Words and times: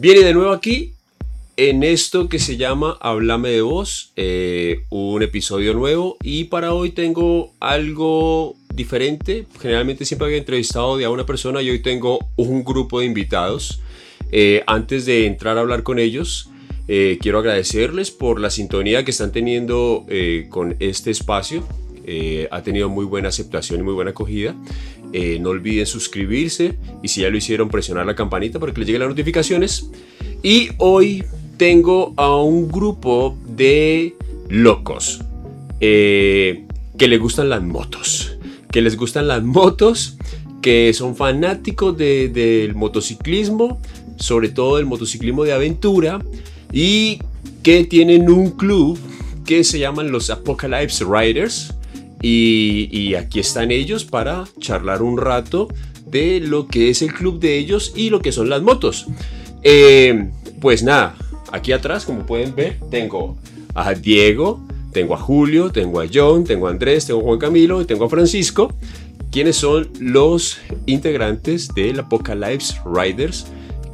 Viene 0.00 0.22
de 0.22 0.32
nuevo 0.32 0.52
aquí 0.52 0.94
en 1.58 1.82
esto 1.82 2.30
que 2.30 2.38
se 2.38 2.56
llama 2.56 2.96
Háblame 3.02 3.50
de 3.50 3.60
Voz, 3.60 4.14
eh, 4.16 4.84
un 4.88 5.22
episodio 5.22 5.74
nuevo 5.74 6.16
y 6.22 6.44
para 6.44 6.72
hoy 6.72 6.92
tengo 6.92 7.52
algo 7.60 8.56
diferente. 8.74 9.44
Generalmente 9.60 10.06
siempre 10.06 10.28
había 10.28 10.38
entrevistado 10.38 11.04
a 11.04 11.10
una 11.10 11.26
persona 11.26 11.60
y 11.60 11.68
hoy 11.68 11.80
tengo 11.80 12.18
un 12.36 12.64
grupo 12.64 13.00
de 13.00 13.04
invitados. 13.04 13.82
Eh, 14.32 14.62
antes 14.66 15.04
de 15.04 15.26
entrar 15.26 15.58
a 15.58 15.60
hablar 15.60 15.82
con 15.82 15.98
ellos, 15.98 16.48
eh, 16.88 17.18
quiero 17.20 17.40
agradecerles 17.40 18.10
por 18.10 18.40
la 18.40 18.48
sintonía 18.48 19.04
que 19.04 19.10
están 19.10 19.32
teniendo 19.32 20.06
con 20.48 20.76
este 20.80 21.10
espacio. 21.10 21.62
ha 22.50 22.62
tenido 22.62 22.88
muy 22.88 23.04
buena 23.04 23.28
aceptación 23.28 23.80
y 23.80 23.82
muy 23.82 23.92
buena 23.92 24.12
acogida. 24.12 24.56
Eh, 25.12 25.38
no 25.40 25.50
olviden 25.50 25.86
suscribirse 25.86 26.78
y 27.02 27.08
si 27.08 27.22
ya 27.22 27.30
lo 27.30 27.36
hicieron 27.36 27.68
presionar 27.68 28.06
la 28.06 28.14
campanita 28.14 28.60
para 28.60 28.72
que 28.72 28.80
les 28.80 28.86
lleguen 28.86 29.00
las 29.00 29.08
notificaciones. 29.08 29.90
Y 30.42 30.68
hoy 30.78 31.24
tengo 31.56 32.14
a 32.16 32.36
un 32.36 32.68
grupo 32.68 33.36
de 33.44 34.14
locos 34.48 35.20
eh, 35.80 36.64
que 36.96 37.08
les 37.08 37.20
gustan 37.20 37.48
las 37.48 37.62
motos. 37.62 38.36
Que 38.70 38.82
les 38.82 38.96
gustan 38.96 39.26
las 39.26 39.42
motos, 39.42 40.16
que 40.62 40.92
son 40.94 41.16
fanáticos 41.16 41.96
del 41.96 42.74
motociclismo, 42.76 43.80
sobre 44.16 44.48
todo 44.48 44.78
el 44.78 44.86
motociclismo 44.86 45.42
de 45.44 45.52
aventura, 45.52 46.22
y 46.72 47.18
que 47.64 47.84
tienen 47.84 48.30
un 48.30 48.52
club 48.52 48.96
que 49.44 49.64
se 49.64 49.80
llaman 49.80 50.12
los 50.12 50.30
Apocalypse 50.30 51.04
Riders 51.04 51.74
y, 52.22 53.14
aquí 53.14 53.40
están 53.40 53.70
ellos 53.70 54.04
para 54.04 54.44
charlar 54.58 55.02
un 55.02 55.18
rato 55.18 55.68
de 56.06 56.40
lo 56.40 56.66
que 56.66 56.90
es 56.90 57.02
el 57.02 57.12
club 57.12 57.40
de 57.40 57.56
ellos 57.56 57.92
y 57.94 58.10
lo 58.10 58.20
que 58.20 58.32
son 58.32 58.48
las 58.48 58.62
motos. 58.62 59.06
Eh, 59.62 60.30
pues 60.60 60.82
nada, 60.82 61.16
aquí 61.52 61.72
atrás, 61.72 62.04
como 62.04 62.26
pueden 62.26 62.54
ver, 62.54 62.78
tengo 62.90 63.36
a 63.74 63.94
Diego, 63.94 64.60
tengo 64.92 65.14
a 65.14 65.18
Julio, 65.18 65.70
tengo 65.70 66.00
a 66.00 66.06
John, 66.12 66.44
tengo 66.44 66.66
a 66.66 66.70
Andrés, 66.70 67.06
tengo 67.06 67.20
a 67.20 67.22
Juan 67.22 67.38
Camilo 67.38 67.80
y 67.80 67.84
tengo 67.84 68.04
a 68.04 68.08
Francisco, 68.08 68.74
quienes 69.30 69.56
son 69.56 69.88
los 70.00 70.58
integrantes 70.86 71.68
del 71.68 72.00
Apocalypse 72.00 72.80
Riders, 72.84 73.46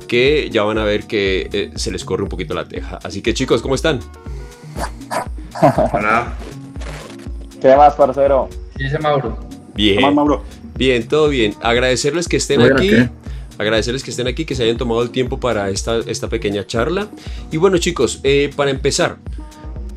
que 0.08 0.48
ya 0.50 0.62
van 0.62 0.78
a 0.78 0.84
ver 0.84 1.06
que 1.06 1.48
eh, 1.52 1.70
se 1.74 1.90
les 1.90 2.04
corre 2.04 2.22
un 2.22 2.28
poquito 2.28 2.54
la 2.54 2.66
teja. 2.66 2.98
Así 3.02 3.22
que 3.22 3.34
chicos, 3.34 3.60
¿cómo 3.62 3.74
están? 3.74 4.00
Hola. 5.92 6.34
¿Qué 7.60 7.74
más, 7.76 7.94
parcero? 7.94 8.48
¿Qué 8.76 8.84
dice 8.84 8.98
Mauro? 8.98 9.36
Bien. 9.74 10.14
Mauro? 10.14 10.42
Bien, 10.76 11.06
todo 11.08 11.28
bien. 11.28 11.54
Agradecerles 11.62 12.28
que 12.28 12.36
estén 12.36 12.62
aquí. 12.62 12.90
Agradecerles 13.58 14.04
que 14.04 14.10
estén 14.10 14.26
aquí, 14.26 14.44
que 14.44 14.54
se 14.54 14.64
hayan 14.64 14.76
tomado 14.76 15.02
el 15.02 15.10
tiempo 15.10 15.40
para 15.40 15.70
esta, 15.70 15.98
esta 15.98 16.28
pequeña 16.28 16.66
charla. 16.66 17.08
Y 17.50 17.56
bueno, 17.56 17.78
chicos, 17.78 18.20
eh, 18.22 18.50
para 18.54 18.70
empezar, 18.70 19.16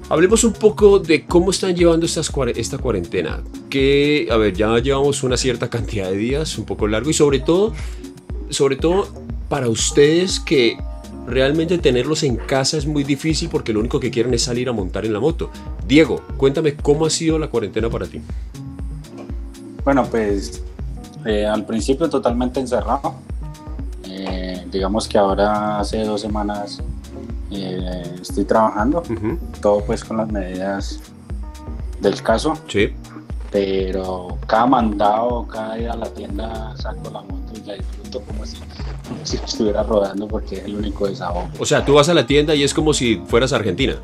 hablemos 0.07 0.45
un 0.45 0.53
poco 0.53 0.99
de 0.99 1.25
cómo 1.25 1.52
están 1.52 1.75
llevando 1.75 2.05
estas, 2.05 2.31
esta 2.55 2.77
cuarentena. 2.77 3.41
Que, 3.69 4.30
a 4.31 4.37
ver, 4.37 4.53
ya 4.53 4.77
llevamos 4.80 5.23
una 5.23 5.35
cierta 5.35 5.69
cantidad 5.69 6.09
de 6.09 6.15
días, 6.15 6.57
un 6.57 6.65
poco 6.65 6.87
largo, 6.87 7.09
y 7.09 7.13
sobre 7.13 7.39
todo, 7.39 7.73
sobre 8.49 8.77
todo 8.77 9.09
para 9.49 9.67
ustedes 9.67 10.39
que 10.39 10.77
realmente 11.27 11.77
tenerlos 11.77 12.23
en 12.23 12.37
casa 12.37 12.77
es 12.77 12.85
muy 12.85 13.03
difícil 13.03 13.49
porque 13.49 13.73
lo 13.73 13.80
único 13.80 13.99
que 13.99 14.09
quieren 14.09 14.33
es 14.33 14.43
salir 14.43 14.69
a 14.69 14.71
montar 14.71 15.05
en 15.05 15.13
la 15.13 15.19
moto. 15.19 15.52
Diego, 15.89 16.21
cuéntame 16.37 16.75
cómo 16.75 17.07
ha 17.07 17.09
sido 17.09 17.39
la 17.39 17.47
cuarentena 17.47 17.89
para 17.89 18.05
ti. 18.05 18.21
Bueno, 19.83 20.05
pues 20.05 20.61
eh, 21.25 21.47
al 21.47 21.65
principio 21.65 22.07
totalmente 22.07 22.59
encerrado. 22.59 23.15
Eh, 24.03 24.67
digamos 24.71 25.07
que 25.07 25.17
ahora 25.17 25.79
hace 25.79 26.03
dos 26.03 26.21
semanas 26.21 26.79
eh, 27.49 28.17
estoy 28.21 28.45
trabajando, 28.45 29.01
todo 29.63 29.83
pues 29.83 30.03
con 30.03 30.17
las 30.17 30.31
medidas 30.31 30.99
del 31.99 32.21
caso. 32.21 32.53
Sí. 32.67 32.93
Pero 33.51 34.37
cada 34.45 34.67
mandado, 34.67 35.47
cada 35.47 35.73
día 35.73 35.93
a 35.93 35.97
la 35.97 36.09
tienda 36.14 36.77
saco 36.77 37.09
la 37.09 37.23
moto 37.23 37.52
y 37.55 37.65
la 37.65 37.73
disfruto 37.73 38.21
como 38.21 38.45
si 38.45 38.58
si 39.23 39.37
estuviera 39.37 39.81
rodando 39.81 40.27
porque 40.27 40.58
es 40.58 40.65
el 40.65 40.75
único 40.75 41.08
desahogo. 41.08 41.49
O 41.58 41.65
sea, 41.65 41.83
tú 41.83 41.95
vas 41.95 42.09
a 42.09 42.14
la 42.14 42.27
tienda 42.27 42.53
y 42.53 42.61
es 42.61 42.75
como 42.75 42.93
si 42.93 43.23
fueras 43.25 43.53
a 43.53 43.55
Argentina. 43.55 43.95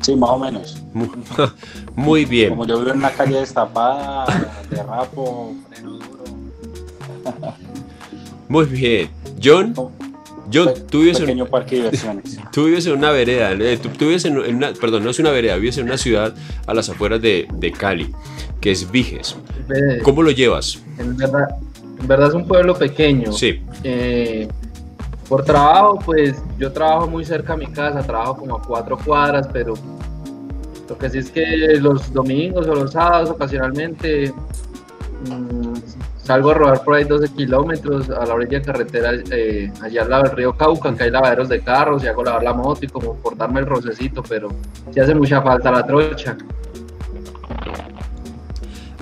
Sí, 0.00 0.16
más 0.16 0.30
o 0.30 0.38
menos. 0.38 0.82
Muy, 1.94 2.24
bien. 2.24 2.50
Como 2.50 2.66
yo 2.66 2.78
vivo 2.78 2.90
en 2.90 2.98
una 2.98 3.10
calle 3.10 3.38
destapada, 3.38 4.26
de 4.70 4.82
rapo, 4.82 5.54
freno 5.68 5.90
duro. 5.92 6.24
Muy 8.48 8.64
bien. 8.66 9.10
John, 9.42 9.74
John, 10.52 10.74
tú 10.90 11.00
vives 11.00 11.20
en 11.20 11.40
un 11.40 11.48
parque 11.48 11.76
de 11.76 11.82
diversiones. 11.82 12.38
Tú 12.52 12.64
vives 12.64 12.86
en 12.86 12.94
una 12.94 13.12
vereda, 13.12 13.52
eh, 13.52 13.78
tú, 13.78 13.88
vives 14.06 14.24
en, 14.24 14.36
una, 14.36 14.72
perdón, 14.72 15.04
no 15.04 15.10
es 15.10 15.18
una 15.20 15.30
vereda, 15.30 15.54
vives 15.54 15.78
en 15.78 15.84
una 15.84 15.96
ciudad 15.96 16.34
a 16.66 16.74
las 16.74 16.88
afueras 16.88 17.22
de, 17.22 17.46
de 17.54 17.70
Cali, 17.70 18.12
que 18.60 18.72
es 18.72 18.90
Viges. 18.90 19.36
¿Cómo 20.02 20.24
lo 20.24 20.32
llevas? 20.32 20.82
En 20.98 21.16
verdad, 21.16 21.48
en 22.00 22.08
verdad 22.08 22.28
es 22.28 22.34
un 22.34 22.48
pueblo 22.48 22.76
pequeño. 22.76 23.32
Sí. 23.32 23.62
Eh, 23.84 24.48
por 25.30 25.44
trabajo, 25.44 25.96
pues 26.04 26.42
yo 26.58 26.72
trabajo 26.72 27.06
muy 27.06 27.24
cerca 27.24 27.54
de 27.54 27.64
mi 27.64 27.72
casa, 27.72 28.02
trabajo 28.02 28.38
como 28.38 28.56
a 28.56 28.60
cuatro 28.60 28.98
cuadras, 28.98 29.48
pero 29.52 29.74
lo 30.88 30.98
que 30.98 31.08
sí 31.08 31.18
es 31.18 31.30
que 31.30 31.78
los 31.80 32.12
domingos 32.12 32.66
o 32.66 32.74
los 32.74 32.90
sábados 32.90 33.30
ocasionalmente 33.30 34.34
mm, 35.28 35.74
salgo 36.16 36.50
a 36.50 36.54
rodar 36.54 36.82
por 36.82 36.96
ahí 36.96 37.04
12 37.04 37.32
kilómetros 37.32 38.10
a 38.10 38.26
la 38.26 38.34
orilla 38.34 38.58
de 38.58 38.64
carretera, 38.64 39.12
eh, 39.30 39.72
allá 39.80 40.02
al 40.02 40.10
lado 40.10 40.22
del 40.24 40.32
río 40.32 40.52
Cauca, 40.56 40.96
que 40.96 41.04
hay 41.04 41.12
lavaderos 41.12 41.48
de 41.48 41.60
carros 41.60 42.02
y 42.02 42.08
hago 42.08 42.24
lavar 42.24 42.42
la 42.42 42.52
moto 42.52 42.84
y 42.84 42.88
como 42.88 43.14
por 43.14 43.36
darme 43.36 43.60
el 43.60 43.66
rocecito, 43.66 44.24
pero 44.28 44.48
sí 44.92 44.98
hace 44.98 45.14
mucha 45.14 45.40
falta 45.40 45.70
la 45.70 45.86
trocha. 45.86 46.36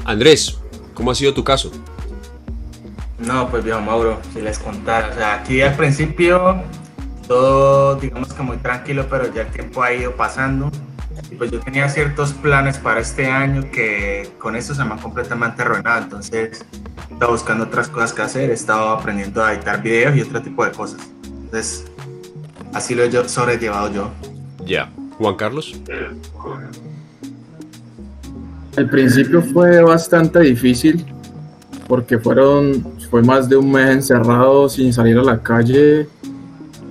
Andrés, 0.04 0.60
¿cómo 0.92 1.10
ha 1.10 1.14
sido 1.14 1.32
tu 1.32 1.42
caso? 1.42 1.72
No, 3.18 3.48
pues 3.50 3.64
viejo 3.64 3.80
Mauro, 3.80 4.20
si 4.32 4.40
les 4.40 4.58
contara, 4.58 5.10
o 5.10 5.14
sea, 5.14 5.34
aquí 5.34 5.60
al 5.60 5.74
principio 5.74 6.62
todo, 7.26 7.96
digamos 7.96 8.32
que 8.32 8.42
muy 8.42 8.56
tranquilo, 8.56 9.06
pero 9.10 9.32
ya 9.32 9.42
el 9.42 9.48
tiempo 9.48 9.82
ha 9.82 9.92
ido 9.92 10.14
pasando. 10.16 10.70
Y 11.30 11.34
pues 11.34 11.50
yo 11.50 11.60
tenía 11.60 11.88
ciertos 11.88 12.32
planes 12.32 12.78
para 12.78 13.00
este 13.00 13.26
año 13.26 13.70
que 13.70 14.30
con 14.38 14.56
esto 14.56 14.74
se 14.74 14.84
me 14.84 14.92
han 14.92 14.98
completamente 14.98 15.62
arruinado, 15.62 16.04
entonces 16.04 16.64
estaba 17.10 17.32
buscando 17.32 17.64
otras 17.64 17.88
cosas 17.88 18.12
que 18.12 18.22
hacer, 18.22 18.50
he 18.50 18.54
estado 18.54 18.90
aprendiendo 18.90 19.44
a 19.44 19.52
editar 19.52 19.82
videos 19.82 20.16
y 20.16 20.22
otro 20.22 20.40
tipo 20.40 20.64
de 20.64 20.70
cosas. 20.70 21.00
Entonces, 21.24 21.86
así 22.72 22.94
lo 22.94 23.02
he 23.02 23.28
sobrellevado 23.28 23.92
yo. 23.92 24.10
Ya, 24.64 24.90
Juan 25.18 25.34
Carlos. 25.34 25.74
Al 28.76 28.88
principio 28.88 29.42
fue 29.42 29.82
bastante 29.82 30.38
difícil 30.40 31.04
porque 31.88 32.18
fueron, 32.18 32.86
fue 33.10 33.22
más 33.22 33.48
de 33.48 33.56
un 33.56 33.70
mes 33.70 33.90
encerrado 33.90 34.68
sin 34.68 34.92
salir 34.92 35.18
a 35.18 35.22
la 35.22 35.38
calle. 35.38 36.06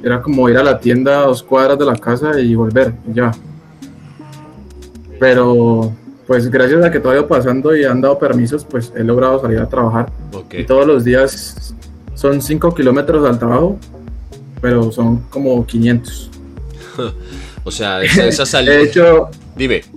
Era 0.04 0.22
como 0.22 0.50
ir 0.50 0.58
a 0.58 0.64
la 0.64 0.80
tienda 0.80 1.22
a 1.22 1.26
dos 1.28 1.44
cuadras 1.44 1.78
de 1.78 1.86
la 1.86 1.96
casa 1.96 2.40
y 2.40 2.56
volver, 2.56 2.94
ya. 3.14 3.32
Pero 5.20 5.94
pues 6.26 6.50
gracias 6.50 6.84
a 6.84 6.92
que 6.92 7.00
todo 7.00 7.14
ha 7.14 7.16
ido 7.16 7.28
pasando 7.28 7.76
y 7.76 7.86
han 7.86 8.02
dado 8.02 8.20
permisos, 8.20 8.66
pues 8.66 8.92
he 8.96 9.04
logrado 9.04 9.42
salir 9.42 9.60
a 9.60 9.70
trabajar. 9.70 10.12
Y 10.52 10.64
todos 10.66 10.86
los 10.86 11.04
días 11.04 11.74
son 12.14 12.42
5 12.42 12.74
kilómetros 12.74 13.28
al 13.28 13.40
trabajo, 13.40 13.78
pero 14.62 14.92
son 14.92 15.20
como 15.30 15.66
500. 15.66 16.32
o 17.64 17.72
sea, 17.72 18.02
esa, 18.02 18.46
salida... 18.46 18.74
de 18.78 18.84
hecho, 18.84 19.30
dime 19.56 19.97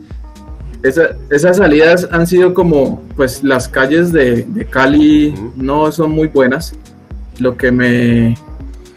esas 0.83 1.57
salidas 1.57 2.09
han 2.11 2.27
sido 2.27 2.55
como, 2.55 3.03
pues 3.17 3.43
las 3.43 3.69
calles 3.69 4.13
de, 4.13 4.67
Cali 4.71 5.35
no 5.57 5.93
son 5.93 6.13
muy 6.13 6.29
buenas, 6.29 6.75
lo 7.39 7.57
que 7.57 7.71
me 7.71 8.37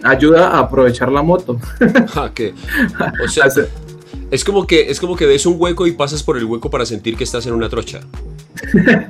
ayuda 0.04 0.50
a 0.50 0.60
aprovechar 0.60 1.12
la 1.12 1.22
moto. 1.22 1.60
Ah, 2.16 3.12
o 3.24 3.28
sea, 3.28 3.48
es 4.32 4.44
como 4.44 4.66
que 4.66 4.90
es 4.90 5.00
como 5.00 5.16
que 5.16 5.26
ves 5.26 5.46
un 5.46 5.56
hueco 5.60 5.88
y 5.88 5.92
pasas 5.92 6.24
por 6.24 6.38
el 6.38 6.46
hueco 6.46 6.70
para 6.70 6.86
sentir 6.86 7.16
que 7.16 7.24
estás 7.24 7.46
en 7.46 7.54
una 7.54 7.70
trocha. 7.70 8.02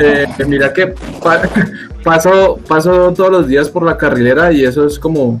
Eh, 0.00 0.24
mira 0.46 0.72
que 0.72 0.94
paso, 2.04 2.60
paso 2.68 3.12
todos 3.12 3.28
los 3.28 3.48
días 3.48 3.68
por 3.68 3.82
la 3.82 3.98
carrilera 3.98 4.52
y 4.52 4.62
eso 4.62 4.86
es 4.86 5.00
como, 5.00 5.36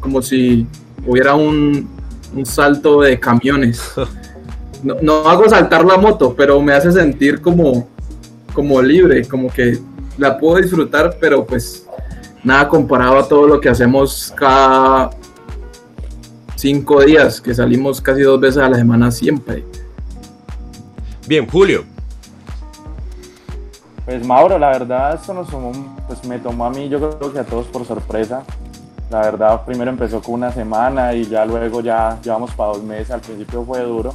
como, 0.00 0.20
si 0.20 0.66
hubiera 1.06 1.36
un, 1.36 1.88
un 2.34 2.44
salto 2.44 3.02
de 3.02 3.20
camiones. 3.20 3.80
No, 4.82 5.28
hago 5.28 5.48
saltar 5.48 5.84
la 5.84 5.96
moto, 5.96 6.34
pero 6.36 6.60
me 6.60 6.72
hace 6.72 6.92
sentir 6.92 7.40
como, 7.40 7.88
como 8.54 8.80
libre, 8.80 9.26
como 9.26 9.48
que 9.50 9.78
la 10.16 10.38
puedo 10.38 10.56
disfrutar, 10.56 11.16
pero 11.20 11.44
pues 11.44 11.86
nada 12.44 12.68
comparado 12.68 13.18
a 13.18 13.28
todo 13.28 13.46
lo 13.46 13.60
que 13.60 13.68
hacemos 13.68 14.32
cada 14.36 15.10
cinco 16.56 17.02
días, 17.02 17.40
que 17.40 17.54
salimos 17.54 18.00
casi 18.00 18.22
dos 18.22 18.40
veces 18.40 18.62
a 18.62 18.68
la 18.68 18.76
semana 18.76 19.10
siempre. 19.10 19.64
Bien, 21.26 21.46
Julio. 21.48 21.84
Pues 24.04 24.26
Mauro, 24.26 24.58
la 24.58 24.70
verdad 24.70 25.14
esto 25.14 25.34
nos 25.34 25.48
tomó, 25.48 25.70
pues 26.06 26.24
me 26.24 26.38
tomó 26.38 26.64
a 26.64 26.70
mí, 26.70 26.88
yo 26.88 26.98
creo 26.98 27.32
que 27.32 27.38
a 27.38 27.44
todos 27.44 27.66
por 27.66 27.84
sorpresa. 27.84 28.42
La 29.10 29.20
verdad, 29.20 29.64
primero 29.64 29.90
empezó 29.90 30.20
con 30.22 30.34
una 30.34 30.52
semana 30.52 31.14
y 31.14 31.24
ya 31.24 31.44
luego 31.44 31.80
ya 31.80 32.18
llevamos 32.22 32.50
para 32.52 32.72
dos 32.72 32.82
meses. 32.82 33.10
Al 33.10 33.20
principio 33.20 33.64
fue 33.64 33.80
duro, 33.82 34.14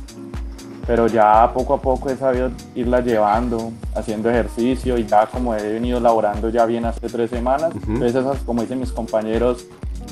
pero 0.85 1.07
ya 1.07 1.51
poco 1.53 1.75
a 1.75 1.81
poco 1.81 2.09
he 2.09 2.17
sabido 2.17 2.51
irla 2.75 2.99
llevando, 2.99 3.71
haciendo 3.95 4.29
ejercicio 4.29 4.97
y 4.97 5.05
ya 5.05 5.27
como 5.27 5.55
he 5.55 5.73
venido 5.73 5.99
laborando 5.99 6.49
ya 6.49 6.65
bien 6.65 6.85
hace 6.85 7.07
tres 7.07 7.29
semanas. 7.29 7.73
Entonces, 7.87 8.43
como 8.45 8.61
dicen 8.61 8.79
mis 8.79 8.91
compañeros, 8.91 9.65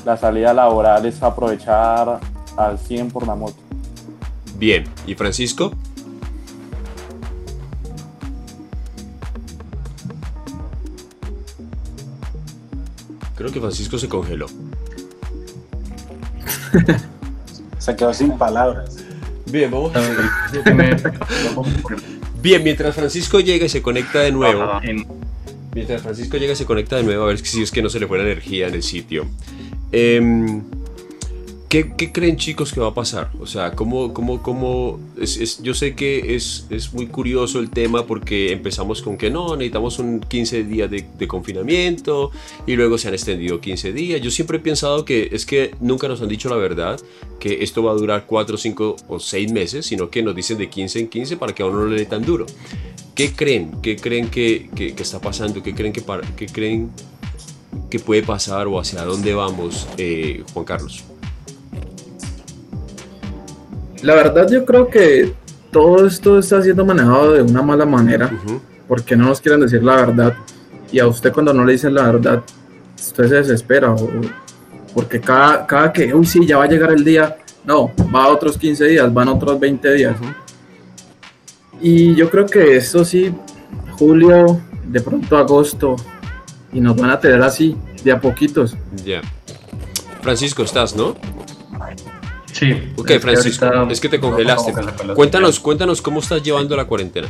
la 0.04 0.16
salida 0.16 0.54
laboral 0.54 1.04
es 1.04 1.22
aprovechar 1.22 2.20
al 2.56 2.78
100 2.78 3.10
por 3.10 3.26
la 3.26 3.34
moto. 3.34 3.56
Bien, 4.56 4.84
¿y 5.06 5.14
Francisco? 5.14 5.72
Creo 13.36 13.52
que 13.52 13.60
Francisco 13.60 13.98
se 13.98 14.08
congeló. 14.08 14.46
se 17.78 17.96
quedó 17.96 18.14
sin 18.14 18.38
palabras. 18.38 19.11
Bien, 19.52 19.70
vamos. 19.70 19.92
Bien, 22.42 22.64
mientras 22.64 22.94
Francisco 22.94 23.38
llega 23.38 23.66
y 23.66 23.68
se 23.68 23.82
conecta 23.82 24.20
de 24.20 24.32
nuevo. 24.32 24.80
Mientras 25.74 26.02
Francisco 26.02 26.38
llega 26.38 26.54
y 26.54 26.56
se 26.56 26.64
conecta 26.64 26.96
de 26.96 27.02
nuevo, 27.02 27.24
a 27.24 27.26
ver 27.28 27.38
si 27.38 27.62
es 27.62 27.70
que 27.70 27.82
no 27.82 27.88
se 27.88 28.00
le 28.00 28.06
fue 28.06 28.18
la 28.18 28.24
energía 28.24 28.68
en 28.68 28.74
el 28.74 28.82
sitio. 28.82 29.26
Eh, 29.92 30.20
¿Qué, 31.72 32.12
creen 32.12 32.36
chicos 32.36 32.70
que 32.70 32.80
va 32.80 32.88
a 32.88 32.94
pasar? 32.94 33.30
O 33.40 33.46
sea, 33.46 33.70
¿cómo, 33.72 34.12
cómo, 34.12 34.42
cómo 34.42 35.00
es, 35.18 35.62
yo 35.62 35.72
sé 35.72 35.94
que 35.94 36.34
es, 36.34 36.66
es, 36.68 36.92
muy 36.92 37.06
curioso 37.06 37.60
el 37.60 37.70
tema 37.70 38.04
porque 38.06 38.52
empezamos 38.52 39.00
con 39.00 39.16
que 39.16 39.30
no, 39.30 39.56
necesitamos 39.56 39.98
un 39.98 40.20
15 40.20 40.64
días 40.64 40.90
de, 40.90 41.06
de, 41.18 41.26
confinamiento 41.26 42.30
y 42.66 42.76
luego 42.76 42.98
se 42.98 43.08
han 43.08 43.14
extendido 43.14 43.58
15 43.62 43.94
días. 43.94 44.20
Yo 44.20 44.30
siempre 44.30 44.58
he 44.58 44.60
pensado 44.60 45.06
que 45.06 45.30
es 45.32 45.46
que 45.46 45.74
nunca 45.80 46.08
nos 46.08 46.20
han 46.20 46.28
dicho 46.28 46.50
la 46.50 46.56
verdad, 46.56 47.00
que 47.40 47.62
esto 47.64 47.82
va 47.82 47.92
a 47.92 47.94
durar 47.94 48.26
4, 48.26 48.58
5 48.58 48.96
o 49.08 49.18
6 49.18 49.50
meses, 49.50 49.86
sino 49.86 50.10
que 50.10 50.22
nos 50.22 50.34
dicen 50.34 50.58
de 50.58 50.68
15 50.68 51.00
en 51.00 51.08
15 51.08 51.38
para 51.38 51.54
que 51.54 51.62
a 51.62 51.66
uno 51.66 51.80
no 51.80 51.86
le 51.86 51.96
dé 51.96 52.04
tan 52.04 52.22
duro. 52.22 52.44
¿Qué 53.14 53.32
creen? 53.32 53.80
¿Qué 53.80 53.96
creen 53.96 54.28
que, 54.28 54.68
que, 54.76 54.94
que 54.94 55.02
está 55.02 55.22
pasando? 55.22 55.62
¿Qué 55.62 55.74
creen 55.74 55.94
que, 55.94 56.02
para, 56.02 56.20
qué 56.36 56.44
creen 56.44 56.90
que 57.88 57.98
puede 57.98 58.22
pasar 58.22 58.66
o 58.66 58.78
hacia 58.78 59.06
dónde 59.06 59.32
vamos, 59.32 59.88
eh, 59.96 60.44
Juan 60.52 60.66
Carlos? 60.66 61.04
La 64.02 64.14
verdad 64.14 64.48
yo 64.50 64.64
creo 64.64 64.88
que 64.88 65.32
todo 65.70 66.06
esto 66.06 66.38
está 66.38 66.60
siendo 66.60 66.84
manejado 66.84 67.32
de 67.32 67.42
una 67.42 67.62
mala 67.62 67.86
manera, 67.86 68.30
porque 68.88 69.16
no 69.16 69.26
nos 69.26 69.40
quieren 69.40 69.60
decir 69.60 69.82
la 69.82 69.96
verdad. 69.96 70.34
Y 70.90 70.98
a 70.98 71.06
usted 71.06 71.32
cuando 71.32 71.54
no 71.54 71.64
le 71.64 71.72
dicen 71.72 71.94
la 71.94 72.10
verdad, 72.10 72.42
usted 72.98 73.28
se 73.28 73.34
desespera. 73.36 73.94
porque 74.92 75.20
cada, 75.20 75.66
cada 75.66 75.92
que, 75.92 76.12
uy, 76.12 76.26
sí, 76.26 76.44
ya 76.46 76.58
va 76.58 76.64
a 76.64 76.68
llegar 76.68 76.92
el 76.92 77.04
día, 77.04 77.38
no, 77.64 77.92
va 78.14 78.24
a 78.24 78.28
otros 78.28 78.58
15 78.58 78.84
días, 78.86 79.14
van 79.14 79.28
otros 79.28 79.58
20 79.58 79.94
días. 79.94 80.16
Y 81.80 82.14
yo 82.14 82.28
creo 82.28 82.46
que 82.46 82.76
esto 82.76 83.04
sí, 83.04 83.32
julio, 83.98 84.60
de 84.86 85.00
pronto 85.00 85.36
agosto, 85.36 85.96
y 86.72 86.80
nos 86.80 86.96
van 86.96 87.10
a 87.10 87.20
tener 87.20 87.40
así, 87.42 87.76
de 88.04 88.12
a 88.12 88.20
poquitos. 88.20 88.76
Ya. 89.04 89.22
Francisco, 90.20 90.62
estás, 90.62 90.94
¿no? 90.94 91.16
Sí. 92.62 92.92
Ok, 92.96 93.10
Francisco, 93.20 93.66
es 93.90 94.00
que 94.00 94.08
te 94.08 94.20
congelaste. 94.20 94.72
Cuéntanos, 95.16 95.58
cuéntanos 95.58 96.00
cómo 96.00 96.20
estás 96.20 96.44
llevando 96.44 96.76
la 96.76 96.84
cuarentena. 96.84 97.26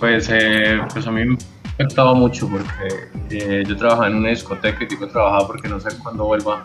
Pues, 0.00 0.30
eh, 0.30 0.80
pues 0.90 1.06
a 1.06 1.10
mí 1.10 1.26
me 1.26 1.36
afectaba 1.74 2.14
mucho 2.14 2.48
porque 2.48 3.10
eh, 3.28 3.62
yo 3.66 3.76
trabajaba 3.76 4.06
en 4.06 4.14
una 4.14 4.30
discoteca 4.30 4.82
y 4.82 4.86
digo 4.86 5.06
trabajaba 5.08 5.46
porque 5.46 5.68
no 5.68 5.78
sé 5.78 5.90
cuándo 6.02 6.24
vuelva 6.24 6.62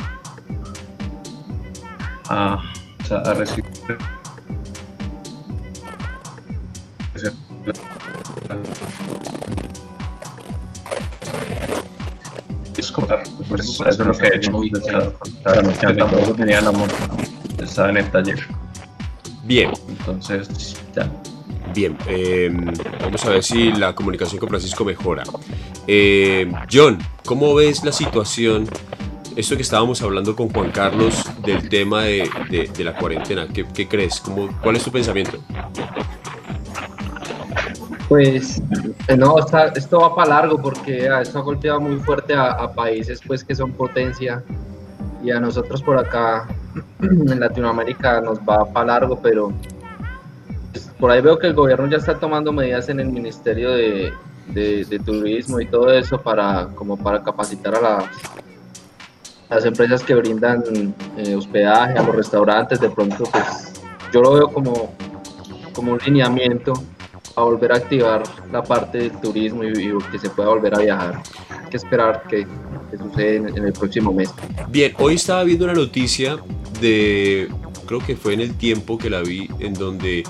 a, 2.29 2.63
a 3.09 3.33
recibir 3.33 3.65
escolar. 12.79 13.23
Por 13.47 13.59
eso, 13.59 13.85
es 13.87 13.97
lo 13.99 14.11
que 14.13 14.27
he 14.27 14.35
hecho. 14.37 14.51
Tampoco 15.43 16.33
tenía 16.33 16.61
la 16.61 16.71
moto. 16.71 16.95
Estaba 17.61 17.89
en 17.89 17.97
el 17.97 18.11
taller. 18.11 18.39
Bien. 19.43 19.71
Entonces, 19.87 20.77
ya. 20.95 21.09
Bien, 21.73 21.95
eh, 22.07 22.49
vamos 22.99 23.23
a 23.25 23.29
ver 23.29 23.43
si 23.43 23.71
la 23.71 23.93
comunicación 23.93 24.39
con 24.39 24.49
Francisco 24.49 24.83
mejora. 24.83 25.23
Eh, 25.87 26.51
John, 26.71 26.97
¿cómo 27.25 27.53
ves 27.53 27.83
la 27.83 27.91
situación? 27.91 28.67
Esto 29.35 29.55
que 29.55 29.61
estábamos 29.61 30.01
hablando 30.01 30.35
con 30.35 30.49
Juan 30.49 30.71
Carlos 30.71 31.25
del 31.45 31.69
tema 31.69 32.03
de, 32.03 32.29
de, 32.49 32.67
de 32.67 32.83
la 32.83 32.95
cuarentena, 32.95 33.47
¿qué, 33.47 33.65
qué 33.73 33.87
crees? 33.87 34.19
¿Cómo, 34.19 34.49
¿Cuál 34.61 34.75
es 34.75 34.83
tu 34.83 34.91
pensamiento? 34.91 35.39
Pues 38.09 38.59
eh, 39.07 39.15
no, 39.15 39.35
esto 39.75 39.99
va 39.99 40.15
para 40.15 40.29
largo 40.29 40.59
porque 40.59 41.07
ah, 41.07 41.21
esto 41.21 41.37
ha 41.37 41.41
golpeado 41.43 41.79
muy 41.79 41.97
fuerte 41.97 42.33
a, 42.33 42.71
países 42.73 43.21
pues 43.25 43.43
que 43.43 43.53
son 43.53 43.71
potencia. 43.71 44.43
Y 45.23 45.29
a 45.29 45.39
nosotros 45.39 45.83
por 45.83 45.97
acá 45.99 46.47
en 47.01 47.39
Latinoamérica 47.39 48.19
nos 48.19 48.39
va 48.39 48.65
para 48.73 48.87
largo, 48.87 49.19
pero 49.21 49.53
pues, 50.71 50.89
por 50.99 51.11
ahí 51.11 51.21
veo 51.21 51.37
que 51.37 51.47
el 51.47 51.53
gobierno 51.53 51.87
ya 51.87 51.97
está 51.97 52.17
tomando 52.17 52.51
medidas 52.51 52.89
en 52.89 52.99
el 52.99 53.09
Ministerio 53.09 53.71
de, 53.71 54.11
Turismo 55.05 55.61
y 55.61 55.67
todo 55.67 55.93
eso 55.93 56.19
para 56.19 56.69
como 56.73 56.97
para 56.97 57.21
capacitar 57.21 57.75
a 57.75 57.81
las, 57.81 58.05
las 59.51 59.65
empresas 59.65 60.01
que 60.01 60.15
brindan 60.15 60.63
eh, 61.15 61.35
hospedaje, 61.35 61.99
a 61.99 62.01
los 62.01 62.15
restaurantes, 62.15 62.79
de 62.79 62.89
pronto 62.89 63.25
pues 63.31 63.83
yo 64.11 64.21
lo 64.23 64.33
veo 64.33 64.47
como, 64.47 64.95
como 65.75 65.91
un 65.91 65.99
lineamiento 66.03 66.73
a 67.39 67.43
volver 67.43 67.71
a 67.71 67.75
activar 67.77 68.23
la 68.51 68.63
parte 68.63 68.97
del 68.99 69.21
turismo 69.21 69.63
y, 69.63 69.91
que 70.11 70.19
se 70.19 70.29
pueda 70.29 70.49
volver 70.49 70.75
a 70.75 70.79
viajar. 70.79 71.23
Hay 71.49 71.69
que 71.69 71.77
esperar 71.77 72.23
que, 72.29 72.45
que 72.91 72.97
suceda 72.97 73.49
en, 73.49 73.65
el 73.65 73.73
próximo 73.73 74.13
mes. 74.13 74.33
Bien, 74.69 74.93
hoy 74.99 75.15
estaba 75.15 75.43
viendo 75.43 75.65
una 75.65 75.73
noticia 75.73 76.37
de, 76.79 77.49
creo 77.85 77.99
que 77.99 78.15
fue 78.15 78.33
en 78.33 78.41
el 78.41 78.55
tiempo 78.55 78.97
que 78.97 79.09
la 79.09 79.21
vi, 79.21 79.49
en 79.59 79.73
donde 79.73 80.23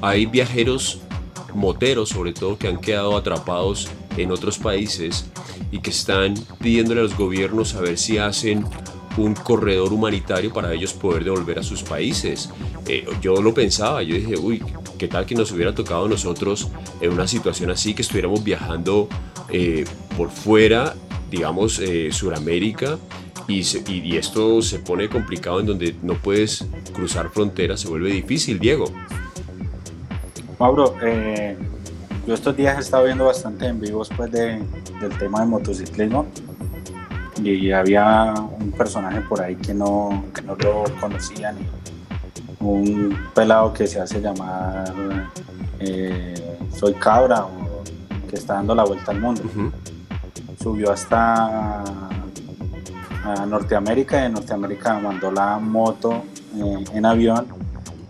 hay 0.00 0.26
viajeros 0.26 1.02
moteros 1.54 2.10
sobre 2.10 2.32
todo 2.32 2.56
que 2.56 2.68
han 2.68 2.78
quedado 2.78 3.16
atrapados 3.16 3.88
en 4.16 4.30
otros 4.30 4.58
países 4.58 5.26
y 5.70 5.80
que 5.80 5.90
están 5.90 6.34
pidiéndole 6.60 7.00
a 7.00 7.02
los 7.04 7.16
gobiernos 7.16 7.74
a 7.74 7.80
ver 7.80 7.98
si 7.98 8.18
hacen 8.18 8.64
un 9.16 9.34
corredor 9.34 9.92
humanitario 9.92 10.52
para 10.52 10.72
ellos 10.72 10.92
poder 10.92 11.24
devolver 11.24 11.58
a 11.58 11.62
sus 11.62 11.82
países. 11.82 12.50
Eh, 12.86 13.06
yo 13.20 13.40
lo 13.42 13.52
pensaba, 13.52 14.02
yo 14.02 14.14
dije, 14.14 14.36
uy, 14.36 14.62
¿qué 14.98 15.08
tal 15.08 15.26
que 15.26 15.34
nos 15.34 15.50
hubiera 15.52 15.74
tocado 15.74 16.06
a 16.06 16.08
nosotros 16.08 16.68
en 17.00 17.12
una 17.12 17.26
situación 17.26 17.70
así, 17.70 17.94
que 17.94 18.02
estuviéramos 18.02 18.44
viajando 18.44 19.08
eh, 19.48 19.84
por 20.16 20.30
fuera, 20.30 20.94
digamos, 21.30 21.78
eh, 21.80 22.10
Suramérica, 22.12 22.98
y, 23.48 24.16
esto 24.16 24.62
se 24.62 24.78
pone 24.78 25.08
complicado 25.08 25.58
en 25.58 25.66
donde 25.66 25.96
no 26.02 26.14
puedes 26.14 26.64
cruzar 26.92 27.30
fronteras, 27.30 27.80
se 27.80 27.88
vuelve 27.88 28.12
difícil, 28.12 28.60
Diego. 28.60 28.84
Mauro, 30.56 30.94
yo 32.28 32.34
estos 32.34 32.56
días 32.56 32.76
he 32.76 32.80
estado 32.80 33.06
viendo 33.06 33.24
bastante 33.24 33.66
en 33.66 33.80
vivos 33.80 34.08
pues, 34.16 34.30
de, 34.30 34.62
del 35.00 35.18
tema 35.18 35.40
de 35.40 35.46
motociclismo 35.46 36.26
y 37.42 37.72
había 37.72 38.34
un 38.58 38.72
personaje 38.72 39.20
por 39.22 39.40
ahí 39.40 39.56
que 39.56 39.74
no, 39.74 40.24
que 40.34 40.42
no 40.42 40.54
lo 40.56 40.84
conocían, 41.00 41.56
un 42.60 43.16
pelado 43.34 43.72
que 43.72 43.86
se 43.86 44.00
hace 44.00 44.20
llamar 44.20 44.92
eh, 45.78 46.58
Soy 46.76 46.94
Cabra 46.94 47.44
o 47.44 48.28
que 48.28 48.36
está 48.36 48.54
dando 48.54 48.74
la 48.74 48.84
vuelta 48.84 49.10
al 49.10 49.20
mundo. 49.20 49.42
Subió 50.60 50.92
hasta 50.92 51.82
a 53.24 53.46
Norteamérica 53.46 54.18
y 54.18 54.22
de 54.22 54.28
Norteamérica 54.30 54.98
mandó 54.98 55.30
la 55.30 55.58
moto 55.58 56.22
eh, 56.56 56.84
en 56.94 57.04
avión 57.04 57.46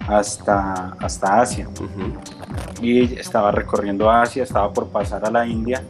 hasta, 0.07 0.97
hasta 0.99 1.41
Asia. 1.41 1.69
Y 2.81 3.19
estaba 3.19 3.53
recorriendo 3.53 4.11
Asia, 4.11 4.43
estaba 4.43 4.73
por 4.73 4.89
pasar 4.89 5.25
a 5.25 5.31
la 5.31 5.47
India 5.47 5.83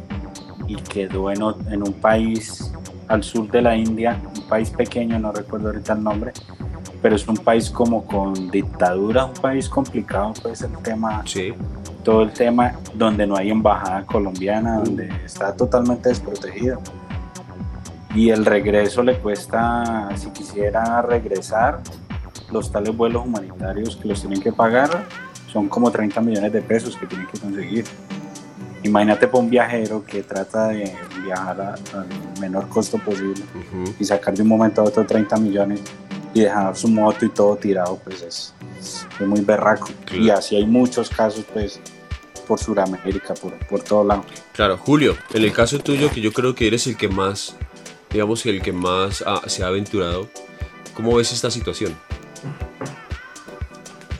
y 0.66 0.76
quedó 0.76 1.30
en, 1.30 1.42
en 1.70 1.82
un 1.82 1.92
país 1.94 2.69
al 3.10 3.24
sur 3.24 3.50
de 3.50 3.60
la 3.60 3.76
India, 3.76 4.16
un 4.36 4.42
país 4.42 4.70
pequeño, 4.70 5.18
no 5.18 5.32
recuerdo 5.32 5.68
ahorita 5.68 5.94
el 5.94 6.04
nombre, 6.04 6.32
pero 7.02 7.16
es 7.16 7.26
un 7.26 7.36
país 7.36 7.68
como 7.68 8.06
con 8.06 8.50
dictadura, 8.52 9.24
un 9.24 9.34
país 9.34 9.68
complicado, 9.68 10.32
pues 10.40 10.62
el 10.62 10.72
tema, 10.78 11.22
sí. 11.26 11.52
todo 12.04 12.22
el 12.22 12.30
tema 12.32 12.76
donde 12.94 13.26
no 13.26 13.36
hay 13.36 13.50
embajada 13.50 14.06
colombiana, 14.06 14.78
donde 14.78 15.08
está 15.24 15.54
totalmente 15.56 16.08
desprotegido. 16.08 16.80
Y 18.14 18.30
el 18.30 18.44
regreso 18.44 19.02
le 19.02 19.18
cuesta, 19.18 20.08
si 20.14 20.30
quisiera 20.30 21.02
regresar, 21.02 21.80
los 22.52 22.70
tales 22.70 22.96
vuelos 22.96 23.24
humanitarios 23.26 23.96
que 23.96 24.06
los 24.06 24.20
tienen 24.20 24.40
que 24.40 24.52
pagar 24.52 25.04
son 25.52 25.68
como 25.68 25.90
30 25.90 26.20
millones 26.20 26.52
de 26.52 26.62
pesos 26.62 26.96
que 26.96 27.06
tienen 27.06 27.26
que 27.26 27.40
conseguir. 27.40 27.84
Imagínate 28.82 29.26
para 29.26 29.38
un 29.38 29.50
viajero 29.50 30.04
que 30.04 30.22
trata 30.22 30.68
de 30.68 30.94
viajar 31.24 31.60
al 31.60 32.06
menor 32.40 32.68
costo 32.68 32.98
posible 32.98 33.42
y 33.98 34.04
sacar 34.04 34.34
de 34.34 34.42
un 34.42 34.48
momento 34.48 34.80
a 34.80 34.84
otro 34.84 35.04
30 35.04 35.36
millones 35.38 35.80
y 36.32 36.40
dejar 36.40 36.76
su 36.76 36.88
moto 36.88 37.24
y 37.24 37.28
todo 37.28 37.56
tirado, 37.56 37.98
pues 38.04 38.22
es, 38.22 38.54
es 38.78 39.26
muy 39.26 39.40
berraco. 39.40 39.88
Y 40.12 40.30
así 40.30 40.56
hay 40.56 40.66
muchos 40.66 41.10
casos, 41.10 41.44
pues, 41.52 41.80
por 42.46 42.58
Sudamérica, 42.58 43.34
por, 43.34 43.52
por 43.66 43.82
todo 43.82 44.04
lado. 44.04 44.24
Claro, 44.52 44.78
Julio, 44.78 45.16
en 45.32 45.44
el 45.44 45.52
caso 45.52 45.78
tuyo, 45.78 46.10
que 46.10 46.20
yo 46.20 46.32
creo 46.32 46.54
que 46.54 46.66
eres 46.66 46.86
el 46.86 46.96
que 46.96 47.08
más, 47.08 47.56
digamos 48.10 48.42
que 48.42 48.50
el 48.50 48.62
que 48.62 48.72
más 48.72 49.24
se 49.46 49.64
ha 49.64 49.66
aventurado, 49.66 50.28
¿cómo 50.94 51.16
ves 51.16 51.32
esta 51.32 51.50
situación? 51.50 51.96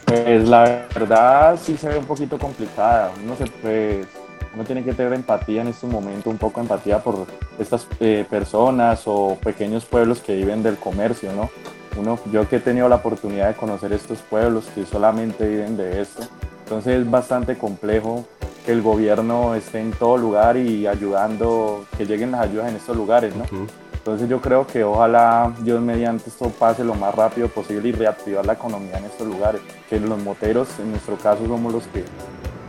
Pues 0.04 0.48
la 0.48 0.88
verdad 0.92 1.58
sí 1.62 1.76
se 1.76 1.88
ve 1.88 1.98
un 1.98 2.04
poquito 2.04 2.36
complicada. 2.36 3.12
Uno, 3.22 3.36
se, 3.36 3.46
pues, 3.46 4.06
uno 4.54 4.64
tiene 4.64 4.84
que 4.84 4.92
tener 4.92 5.12
empatía 5.12 5.62
en 5.62 5.68
este 5.68 5.86
momento, 5.86 6.30
un 6.30 6.38
poco 6.38 6.60
empatía 6.60 6.98
por 6.98 7.26
estas 7.58 7.86
eh, 8.00 8.26
personas 8.28 9.02
o 9.06 9.38
pequeños 9.42 9.84
pueblos 9.84 10.20
que 10.20 10.34
viven 10.36 10.62
del 10.62 10.76
comercio, 10.76 11.32
¿no? 11.32 11.50
Uno, 11.96 12.18
yo 12.32 12.48
que 12.48 12.56
he 12.56 12.60
tenido 12.60 12.88
la 12.88 12.96
oportunidad 12.96 13.48
de 13.48 13.54
conocer 13.54 13.92
estos 13.92 14.18
pueblos 14.20 14.66
que 14.74 14.86
solamente 14.86 15.46
viven 15.46 15.76
de 15.76 16.00
esto, 16.00 16.22
entonces 16.64 17.00
es 17.00 17.10
bastante 17.10 17.58
complejo 17.58 18.24
que 18.64 18.72
el 18.72 18.82
gobierno 18.82 19.54
esté 19.54 19.80
en 19.80 19.90
todo 19.92 20.16
lugar 20.16 20.56
y 20.56 20.86
ayudando, 20.86 21.84
que 21.96 22.06
lleguen 22.06 22.32
las 22.32 22.42
ayudas 22.42 22.68
en 22.68 22.76
estos 22.76 22.96
lugares, 22.96 23.34
¿no? 23.34 23.44
Entonces 23.92 24.28
yo 24.28 24.40
creo 24.40 24.66
que 24.66 24.82
ojalá 24.82 25.52
Dios 25.60 25.80
mediante 25.80 26.30
esto 26.30 26.48
pase 26.48 26.82
lo 26.84 26.94
más 26.94 27.14
rápido 27.14 27.48
posible 27.48 27.90
y 27.90 27.92
reactivar 27.92 28.46
la 28.46 28.54
economía 28.54 28.96
en 28.98 29.04
estos 29.04 29.26
lugares, 29.26 29.60
que 29.88 30.00
los 30.00 30.22
moteros 30.22 30.68
en 30.78 30.90
nuestro 30.92 31.16
caso 31.16 31.46
somos 31.46 31.72
los 31.72 31.86
que 31.88 32.04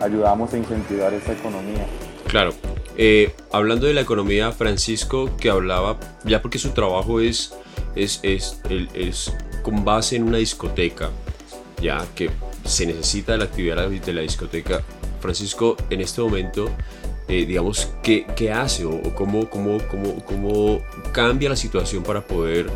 ayudamos 0.01 0.53
a 0.53 0.57
incentivar 0.57 1.13
esa 1.13 1.33
economía. 1.33 1.85
Claro. 2.27 2.53
Eh, 2.97 3.33
hablando 3.51 3.87
de 3.87 3.93
la 3.93 4.01
economía, 4.01 4.51
Francisco, 4.51 5.29
que 5.37 5.49
hablaba, 5.49 5.97
ya 6.23 6.41
porque 6.41 6.59
su 6.59 6.71
trabajo 6.71 7.19
es, 7.19 7.53
es, 7.95 8.19
es, 8.23 8.61
es 8.93 9.33
con 9.63 9.85
base 9.85 10.15
en 10.15 10.23
una 10.23 10.37
discoteca, 10.37 11.09
ya 11.81 12.05
que 12.15 12.29
se 12.65 12.85
necesita 12.85 13.37
la 13.37 13.45
actividad 13.45 13.89
de 13.89 14.13
la 14.13 14.21
discoteca. 14.21 14.81
Francisco, 15.19 15.77
en 15.89 16.01
este 16.01 16.21
momento, 16.21 16.69
eh, 17.27 17.45
digamos, 17.45 17.89
¿qué, 18.03 18.25
¿qué, 18.35 18.51
hace 18.51 18.85
o, 18.85 19.01
cómo, 19.15 19.49
cómo, 19.49 19.77
cómo, 19.89 20.23
cómo 20.25 20.81
cambia 21.11 21.49
la 21.49 21.55
situación 21.55 22.03
para 22.03 22.25
poder, 22.25 22.69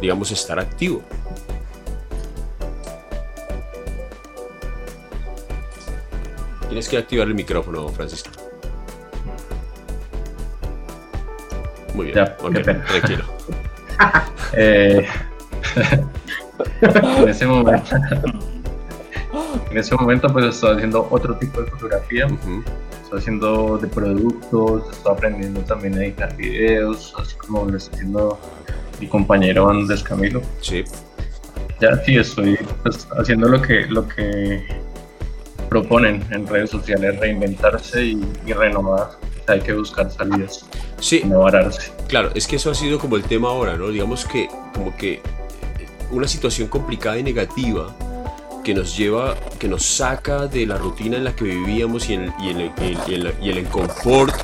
digamos, 0.00 0.30
estar 0.30 0.58
activo? 0.58 1.02
Tienes 6.72 6.88
que 6.88 6.96
activar 6.96 7.28
el 7.28 7.34
micrófono, 7.34 7.86
Francisco. 7.90 8.30
Muy 11.92 12.06
bien, 12.06 12.16
ya, 12.16 12.34
tranquilo. 12.34 13.24
eh, 14.54 15.06
en 16.80 17.28
ese 17.28 17.46
momento, 17.46 17.94
en 19.70 19.76
ese 19.76 19.94
momento, 19.96 20.28
pues 20.32 20.46
estoy 20.46 20.76
haciendo 20.76 21.06
otro 21.10 21.36
tipo 21.36 21.60
de 21.60 21.70
fotografía. 21.72 22.26
Estoy 23.02 23.18
haciendo 23.18 23.76
de 23.76 23.88
productos, 23.88 24.96
estoy 24.96 25.12
aprendiendo 25.12 25.60
también 25.60 25.98
a 25.98 26.04
editar 26.06 26.34
videos, 26.38 27.14
así 27.20 27.36
como 27.36 27.66
lo 27.66 27.76
está 27.76 27.94
haciendo 27.94 28.38
mi 28.98 29.08
compañero 29.08 29.68
Andrés 29.68 30.02
Camilo. 30.02 30.40
Sí. 30.62 30.84
Ya 31.82 31.96
sí, 31.96 32.16
estoy 32.16 32.56
pues, 32.82 33.06
haciendo 33.18 33.50
lo 33.50 33.60
que, 33.60 33.84
lo 33.88 34.08
que 34.08 34.64
proponen 35.72 36.22
en 36.30 36.46
redes 36.46 36.68
sociales, 36.68 37.18
reinventarse 37.18 38.04
y, 38.04 38.52
renovar. 38.52 39.12
hay 39.46 39.60
que 39.60 39.72
buscar 39.72 40.10
salidas. 40.10 40.66
Sí. 41.00 41.22
Innovarse. 41.24 41.90
Claro, 42.08 42.30
es 42.34 42.46
que 42.46 42.56
eso 42.56 42.70
ha 42.70 42.74
sido 42.74 42.98
como 42.98 43.16
el 43.16 43.22
tema 43.22 43.48
ahora, 43.48 43.78
¿no? 43.78 43.88
Digamos 43.88 44.26
que 44.26 44.48
como 44.74 44.94
que 44.94 45.22
una 46.10 46.28
situación 46.28 46.68
complicada 46.68 47.18
y 47.18 47.22
negativa 47.22 47.96
que 48.62 48.74
nos 48.74 48.94
lleva, 48.96 49.34
que 49.58 49.66
nos 49.66 49.82
saca 49.82 50.46
de 50.46 50.66
la 50.66 50.76
rutina 50.76 51.16
en 51.16 51.24
la 51.24 51.34
que 51.34 51.44
vivíamos 51.44 52.10
y 52.10 52.14
en, 52.14 52.34
y 52.38 52.50
en, 52.50 52.60
el, 52.60 53.34
y 53.40 53.50
en 53.50 53.64
confort 53.64 54.34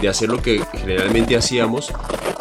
de 0.00 0.08
hacer 0.08 0.28
lo 0.28 0.42
que 0.42 0.60
generalmente 0.74 1.36
hacíamos, 1.36 1.92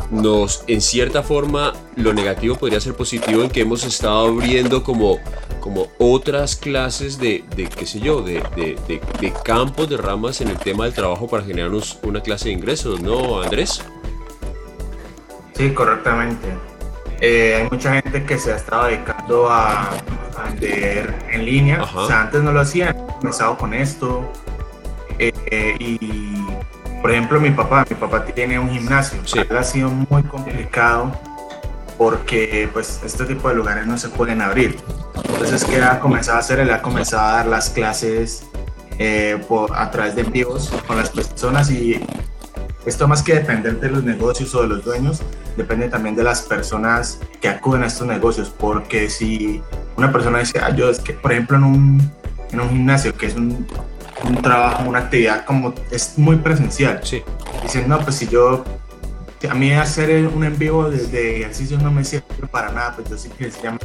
nos, 0.10 0.64
en 0.68 0.82
cierta 0.82 1.22
forma, 1.22 1.74
lo 1.96 2.12
negativo 2.12 2.56
podría 2.56 2.82
ser 2.82 2.96
positivo 2.96 3.44
en 3.44 3.52
que 3.52 3.62
hemos 3.62 3.86
estado 3.86 4.28
abriendo 4.28 4.84
como, 4.84 5.20
como 5.62 5.88
otras 6.00 6.56
clases 6.56 7.18
de, 7.18 7.46
de 7.56 7.68
qué 7.68 7.86
sé 7.86 8.02
yo, 8.02 8.22
de, 8.22 8.44
de, 8.56 8.78
de, 9.20 9.34
campos, 9.46 9.88
de 9.88 9.96
ramas 9.96 10.42
en 10.42 10.50
el 10.50 10.58
tema 10.58 10.86
del 10.86 10.94
trabajo 10.94 11.28
para 11.28 11.44
generarnos 11.44 12.00
una 12.04 12.20
clase 12.22 12.50
de 12.50 12.56
ingresos, 12.56 13.02
¿no, 13.02 13.42
Andrés? 13.42 13.82
Sí, 15.54 15.72
correctamente. 15.74 16.48
Eh, 17.22 17.62
hay 17.62 17.70
mucha 17.70 17.94
gente 17.94 18.26
que 18.26 18.38
se 18.40 18.52
ha 18.52 18.56
estado 18.56 18.88
dedicando 18.88 19.48
a, 19.50 19.90
vender 20.50 21.14
en 21.32 21.46
línea. 21.46 21.84
O 21.84 22.08
sea, 22.08 22.24
antes 22.24 22.42
no 22.42 22.52
lo 22.52 22.62
hacían, 22.62 22.98
comenzado 23.20 23.58
con 23.58 23.74
esto. 23.76 24.30
Eh, 25.20 25.76
y, 25.80 26.44
por 27.00 27.12
ejemplo, 27.12 27.40
mi 27.40 27.52
papá, 27.52 27.86
mi 27.88 27.96
papá 27.96 28.26
tiene 28.26 28.58
un 28.58 28.72
gimnasio. 28.72 29.22
Sí. 29.26 29.40
ha 29.56 29.64
sido 29.64 29.90
muy 29.90 30.24
complicado 30.24 31.12
porque 32.02 32.68
pues 32.74 33.00
este 33.06 33.26
tipo 33.26 33.48
de 33.48 33.54
lugares 33.54 33.86
no 33.86 33.96
se 33.96 34.10
pueden 34.10 34.42
abrir. 34.42 34.76
Entonces, 35.24 35.64
¿qué 35.64 35.84
ha 35.84 36.00
comenzado 36.00 36.38
a 36.38 36.40
hacer? 36.40 36.60
Él 36.60 36.72
ha 36.72 36.82
comenzado 36.82 37.22
a 37.22 37.32
dar 37.34 37.46
las 37.46 37.70
clases 37.70 38.42
eh, 38.98 39.40
por, 39.48 39.78
a 39.78 39.92
través 39.92 40.16
de 40.16 40.24
envíos 40.24 40.74
con 40.88 40.98
las 40.98 41.12
personas 41.12 41.70
y 41.70 42.04
esto 42.88 43.08
más 43.08 43.22
que 43.22 43.36
depender 43.36 43.80
de 43.80 43.92
los 43.92 44.04
negocios 44.04 44.56
o 44.56 44.64
de 44.64 44.70
los 44.70 44.84
dueños, 44.84 45.22
depende 45.56 45.90
también 45.90 46.16
de 46.16 46.24
las 46.24 46.42
personas 46.42 47.20
que 47.40 47.48
acuden 47.48 47.84
a 47.84 47.86
estos 47.86 48.08
negocios, 48.08 48.50
porque 48.50 49.08
si 49.08 49.62
una 49.96 50.12
persona 50.12 50.40
dice, 50.40 50.60
ah, 50.60 50.76
yo 50.76 50.90
es 50.90 50.98
que, 50.98 51.14
por 51.14 51.32
ejemplo, 51.32 51.58
en 51.58 51.64
un, 51.66 52.12
en 52.52 52.62
un 52.62 52.70
gimnasio, 52.70 53.16
que 53.16 53.28
es 53.28 53.36
un, 53.36 53.68
un, 54.28 54.42
trabajo, 54.42 54.90
una 54.90 54.98
actividad 54.98 55.46
como 55.46 55.76
es 55.92 56.18
muy 56.18 56.38
presencial, 56.38 57.02
sí. 57.04 57.22
dicen, 57.62 57.88
no, 57.88 58.00
pues 58.00 58.16
si 58.16 58.28
yo, 58.28 58.64
a 59.50 59.54
mí 59.54 59.72
hacer 59.74 60.28
un 60.28 60.44
en 60.44 60.58
vivo 60.58 60.90
de, 60.90 61.08
de 61.08 61.38
ejercicios 61.42 61.82
no 61.82 61.92
me 61.92 62.04
sirve 62.04 62.26
para 62.52 62.72
nada, 62.72 62.96
pues 62.96 63.10
yo 63.10 63.18
sí 63.18 63.30
que 63.30 63.52
se 63.52 63.62
llama 63.62 63.80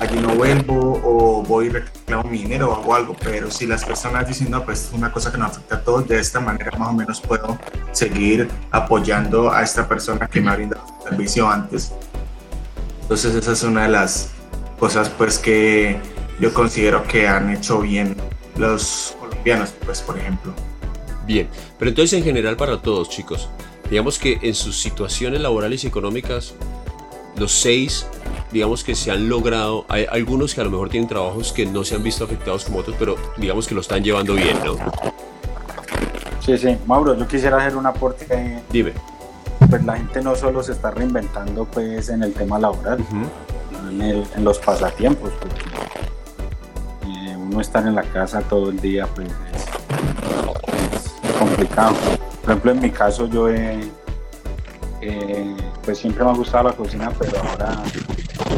allí 0.00 0.18
no 0.20 0.34
vuelvo 0.34 1.00
o 1.04 1.42
voy 1.42 1.66
y 1.66 1.68
reclamo 1.70 2.24
mi 2.24 2.38
dinero 2.38 2.70
o 2.70 2.74
hago 2.74 2.94
algo, 2.94 3.16
pero 3.22 3.50
si 3.50 3.66
las 3.66 3.84
personas 3.84 4.28
dicen, 4.28 4.50
no, 4.50 4.64
pues 4.64 4.84
es 4.84 4.92
una 4.92 5.12
cosa 5.12 5.32
que 5.32 5.38
nos 5.38 5.50
afecta 5.52 5.76
a 5.76 5.80
todos, 5.82 6.06
de 6.06 6.18
esta 6.18 6.40
manera 6.40 6.70
más 6.78 6.88
o 6.88 6.92
menos 6.92 7.20
puedo 7.20 7.58
seguir 7.92 8.48
apoyando 8.70 9.50
a 9.50 9.62
esta 9.62 9.88
persona 9.88 10.28
que 10.28 10.40
me 10.40 10.50
ha 10.50 10.56
brindado 10.56 10.84
servicio 11.02 11.48
antes. 11.48 11.92
Entonces 13.02 13.34
esa 13.34 13.52
es 13.52 13.62
una 13.62 13.82
de 13.82 13.88
las 13.88 14.30
cosas 14.78 15.08
pues 15.08 15.38
que 15.38 15.98
yo 16.38 16.52
considero 16.52 17.02
que 17.04 17.26
han 17.26 17.50
hecho 17.50 17.80
bien 17.80 18.16
los 18.56 19.16
colombianos, 19.18 19.74
pues 19.84 20.00
por 20.02 20.18
ejemplo. 20.18 20.52
Bien, 21.26 21.48
pero 21.78 21.90
entonces 21.90 22.18
en 22.18 22.24
general 22.24 22.56
para 22.56 22.80
todos 22.80 23.08
chicos, 23.08 23.50
digamos 23.90 24.18
que 24.18 24.38
en 24.42 24.54
sus 24.54 24.80
situaciones 24.80 25.40
laborales 25.40 25.84
y 25.84 25.86
económicas, 25.86 26.54
los 27.36 27.52
seis 27.52 28.06
digamos 28.50 28.82
que 28.84 28.94
se 28.94 29.10
han 29.10 29.28
logrado, 29.28 29.84
hay 29.88 30.06
algunos 30.10 30.54
que 30.54 30.60
a 30.60 30.64
lo 30.64 30.70
mejor 30.70 30.88
tienen 30.88 31.08
trabajos 31.08 31.52
que 31.52 31.66
no 31.66 31.84
se 31.84 31.94
han 31.94 32.02
visto 32.02 32.24
afectados 32.24 32.64
como 32.64 32.78
otros, 32.78 32.96
pero 32.98 33.16
digamos 33.36 33.68
que 33.68 33.74
lo 33.74 33.80
están 33.80 34.02
llevando 34.02 34.34
bien, 34.34 34.56
¿no? 34.64 34.76
Sí, 36.40 36.56
sí, 36.56 36.78
Mauro, 36.86 37.14
yo 37.14 37.28
quisiera 37.28 37.58
hacer 37.58 37.76
un 37.76 37.86
aporte. 37.86 38.62
Dime. 38.70 38.92
Pues 39.68 39.84
la 39.84 39.96
gente 39.96 40.22
no 40.22 40.34
solo 40.34 40.62
se 40.62 40.72
está 40.72 40.90
reinventando 40.90 41.66
pues 41.66 42.08
en 42.08 42.22
el 42.22 42.32
tema 42.32 42.58
laboral, 42.58 43.04
en, 43.90 44.44
los 44.44 44.58
pasatiempos, 44.58 45.30
porque 45.38 45.60
eh, 47.06 47.36
uno 47.36 47.60
estar 47.60 47.86
en 47.86 47.94
la 47.94 48.02
casa 48.02 48.40
todo 48.40 48.70
el 48.70 48.80
día 48.80 49.06
pues 49.14 49.28
es, 49.52 51.36
complicado. 51.38 51.94
Por 52.48 52.52
ejemplo, 52.52 52.72
en 52.72 52.80
mi 52.80 52.90
caso 52.90 53.28
yo 53.28 53.50
he, 53.50 53.78
eh, 55.02 55.56
pues 55.84 55.98
siempre 55.98 56.24
me 56.24 56.30
ha 56.30 56.32
gustado 56.32 56.70
la 56.70 56.74
cocina, 56.74 57.12
pero 57.18 57.38
ahora 57.42 57.82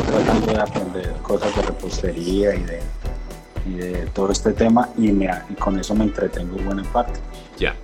tratando 0.06 0.52
de 0.52 0.60
aprender 0.60 1.12
cosas 1.22 1.56
de 1.56 1.62
repostería 1.62 2.54
y 2.54 2.62
de, 2.62 2.80
y 3.66 3.72
de 3.72 4.06
todo 4.14 4.30
este 4.30 4.52
tema 4.52 4.90
y, 4.96 5.10
me, 5.10 5.28
y 5.48 5.54
con 5.54 5.76
eso 5.76 5.92
me 5.96 6.04
entretengo 6.04 6.56
buena 6.58 6.84
parte. 6.92 7.18
Ya. 7.58 7.74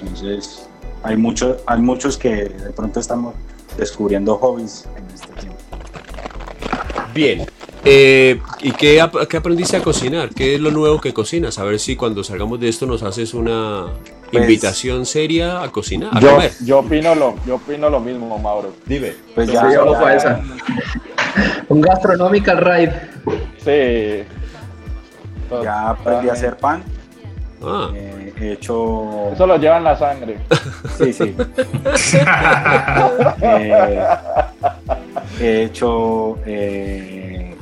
Entonces, 0.00 0.68
hay, 1.04 1.16
mucho, 1.16 1.58
hay 1.64 1.80
muchos 1.80 2.18
que 2.18 2.46
de 2.46 2.70
pronto 2.70 2.98
estamos 2.98 3.36
descubriendo 3.78 4.36
hobbies 4.38 4.88
en 4.96 5.14
este 5.14 5.32
tiempo. 5.34 5.58
Bien. 7.14 7.46
Eh, 7.84 8.42
¿Y 8.62 8.72
qué, 8.72 9.08
qué, 9.28 9.36
aprendiste 9.36 9.76
a 9.76 9.80
cocinar? 9.80 10.30
¿Qué 10.30 10.56
es 10.56 10.60
lo 10.60 10.72
nuevo 10.72 11.00
que 11.00 11.14
cocinas? 11.14 11.60
A 11.60 11.62
ver 11.62 11.78
si 11.78 11.94
cuando 11.94 12.24
salgamos 12.24 12.58
de 12.58 12.68
esto 12.68 12.84
nos 12.84 13.04
haces 13.04 13.32
una 13.32 13.92
pues, 14.32 14.44
invitación 14.44 15.06
seria 15.06 15.62
a 15.62 15.70
cocinar, 15.70 16.10
a 16.16 16.20
yo, 16.20 16.30
comer. 16.32 16.52
Yo 16.64 16.78
opino, 16.78 17.14
lo, 17.14 17.34
yo 17.46 17.56
opino 17.56 17.90
lo 17.90 18.00
mismo, 18.00 18.38
Mauro. 18.38 18.72
Dime. 18.86 19.12
Pues 19.34 19.52
ya, 19.52 19.62
ya, 19.70 19.84
ya, 19.84 20.14
esa. 20.14 20.40
Un 21.68 21.80
gastronomical 21.80 22.58
ride. 22.58 22.92
Sí. 23.58 24.24
Ya 25.62 25.90
aprendí 25.90 26.28
a 26.28 26.32
hacer 26.32 26.56
pan. 26.56 26.82
Ah. 27.62 27.90
Eh, 27.94 28.32
he 28.40 28.52
hecho... 28.52 29.30
Eso 29.32 29.46
lo 29.46 29.56
lleva 29.56 29.76
en 29.78 29.84
la 29.84 29.96
sangre. 29.96 30.38
Sí, 30.98 31.12
sí. 31.12 31.34
Eh, 33.42 34.04
he 35.40 35.62
hecho 35.64 36.38
eh, 36.46 37.54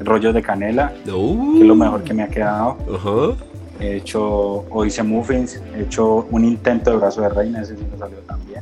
rollos 0.00 0.34
de 0.34 0.42
canela, 0.42 0.92
que 1.04 1.10
es 1.10 1.66
lo 1.66 1.74
mejor 1.74 2.02
que 2.02 2.14
me 2.14 2.22
ha 2.22 2.28
quedado. 2.28 2.76
Ajá. 2.94 3.36
He 3.80 3.96
hecho, 3.96 4.22
o 4.70 4.84
hice 4.84 5.02
muffins, 5.02 5.60
he 5.76 5.82
hecho 5.82 6.26
un 6.30 6.44
intento 6.44 6.90
de 6.92 6.96
brazo 6.96 7.20
de 7.22 7.28
reina, 7.28 7.60
ese 7.62 7.76
sí 7.76 7.84
me 7.92 7.98
salió 7.98 8.18
también. 8.20 8.58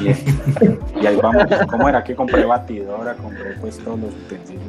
y, 0.00 1.02
y 1.02 1.06
ahí 1.06 1.16
vamos. 1.16 1.44
¿Cómo 1.70 1.88
era 1.88 2.02
que 2.02 2.14
compré 2.14 2.44
batidora? 2.44 3.14
Compré 3.14 3.54
pues 3.60 3.78
todos 3.78 3.98
los 4.00 4.10
utensilios. 4.14 4.62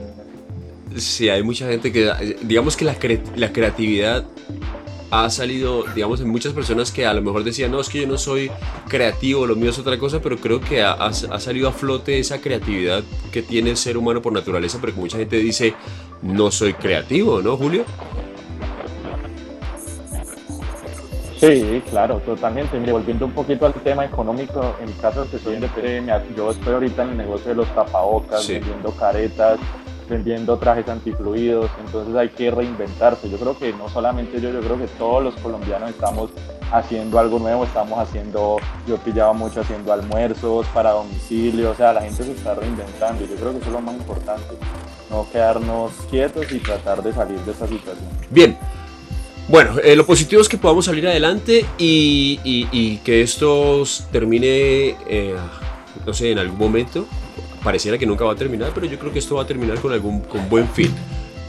Sí, 0.98 1.30
hay 1.30 1.44
mucha 1.44 1.68
gente 1.68 1.92
que, 1.92 2.38
digamos 2.42 2.76
que 2.76 2.84
la, 2.86 2.98
cre- 3.00 3.22
la 3.36 3.52
creatividad 3.54 4.26
ha 5.10 5.30
salido, 5.30 5.84
digamos, 5.96 6.20
en 6.20 6.28
muchas 6.28 6.52
personas 6.54 6.92
que 6.92 7.06
a 7.06 7.14
lo 7.14 7.22
mejor 7.22 7.44
decían, 7.44 7.72
no, 7.72 7.80
es 7.80 7.88
que 7.88 8.02
yo 8.02 8.08
no 8.08 8.18
soy 8.18 8.52
creativo, 8.90 9.46
lo 9.48 9.56
mío 9.56 9.70
es 9.70 9.80
otra 9.80 9.98
cosa, 9.98 10.22
pero 10.22 10.38
creo 10.38 10.60
que 10.60 10.82
ha, 10.82 10.92
ha- 10.94 11.08
ha 11.10 11.40
salido 11.40 11.70
a 11.70 11.72
flote 11.72 12.20
esa 12.20 12.42
creatividad 12.42 13.04
que 13.32 13.42
tiene 13.42 13.70
el 13.70 13.78
ser 13.78 13.96
humano 13.98 14.22
por 14.22 14.34
naturaleza, 14.34 14.80
porque 14.82 15.00
mucha 15.00 15.18
gente 15.18 15.38
dice, 15.38 15.76
no 16.22 16.52
soy 16.52 16.74
creativo, 16.74 17.42
¿no, 17.42 17.56
Julio? 17.56 17.86
Sí, 21.40 21.84
claro, 21.90 22.20
totalmente. 22.20 22.80
Mire, 22.80 22.92
volviendo 22.92 23.26
un 23.26 23.32
poquito 23.32 23.66
al 23.66 23.74
tema 23.74 24.06
económico, 24.06 24.76
en 24.80 24.88
mi 24.88 24.94
caso 24.94 25.30
que 25.30 25.38
soy 25.38 25.56
independiente, 25.56 26.34
yo 26.36 26.52
estoy 26.52 26.74
ahorita 26.74 27.04
en 27.04 27.10
el 27.12 27.18
negocio 27.18 27.50
de 27.50 27.56
los 27.56 27.68
tapabocas, 27.76 28.44
Sí. 28.44 28.54
vendiendo 28.54 28.92
caretas, 28.92 29.60
vendiendo 30.10 30.58
trajes 30.58 30.88
antifluidos, 30.88 31.70
entonces 31.86 32.16
hay 32.16 32.30
que 32.30 32.50
reinventarse. 32.50 33.30
Yo 33.30 33.38
creo 33.38 33.58
que 33.58 33.74
no 33.74 33.90
solamente 33.90 34.40
yo, 34.40 34.50
yo 34.52 34.62
creo 34.62 34.78
que 34.78 34.88
todos 34.88 35.24
los 35.24 35.36
colombianos 35.36 35.90
estamos 35.90 36.32
haciendo 36.72 37.20
algo 37.20 37.40
nuevo, 37.40 37.64
estamos 37.66 38.00
haciendo, 38.00 38.58
yo 38.88 38.98
pillaba 38.98 39.34
mucho 39.34 39.62
haciendo 39.62 39.94
almuerzos 39.94 40.66
para 40.68 40.92
domicilio, 40.92 41.72
o 41.72 41.76
sea, 41.76 41.94
la 41.94 42.02
gente 42.02 42.24
se 42.24 42.32
está 42.32 42.56
reinventando 42.56 43.24
y 43.24 43.28
yo 43.28 43.36
creo 43.36 43.52
que 43.52 43.58
eso 43.60 43.68
es 43.68 43.74
lo 43.74 43.82
más 43.82 43.96
importante, 43.96 44.54
no 45.10 45.26
quedarnos 45.32 45.92
quietos 46.10 46.52
y 46.52 46.60
tratar 46.60 47.04
de 47.04 47.14
salir 47.14 47.40
de 47.40 47.52
esta 47.52 47.68
situación. 47.68 48.08
Bien. 48.30 48.58
Bueno, 49.48 49.80
eh, 49.82 49.96
lo 49.96 50.06
positivo 50.06 50.42
es 50.42 50.50
que 50.50 50.58
podamos 50.58 50.86
salir 50.86 51.08
adelante 51.08 51.66
y, 51.78 52.98
que 53.06 53.22
esto 53.22 53.84
termine, 54.12 54.98
eh, 55.08 55.36
no 56.06 56.14
sé, 56.14 56.32
en 56.32 56.40
algún 56.40 56.58
momento. 56.58 57.06
Pareciera 57.64 57.98
que 57.98 58.06
nunca 58.06 58.26
va 58.26 58.34
a 58.34 58.36
terminar, 58.36 58.72
pero 58.74 58.88
yo 58.88 59.00
creo 59.00 59.14
que 59.14 59.20
esto 59.20 59.36
va 59.36 59.44
a 59.44 59.48
terminar 59.48 59.80
con 59.80 59.94
algún 59.94 60.20
con 60.22 60.50
buen 60.50 60.68
fin. 60.68 60.94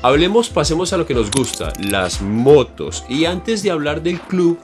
Hablemos, 0.00 0.48
pasemos 0.48 0.92
a 0.92 0.96
lo 0.96 1.06
que 1.06 1.14
nos 1.14 1.28
gusta, 1.28 1.72
las 1.80 2.22
motos. 2.22 3.04
Y 3.08 3.24
antes 3.24 3.64
de 3.64 3.72
hablar 3.72 4.00
del 4.00 4.20
club, 4.20 4.58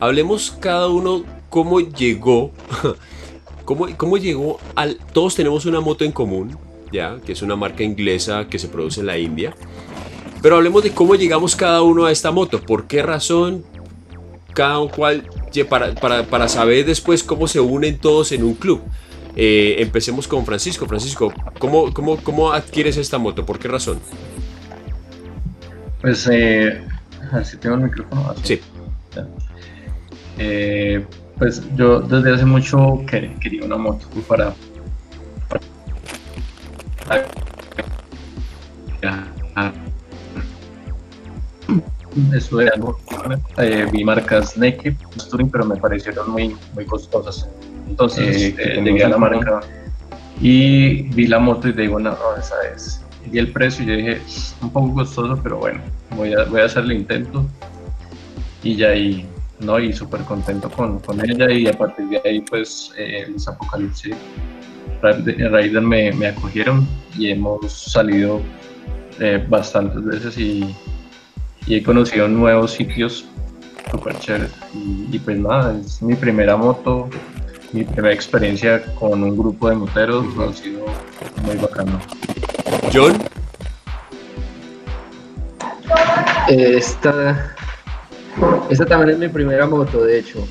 hablemos 0.00 0.56
cada 0.58 0.88
uno 0.88 1.24
cómo 1.50 1.80
llegó, 1.80 2.52
cómo, 3.66 3.86
cómo 3.98 4.16
llegó 4.16 4.58
al... 4.74 4.98
Todos 5.12 5.34
tenemos 5.34 5.66
una 5.66 5.80
moto 5.80 6.04
en 6.04 6.12
común, 6.12 6.56
ya, 6.90 7.18
que 7.24 7.32
es 7.32 7.42
una 7.42 7.54
marca 7.54 7.82
inglesa 7.82 8.48
que 8.48 8.58
se 8.58 8.68
produce 8.68 9.00
en 9.00 9.06
la 9.06 9.18
India. 9.18 9.54
Pero 10.42 10.56
hablemos 10.56 10.82
de 10.82 10.90
cómo 10.90 11.14
llegamos 11.14 11.54
cada 11.54 11.82
uno 11.82 12.04
a 12.04 12.12
esta 12.12 12.30
moto, 12.32 12.60
por 12.60 12.86
qué 12.86 13.02
razón, 13.02 13.64
cada 14.52 14.86
cual, 14.88 15.28
para, 15.68 15.94
para, 15.94 16.24
para 16.24 16.48
saber 16.48 16.84
después 16.84 17.22
cómo 17.22 17.46
se 17.46 17.60
unen 17.60 17.98
todos 17.98 18.32
en 18.32 18.42
un 18.42 18.54
club. 18.54 18.82
Eh, 19.36 19.76
empecemos 19.78 20.28
con 20.28 20.44
Francisco. 20.44 20.86
Francisco, 20.86 21.32
¿cómo, 21.58 21.92
cómo, 21.94 22.16
¿cómo 22.18 22.52
adquieres 22.52 22.96
esta 22.96 23.18
moto? 23.18 23.46
¿Por 23.46 23.58
qué 23.58 23.68
razón? 23.68 24.00
Pues, 26.00 26.28
eh, 26.30 26.84
así 27.32 27.56
tengo 27.56 27.76
el 27.76 27.82
micrófono. 27.82 28.30
así. 28.30 28.56
Sí. 28.56 28.60
Eh, 30.38 31.04
pues 31.38 31.62
yo 31.76 32.00
desde 32.00 32.34
hace 32.34 32.44
mucho 32.44 33.02
que- 33.06 33.34
quería 33.40 33.64
una 33.64 33.76
moto 33.76 34.06
para. 34.26 34.54
para-. 37.06 37.26
Estuve 42.34 42.68
algo, 42.68 42.98
eh, 43.58 43.86
vi 43.90 44.04
marcas 44.04 44.54
Touring, 45.30 45.50
pero 45.50 45.64
me 45.64 45.76
parecieron 45.76 46.30
muy, 46.30 46.56
muy 46.74 46.84
costosas. 46.84 47.48
Entonces 47.88 48.54
Eh, 48.58 48.74
¿cómo 48.74 48.86
llegué 48.86 49.04
a 49.04 49.08
la 49.08 49.18
marca 49.18 49.60
y 50.40 51.02
vi 51.14 51.26
la 51.26 51.38
moto 51.38 51.68
y 51.68 51.72
digo, 51.72 51.98
no, 51.98 52.10
no, 52.10 52.36
esa 52.38 52.54
es. 52.74 53.02
Y 53.30 53.38
el 53.38 53.52
precio, 53.52 53.84
yo 53.84 53.96
dije, 53.96 54.20
un 54.60 54.70
poco 54.70 54.94
costoso, 54.94 55.38
pero 55.42 55.58
bueno, 55.58 55.80
voy 56.16 56.34
a, 56.34 56.44
voy 56.44 56.60
a 56.60 56.64
hacer 56.64 56.84
el 56.84 56.92
intento. 56.92 57.46
Y 58.62 58.76
ya 58.76 58.88
ahí, 58.88 59.26
¿no? 59.60 59.78
Y 59.78 59.92
súper 59.92 60.22
contento 60.22 60.70
con, 60.70 60.98
con 61.00 61.18
ella 61.28 61.50
y 61.50 61.66
a 61.66 61.72
partir 61.72 62.06
de 62.08 62.20
ahí, 62.24 62.40
pues, 62.40 62.92
eh, 62.96 63.26
los 63.32 63.46
Apocalipsis 63.48 64.14
Raider 65.02 65.82
me, 65.82 66.12
me 66.12 66.28
acogieron 66.28 66.86
y 67.18 67.30
hemos 67.30 67.72
salido 67.72 68.40
eh, 69.20 69.44
bastantes 69.48 70.04
veces 70.04 70.38
y, 70.38 70.74
y 71.66 71.76
he 71.76 71.82
conocido 71.82 72.28
nuevos 72.28 72.72
sitios 72.72 73.24
súper 73.90 74.18
chéveres. 74.18 74.52
Y, 74.74 75.08
y 75.12 75.18
pues 75.18 75.38
nada, 75.38 75.78
es 75.78 76.02
mi 76.02 76.14
primera 76.14 76.56
moto, 76.56 77.08
mi 77.72 77.84
primera 77.84 78.14
experiencia 78.14 78.82
con 78.94 79.22
un 79.22 79.36
grupo 79.36 79.68
de 79.70 79.76
moteros, 79.76 80.26
ha 80.38 80.52
sido 80.52 80.86
muy 81.44 81.56
bacano. 81.56 82.00
John, 82.92 83.16
Esta, 86.48 87.54
esta 88.68 88.84
también 88.84 89.10
es 89.10 89.18
mi 89.18 89.28
primera 89.28 89.66
moto, 89.66 90.04
de 90.04 90.18
hecho. 90.18 90.46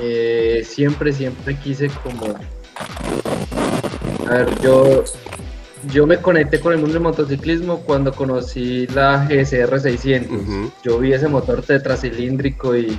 Eh, 0.00 0.64
siempre, 0.66 1.12
siempre 1.12 1.56
quise 1.56 1.88
como... 2.02 2.34
A 4.26 4.32
ver, 4.32 4.60
yo, 4.60 5.04
yo 5.90 6.06
me 6.06 6.18
conecté 6.18 6.60
con 6.60 6.72
el 6.72 6.78
mundo 6.78 6.94
del 6.94 7.02
motociclismo 7.02 7.80
cuando 7.80 8.12
conocí 8.12 8.86
la 8.88 9.26
GSR 9.26 9.80
600. 9.80 10.30
Ujú. 10.30 10.72
Yo 10.82 10.98
vi 10.98 11.12
ese 11.12 11.28
motor 11.28 11.62
tetracilíndrico 11.62 12.76
y, 12.76 12.98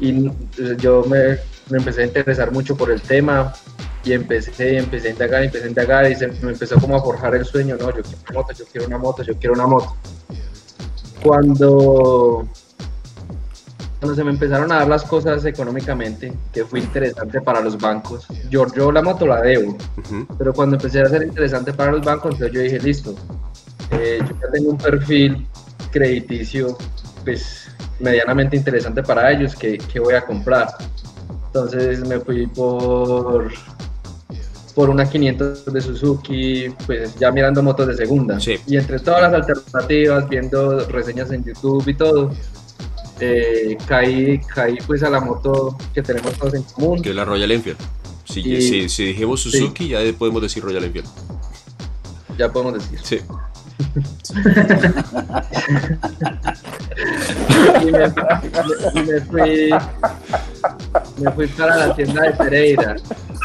y 0.00 0.30
yo 0.78 1.04
me, 1.04 1.38
me 1.70 1.78
empecé 1.78 2.02
a 2.02 2.06
interesar 2.06 2.52
mucho 2.52 2.76
por 2.76 2.90
el 2.90 3.00
tema 3.00 3.52
y 4.04 4.12
empecé, 4.12 4.78
empecé 4.78 5.08
a 5.08 5.10
indagar, 5.12 5.42
empecé 5.44 5.64
a 5.64 5.68
indagar 5.68 6.10
y 6.10 6.14
se 6.14 6.28
me 6.28 6.52
empezó 6.52 6.78
como 6.78 6.96
a 6.96 7.02
forjar 7.02 7.34
el 7.34 7.44
sueño, 7.44 7.76
no, 7.76 7.86
yo 7.94 8.02
quiero 8.02 8.18
una 8.28 8.34
moto, 8.34 8.52
yo 8.52 8.64
quiero 8.70 8.86
una 8.86 8.98
moto, 8.98 9.22
yo 9.22 9.38
quiero 9.38 9.54
una 9.54 9.66
moto. 9.66 9.96
Cuando, 11.22 12.46
cuando 14.04 14.16
se 14.16 14.22
me 14.22 14.32
empezaron 14.32 14.70
a 14.70 14.80
dar 14.80 14.88
las 14.88 15.02
cosas 15.04 15.46
económicamente, 15.46 16.30
que 16.52 16.66
fue 16.66 16.80
interesante 16.80 17.40
para 17.40 17.62
los 17.62 17.78
bancos, 17.78 18.26
yo, 18.50 18.66
yo 18.76 18.92
la 18.92 19.00
moto 19.00 19.26
la 19.26 19.40
debo, 19.40 19.70
ujú, 19.70 20.26
pero 20.36 20.52
cuando 20.52 20.76
empecé 20.76 21.00
a 21.00 21.06
ser 21.06 21.22
interesante 21.22 21.72
para 21.72 21.92
los 21.92 22.04
bancos, 22.04 22.34
entonces 22.34 22.52
yo 22.52 22.60
dije, 22.60 22.78
listo, 22.80 23.14
eh, 23.92 24.18
yo 24.20 24.26
ya 24.26 24.52
tengo 24.52 24.72
un 24.72 24.76
perfil 24.76 25.46
crediticio, 25.90 26.76
pues 27.24 27.70
medianamente 27.98 28.58
interesante 28.58 29.02
para 29.02 29.32
ellos, 29.32 29.56
que, 29.56 29.78
que 29.78 30.00
voy 30.00 30.12
a 30.12 30.20
comprar. 30.20 30.68
Entonces 31.46 32.06
me 32.06 32.20
fui 32.20 32.46
por 32.48 33.50
por 34.74 34.90
una 34.90 35.08
500 35.08 35.72
de 35.72 35.80
Suzuki, 35.80 36.66
pues 36.84 37.14
ya 37.14 37.30
mirando 37.30 37.62
motos 37.62 37.86
de 37.86 37.94
segunda. 37.94 38.38
Sí. 38.40 38.56
Y 38.66 38.76
entre 38.76 38.98
todas 38.98 39.22
las 39.22 39.32
alternativas, 39.32 40.28
viendo 40.28 40.80
reseñas 40.88 41.30
en 41.30 41.44
YouTube 41.44 41.86
y 41.86 41.94
todo, 41.94 42.32
eh, 43.20 43.76
caí, 43.86 44.38
caí 44.40 44.76
pues 44.86 45.02
a 45.02 45.10
la 45.10 45.20
moto 45.20 45.76
que 45.94 46.02
tenemos 46.02 46.32
todos 46.34 46.54
en 46.54 46.62
común. 46.64 47.00
que 47.02 47.10
es 47.10 47.16
la 47.16 47.24
Royal 47.24 47.50
Enfield. 47.50 47.78
Si, 48.24 48.40
Y- 48.40 48.62
si, 48.62 48.88
si 48.88 49.04
dijimos 49.06 49.40
Suzuki, 49.42 49.88
ya 49.88 49.98
podemos 50.18 50.40
decir 50.42 50.62
Royal 50.64 50.84
Enfield. 50.84 51.06
Ya 52.38 52.50
podemos 52.50 52.74
decir. 52.74 52.98
Sí. 53.02 53.20
y 57.82 57.90
me, 57.90 58.10
fui 59.20 59.70
me 61.20 61.30
fui 61.32 61.46
para 61.48 61.76
la 61.88 61.94
tienda 61.94 62.22
de 62.22 62.30
Pereira 62.32 62.96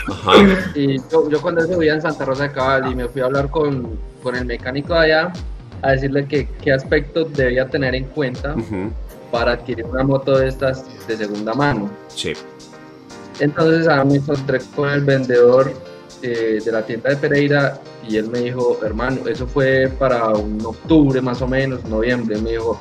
Ajá. 0.08 0.32
y 0.76 0.98
yo, 1.12 1.30
yo 1.30 1.42
cuando 1.42 1.68
vivía 1.68 1.94
en 1.96 2.02
Santa 2.02 2.26
Rosa 2.26 2.44
de 2.44 2.52
Cabal 2.52 2.92
y 2.92 2.96
me 2.96 3.08
fui 3.08 3.22
a 3.22 3.26
hablar 3.26 3.50
con, 3.50 4.00
con 4.24 4.36
el 4.36 4.46
mecánico 4.46 4.94
de 4.94 5.00
allá 5.14 5.34
a 5.82 5.92
decirle 5.92 6.26
que 6.28 6.48
qué 6.62 6.74
aspectos 6.74 7.34
debía 7.34 7.68
tener 7.68 7.96
en 7.96 8.06
cuenta 8.06 8.54
ujú, 8.56 8.92
para 9.32 9.54
adquirir 9.54 9.86
una 9.86 10.04
moto 10.04 10.38
de 10.38 10.48
estas 10.48 10.86
de 11.08 11.18
segunda 11.18 11.54
mano 11.54 11.90
Sí. 12.08 12.34
entonces 13.40 13.88
ahora 13.88 14.06
me 14.06 14.16
encontré 14.16 14.60
con 14.76 14.90
el 14.90 15.02
vendedor 15.02 15.72
eh, 16.22 16.60
de 16.64 16.72
la 16.72 16.82
tienda 16.86 17.10
de 17.12 17.16
Pereira 17.18 17.80
y 18.08 18.18
él 18.18 18.28
me 18.30 18.40
dijo, 18.40 18.80
hermano, 18.84 19.28
eso 19.28 19.46
fue 19.48 19.88
para 20.00 20.30
un 20.30 20.60
octubre 20.66 21.22
más 21.22 21.42
o 21.42 21.48
menos, 21.48 21.84
noviembre, 21.86 22.38
me 22.42 22.52
dijo, 22.52 22.80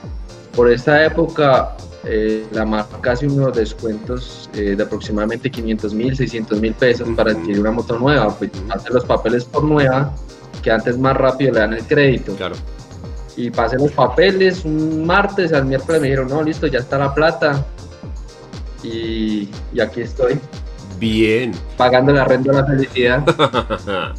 por 0.57 0.71
esta 0.73 1.05
época 1.05 1.77
eh, 2.05 2.47
la 2.53 2.65
marca 2.65 3.13
hace 3.13 3.27
unos 3.27 3.55
descuentos 3.55 4.49
eh, 4.55 4.75
de 4.75 4.83
aproximadamente 4.83 5.51
500 5.51 5.95
mil, 5.95 6.17
600 6.17 6.61
mil 6.61 6.73
pesos 6.75 7.09
para 7.15 7.33
adquirir 7.33 7.61
una 7.61 7.71
moto 7.71 7.99
nueva, 7.99 8.35
pues 8.37 8.51
hace 8.71 8.93
los 8.93 9.05
papeles 9.05 9.45
por 9.45 9.63
nueva, 9.65 10.13
que 10.63 10.71
antes 10.71 10.99
más 10.99 11.17
rápido 11.17 11.53
le 11.53 11.61
dan 11.61 11.75
el 11.75 11.85
crédito. 11.85 12.35
Claro. 12.35 12.57
Y 13.39 13.51
pasé 13.51 13.77
los 13.77 13.93
papeles 13.93 14.65
un 14.65 15.07
martes, 15.07 15.53
al 15.53 15.65
miércoles 15.65 16.01
me 16.01 16.09
dijeron, 16.09 16.29
no, 16.29 16.43
listo, 16.43 16.67
ya 16.67 16.81
está 16.81 16.99
la 16.99 17.15
plata. 17.15 17.65
Y, 18.83 19.49
y 19.73 19.81
aquí 19.81 20.01
estoy. 20.01 20.41
Bien. 20.99 21.53
Pagando 21.77 22.13
la 22.13 22.25
renta 22.25 22.51
de 22.51 22.61
la 22.61 22.67
felicidad. 22.67 23.25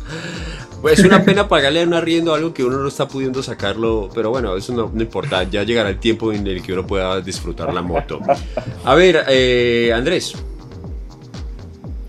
Pues 0.82 0.98
es 0.98 1.04
una 1.04 1.26
pena 1.26 1.46
pagarle 1.46 1.84
un 1.84 1.94
arriendo 1.94 2.32
a 2.34 2.38
algo 2.38 2.54
que 2.54 2.64
uno 2.64 2.78
no 2.78 2.88
está 2.88 3.06
pudiendo 3.06 3.44
sacarlo, 3.44 4.10
pero 4.16 4.30
bueno, 4.30 4.56
eso 4.56 4.72
no, 4.74 4.90
importa, 5.02 5.44
ya 5.44 5.64
llegará 5.64 5.90
el 5.90 6.00
tiempo 6.00 6.32
en 6.32 6.48
el 6.48 6.62
que 6.62 6.72
uno 6.72 6.88
pueda 6.88 7.20
disfrutar 7.20 7.74
la 7.74 7.82
moto. 7.82 8.22
A 8.86 8.96
ver, 8.96 9.26
eh, 9.28 9.92
Andrés. 9.94 10.36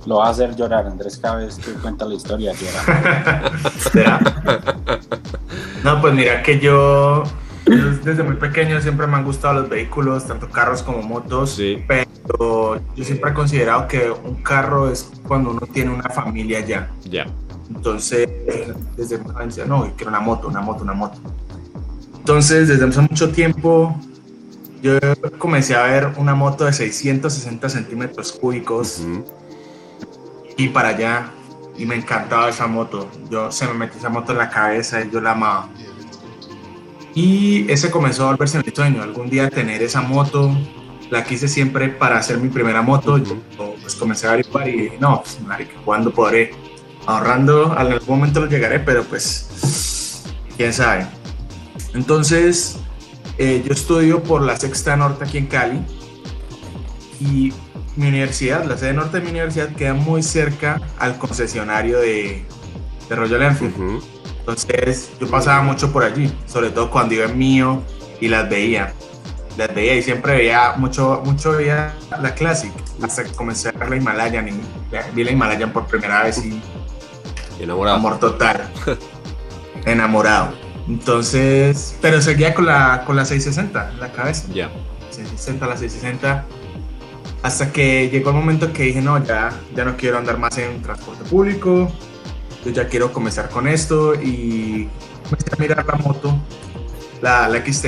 Lo 0.06 0.16
va 0.16 0.28
a 0.28 0.30
hacer 0.30 0.56
llorar, 0.56 0.86
Andrés, 0.86 1.18
cada 1.18 1.36
vez 1.36 1.56
que 1.56 1.72
cuenta 1.72 2.06
la 2.06 2.14
historia 2.14 2.54
no, 5.84 6.00
pues 6.00 6.14
mira 6.14 6.42
que 6.42 6.58
yo, 6.58 7.24
desde 7.66 8.22
muy 8.22 8.36
pequeño 8.36 8.80
siempre 8.80 9.06
me 9.06 9.16
han 9.16 9.24
gustado 9.24 9.60
los 9.60 9.68
vehículos, 9.68 10.26
tanto 10.26 10.48
carros 10.48 10.82
como 10.82 11.02
motos, 11.02 11.50
sí. 11.50 11.84
pero 11.86 12.80
yo 12.96 13.04
siempre 13.04 13.30
he 13.30 13.34
considerado 13.34 13.86
que 13.88 14.10
un 14.10 14.42
carro 14.42 14.90
es 14.90 15.10
cuando 15.28 15.50
uno 15.50 15.60
tiene 15.72 15.92
una 15.92 16.08
familia 16.08 16.60
ya. 16.60 16.90
Ya. 17.04 17.26
Entonces, 17.68 18.28
desde 18.96 19.18
decía, 19.44 19.66
no, 19.66 19.92
quiero 19.96 20.10
una 20.10 20.20
moto, 20.20 20.48
una 20.48 20.60
moto, 20.60 20.82
una 20.82 20.94
moto. 20.94 21.18
Entonces, 22.16 22.68
desde 22.68 22.86
hace 22.86 23.02
mucho 23.02 23.30
tiempo, 23.30 23.96
yo 24.82 24.98
comencé 25.38 25.76
a 25.76 25.82
ver 25.82 26.08
una 26.16 26.34
moto 26.34 26.64
de 26.64 26.72
660 26.72 27.68
centímetros 27.68 28.32
cúbicos 28.32 29.02
y 30.64 30.68
para 30.68 30.90
allá, 30.90 31.30
y 31.76 31.86
me 31.86 31.94
encantaba 31.94 32.48
esa 32.48 32.66
moto. 32.66 33.10
Yo 33.30 33.50
se 33.50 33.66
me 33.66 33.74
metí 33.74 33.98
esa 33.98 34.08
moto 34.08 34.32
en 34.32 34.38
la 34.38 34.50
cabeza 34.50 35.02
y 35.02 35.10
yo 35.10 35.20
la 35.20 35.32
amaba. 35.32 35.68
Y 37.14 37.70
ese 37.70 37.90
comenzó 37.90 38.24
a 38.24 38.30
volverse 38.32 38.58
mi 38.58 38.70
sueño, 38.70 39.02
algún 39.02 39.30
día 39.30 39.50
tener 39.50 39.82
esa 39.82 40.00
moto. 40.02 40.56
La 41.10 41.24
quise 41.24 41.48
siempre 41.48 41.88
para 41.88 42.18
hacer 42.18 42.38
mi 42.38 42.48
primera 42.48 42.82
moto. 42.82 43.18
Yo 43.18 43.36
pues 43.80 43.96
comencé 43.96 44.26
a 44.26 44.32
averiguar 44.32 44.68
y 44.68 44.92
no, 45.00 45.22
pues, 45.22 45.38
¿cuándo 45.84 46.12
podré? 46.12 46.52
ahorrando, 47.06 47.72
en 47.72 47.78
algún 47.78 48.18
momento 48.18 48.40
lo 48.40 48.46
llegaré, 48.46 48.80
pero 48.80 49.04
pues, 49.04 50.22
quién 50.56 50.72
sabe. 50.72 51.06
Entonces, 51.94 52.78
eh, 53.38 53.62
yo 53.66 53.72
estudio 53.72 54.22
por 54.22 54.42
la 54.42 54.56
Sexta 54.56 54.96
Norte 54.96 55.24
aquí 55.24 55.38
en 55.38 55.46
Cali 55.46 55.80
y 57.20 57.52
mi 58.00 58.08
universidad, 58.08 58.64
la 58.64 58.76
sede 58.76 58.94
norte 58.94 59.18
de 59.18 59.24
mi 59.24 59.30
universidad, 59.30 59.68
queda 59.74 59.94
muy 59.94 60.22
cerca 60.22 60.80
al 60.98 61.18
concesionario 61.18 61.98
de, 62.00 62.44
de 63.08 63.14
Royal 63.14 63.42
Enfield. 63.42 64.02
Entonces, 64.40 65.10
yo 65.20 65.28
pasaba 65.28 65.62
mucho 65.62 65.92
por 65.92 66.02
allí, 66.02 66.32
sobre 66.46 66.70
todo 66.70 66.90
cuando 66.90 67.14
iba 67.14 67.26
en 67.26 67.38
mío 67.38 67.82
y 68.20 68.28
las 68.28 68.48
veía. 68.48 68.94
Las 69.56 69.74
veía 69.74 69.96
y 69.96 70.02
siempre 70.02 70.34
veía 70.34 70.74
mucho, 70.76 71.22
mucho 71.24 71.52
veía 71.52 71.94
la 72.22 72.34
Classic, 72.34 72.72
hasta 73.02 73.24
que 73.24 73.32
comencé 73.32 73.68
a 73.68 73.72
ver 73.72 73.90
la 73.90 73.96
Himalayan 73.96 74.48
y 74.48 74.60
vi 75.14 75.24
la 75.24 75.30
Himalayan 75.32 75.72
por 75.72 75.86
primera 75.86 76.22
vez 76.22 76.44
y 76.44 76.60
Enamorado. 77.60 77.96
Amor 77.96 78.18
total. 78.18 78.70
Enamorado. 79.84 80.54
Entonces, 80.88 81.96
pero 82.00 82.22
seguía 82.22 82.54
con 82.54 82.64
la, 82.66 83.04
con 83.04 83.16
la 83.16 83.26
660 83.26 83.90
en 83.90 84.00
la 84.00 84.12
cabeza. 84.12 84.48
Ya. 84.52 84.70
660, 85.10 85.66
la 85.66 85.76
660. 85.76 86.46
Hasta 87.42 87.72
que 87.72 88.10
llegó 88.10 88.30
el 88.30 88.36
momento 88.36 88.72
que 88.72 88.84
dije, 88.84 89.00
no, 89.00 89.22
ya, 89.24 89.50
ya 89.74 89.84
no 89.84 89.96
quiero 89.96 90.18
andar 90.18 90.38
más 90.38 90.58
en 90.58 90.82
transporte 90.82 91.24
público. 91.24 91.90
Yo 92.64 92.70
ya 92.70 92.88
quiero 92.88 93.12
comenzar 93.12 93.48
con 93.48 93.66
esto 93.66 94.14
y 94.14 94.88
comencé 95.24 95.48
a 95.52 95.56
mirar 95.58 95.86
la 95.86 95.94
moto, 95.94 96.38
la, 97.22 97.48
la 97.48 97.64
XT. 97.64 97.86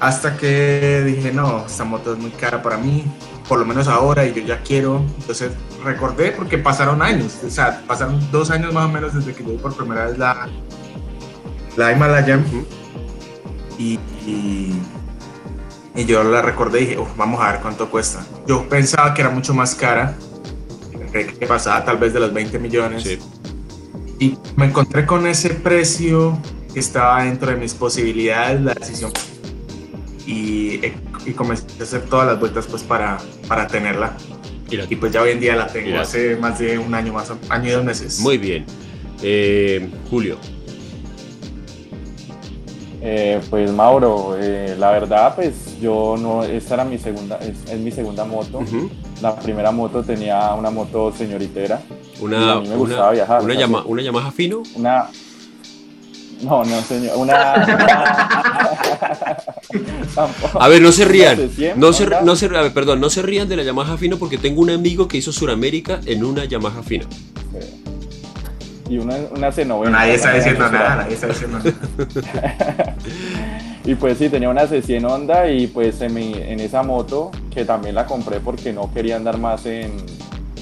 Hasta 0.00 0.38
que 0.38 1.02
dije, 1.04 1.32
no, 1.32 1.66
esta 1.66 1.84
moto 1.84 2.14
es 2.14 2.18
muy 2.18 2.30
cara 2.30 2.62
para 2.62 2.78
mí, 2.78 3.04
por 3.46 3.58
lo 3.58 3.66
menos 3.66 3.86
ahora, 3.86 4.24
y 4.24 4.32
yo 4.32 4.40
ya 4.40 4.62
quiero. 4.62 5.04
Entonces 5.18 5.52
recordé 5.84 6.32
porque 6.32 6.56
pasaron 6.56 7.02
años, 7.02 7.38
o 7.44 7.50
sea, 7.50 7.82
pasaron 7.86 8.26
dos 8.30 8.50
años 8.50 8.72
más 8.72 8.86
o 8.86 8.88
menos 8.88 9.14
desde 9.14 9.34
que 9.34 9.44
yo 9.44 9.50
vi 9.50 9.58
por 9.58 9.76
primera 9.76 10.06
vez 10.06 10.16
la, 10.16 10.48
la 11.76 11.92
Himalayan. 11.92 12.44
Y, 13.76 13.98
y, 14.26 14.74
yo 16.04 16.22
la 16.24 16.42
recordé 16.42 16.82
y 16.82 16.86
dije, 16.86 16.98
vamos 17.16 17.40
a 17.40 17.52
ver 17.52 17.60
cuánto 17.60 17.90
cuesta. 17.90 18.24
Yo 18.46 18.68
pensaba 18.68 19.14
que 19.14 19.22
era 19.22 19.30
mucho 19.30 19.54
más 19.54 19.74
cara, 19.74 20.16
que 21.12 21.46
pasaba 21.46 21.84
tal 21.84 21.98
vez 21.98 22.12
de 22.12 22.20
los 22.20 22.32
20 22.32 22.58
millones. 22.58 23.18
Y 24.18 24.36
me 24.56 24.66
encontré 24.66 25.06
con 25.06 25.26
ese 25.26 25.50
precio 25.50 26.38
que 26.72 26.80
estaba 26.80 27.24
dentro 27.24 27.50
de 27.50 27.56
mis 27.56 27.74
posibilidades, 27.74 28.60
la 28.60 28.74
decisión. 28.74 29.12
Y, 30.26 30.80
y 31.26 31.32
comencé 31.32 31.64
a 31.80 31.82
hacer 31.82 32.02
todas 32.02 32.26
las 32.26 32.38
vueltas 32.38 32.66
pues 32.66 32.82
para, 32.82 33.18
para 33.48 33.66
tenerla. 33.66 34.16
Y, 34.70 34.96
pues 34.96 35.12
ya 35.12 35.22
hoy 35.22 35.30
en 35.32 35.40
día 35.40 35.56
la 35.56 35.66
tengo 35.66 35.98
hace 35.98 36.36
más 36.36 36.58
de 36.60 36.78
un 36.78 36.94
año 36.94 37.12
más, 37.12 37.32
año 37.48 37.68
y 37.68 37.72
dos 37.72 37.84
meses. 37.84 38.20
Muy 38.20 38.38
bien. 38.38 38.64
Eh, 39.22 39.90
Julio. 40.08 40.38
Eh, 43.02 43.40
pues 43.48 43.72
Mauro, 43.72 44.36
eh, 44.38 44.76
la 44.78 44.90
verdad, 44.90 45.34
pues 45.34 45.80
yo 45.80 46.16
no, 46.18 46.44
esta 46.44 46.74
era 46.74 46.84
mi 46.84 46.98
segunda, 46.98 47.38
es, 47.38 47.78
mi 47.78 47.90
segunda 47.90 48.24
moto. 48.24 48.60
La 49.22 49.34
primera 49.36 49.70
moto 49.70 50.02
tenía 50.02 50.52
una 50.54 50.70
moto 50.70 51.12
señoritera. 51.12 51.80
Una, 52.20 52.52
a 52.52 52.60
mí 52.60 52.68
me 52.68 52.76
gustaba 52.76 53.12
viajar. 53.12 53.42
Una, 53.42 53.54
llama, 53.54 53.82
una 53.86 54.02
Yamaha 54.02 54.30
Fino. 54.30 54.62
Una, 54.74 55.08
no, 56.42 56.64
no, 56.64 56.82
señor. 56.82 57.16
Una. 57.16 57.54
a 60.58 60.68
ver, 60.68 60.82
no 60.82 60.92
se 60.92 61.04
rían. 61.04 61.50
No 61.76 61.92
se, 61.92 62.06
no 62.06 62.36
se, 62.36 62.46
a 62.46 62.62
ver, 62.62 62.72
perdón, 62.72 63.00
no 63.00 63.10
se 63.10 63.22
rían 63.22 63.48
de 63.48 63.56
la 63.56 63.62
Yamaha 63.62 63.96
Fino 63.96 64.18
porque 64.18 64.38
tengo 64.38 64.60
un 64.60 64.70
amigo 64.70 65.08
que 65.08 65.16
hizo 65.18 65.32
Suramérica 65.32 66.00
en 66.06 66.24
una 66.24 66.44
Yamaha 66.44 66.82
Fino. 66.82 67.06
Y 68.90 68.98
una, 68.98 69.14
una 69.30 69.52
C90. 69.52 69.88
Nadie 69.88 70.14
está 70.14 70.34
diciendo 70.34 70.68
nada, 70.68 70.96
nadie 70.96 71.14
está 71.14 71.28
diciendo 71.28 71.60
nada. 71.60 72.96
y 73.84 73.94
pues 73.94 74.18
sí, 74.18 74.28
tenía 74.28 74.50
una 74.50 74.64
C100 74.64 75.08
Honda 75.08 75.48
y 75.48 75.68
pues 75.68 76.00
en, 76.00 76.18
en 76.18 76.58
esa 76.58 76.82
moto, 76.82 77.30
que 77.54 77.64
también 77.64 77.94
la 77.94 78.04
compré 78.04 78.40
porque 78.40 78.72
no 78.72 78.92
quería 78.92 79.14
andar 79.14 79.38
más 79.38 79.64
en 79.64 79.92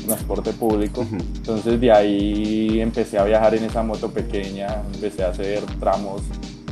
transporte 0.06 0.52
público. 0.52 1.06
Entonces 1.10 1.80
de 1.80 1.90
ahí 1.90 2.80
empecé 2.82 3.18
a 3.18 3.24
viajar 3.24 3.54
en 3.54 3.64
esa 3.64 3.82
moto 3.82 4.10
pequeña, 4.10 4.82
empecé 4.92 5.24
a 5.24 5.28
hacer 5.28 5.62
tramos 5.80 6.20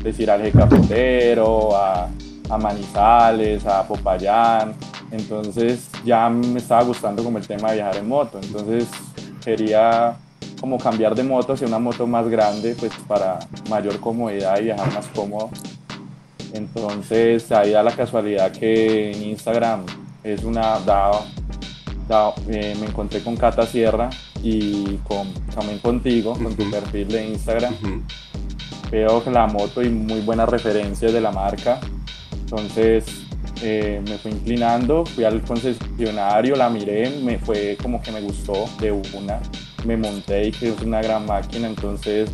de 0.02 0.12
Ciralje 0.12 0.52
Cafetero, 0.52 1.74
a, 1.74 2.10
a 2.50 2.58
Manizales, 2.58 3.64
a 3.64 3.82
Popayán. 3.88 4.74
Entonces 5.10 5.88
ya 6.04 6.28
me 6.28 6.58
estaba 6.58 6.82
gustando 6.82 7.24
como 7.24 7.38
el 7.38 7.46
tema 7.46 7.70
de 7.70 7.76
viajar 7.76 7.96
en 7.96 8.08
moto. 8.08 8.38
Entonces 8.42 8.88
quería 9.42 10.16
como 10.60 10.78
cambiar 10.78 11.14
de 11.14 11.22
moto 11.22 11.52
hacia 11.52 11.66
una 11.66 11.78
moto 11.78 12.06
más 12.06 12.28
grande, 12.28 12.74
pues 12.78 12.92
para 13.06 13.38
mayor 13.68 14.00
comodidad 14.00 14.58
y 14.60 14.64
viajar 14.64 14.92
más 14.92 15.06
cómodo. 15.14 15.50
Entonces 16.52 17.50
ahí 17.52 17.72
da 17.72 17.82
la 17.82 17.92
casualidad 17.92 18.52
que 18.52 19.12
en 19.12 19.22
Instagram 19.22 19.84
es 20.22 20.44
una, 20.44 20.78
da 20.80 21.12
eh, 22.48 22.76
me 22.78 22.86
encontré 22.86 23.22
con 23.22 23.36
Cata 23.36 23.66
Sierra 23.66 24.10
y 24.42 24.96
con, 25.08 25.32
también 25.54 25.78
contigo, 25.80 26.34
con 26.34 26.54
tu 26.54 26.70
perfil 26.70 27.08
de 27.08 27.28
Instagram. 27.28 27.74
Veo 28.90 29.22
que 29.24 29.30
la 29.30 29.46
moto 29.46 29.82
y 29.82 29.90
muy 29.90 30.20
buenas 30.20 30.48
referencias 30.48 31.12
de 31.12 31.20
la 31.20 31.32
marca. 31.32 31.80
Entonces 32.32 33.04
eh, 33.62 34.00
me 34.06 34.18
fui 34.18 34.30
inclinando, 34.30 35.04
fui 35.04 35.24
al 35.24 35.42
concesionario, 35.42 36.54
la 36.54 36.70
miré, 36.70 37.10
me 37.22 37.38
fue 37.38 37.76
como 37.82 38.00
que 38.00 38.12
me 38.12 38.20
gustó 38.20 38.66
de 38.80 38.92
una. 38.92 39.40
Me 39.86 39.96
monté 39.96 40.48
y 40.48 40.50
que 40.52 40.68
es 40.70 40.80
una 40.82 41.00
gran 41.00 41.26
máquina, 41.26 41.68
entonces 41.68 42.28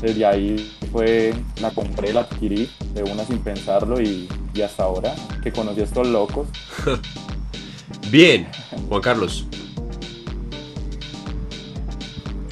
desde 0.00 0.26
ahí 0.26 0.72
fue, 0.90 1.32
la 1.60 1.70
compré, 1.70 2.12
la 2.12 2.22
adquirí 2.22 2.68
de 2.94 3.04
una 3.04 3.24
sin 3.24 3.38
pensarlo 3.38 4.00
y, 4.00 4.28
y 4.52 4.62
hasta 4.62 4.82
ahora 4.82 5.14
que 5.42 5.52
conocí 5.52 5.80
a 5.80 5.84
estos 5.84 6.08
locos. 6.08 6.48
Bien, 8.10 8.48
Juan 8.88 9.00
Carlos. 9.00 9.46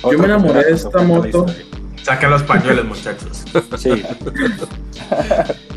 Yo 0.03 0.19
me 0.19 0.25
enamoré 0.25 0.65
de 0.65 0.73
esta 0.73 1.03
moto. 1.03 1.47
Saca 2.03 2.29
los 2.29 2.43
pañuelos, 2.43 2.87
muchachos. 2.87 3.45
Sí. 3.77 3.91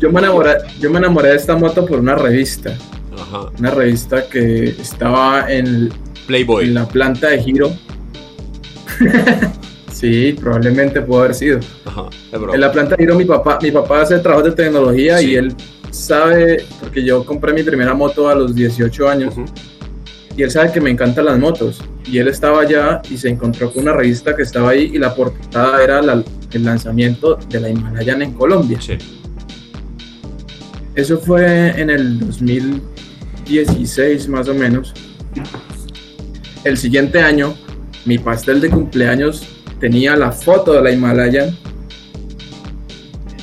yo, 0.00 0.10
me 0.10 0.20
enamoré, 0.20 0.52
yo 0.78 0.90
me 0.90 0.98
enamoré 0.98 1.30
de 1.30 1.36
esta 1.36 1.56
moto 1.56 1.84
por 1.84 1.98
una 1.98 2.14
revista. 2.14 2.76
Ajá. 3.18 3.50
Una 3.58 3.70
revista 3.70 4.28
que 4.28 4.68
estaba 4.68 5.52
en, 5.52 5.92
Playboy. 6.26 6.66
en 6.66 6.74
la 6.74 6.86
planta 6.86 7.28
de 7.28 7.42
giro. 7.42 7.76
Sí, 9.92 10.34
probablemente 10.38 11.00
pudo 11.02 11.20
haber 11.20 11.34
sido. 11.34 11.60
Ajá, 11.84 12.08
en 12.32 12.60
la 12.60 12.72
planta 12.72 12.96
de 12.96 13.14
mi 13.14 13.24
papá, 13.24 13.58
mi 13.62 13.70
papá 13.70 14.02
hace 14.02 14.18
trabajo 14.18 14.42
de 14.42 14.52
tecnología 14.52 15.22
y 15.22 15.34
él 15.34 15.54
sabe, 15.90 16.64
porque 16.80 17.04
yo 17.04 17.24
compré 17.24 17.52
mi 17.52 17.62
primera 17.62 17.94
moto 17.94 18.28
a 18.28 18.34
los 18.34 18.54
18 18.54 19.08
años 19.08 19.34
y 20.36 20.42
él 20.42 20.50
sabe 20.50 20.72
que 20.72 20.80
me 20.80 20.90
encantan 20.90 21.26
las 21.26 21.38
motos. 21.38 21.80
Y 22.06 22.18
él 22.18 22.28
estaba 22.28 22.60
allá 22.60 23.00
y 23.08 23.16
se 23.16 23.28
encontró 23.28 23.72
con 23.72 23.84
una 23.84 23.92
revista 23.92 24.36
que 24.36 24.42
estaba 24.42 24.70
ahí 24.70 24.90
y 24.92 24.98
la 24.98 25.14
portada 25.14 25.82
era 25.82 26.02
la, 26.02 26.22
el 26.52 26.64
lanzamiento 26.64 27.38
de 27.48 27.60
la 27.60 27.70
Himalayan 27.70 28.22
en 28.22 28.32
Colombia. 28.32 28.80
Sí. 28.80 28.98
Eso 30.94 31.18
fue 31.18 31.80
en 31.80 31.90
el 31.90 32.20
2016 32.20 34.28
más 34.28 34.48
o 34.48 34.54
menos. 34.54 34.92
El 36.64 36.76
siguiente 36.76 37.20
año, 37.20 37.54
mi 38.04 38.18
pastel 38.18 38.60
de 38.60 38.70
cumpleaños 38.70 39.46
tenía 39.80 40.16
la 40.16 40.32
foto 40.32 40.72
de 40.72 40.82
la 40.82 40.90
Himalayan. 40.90 41.56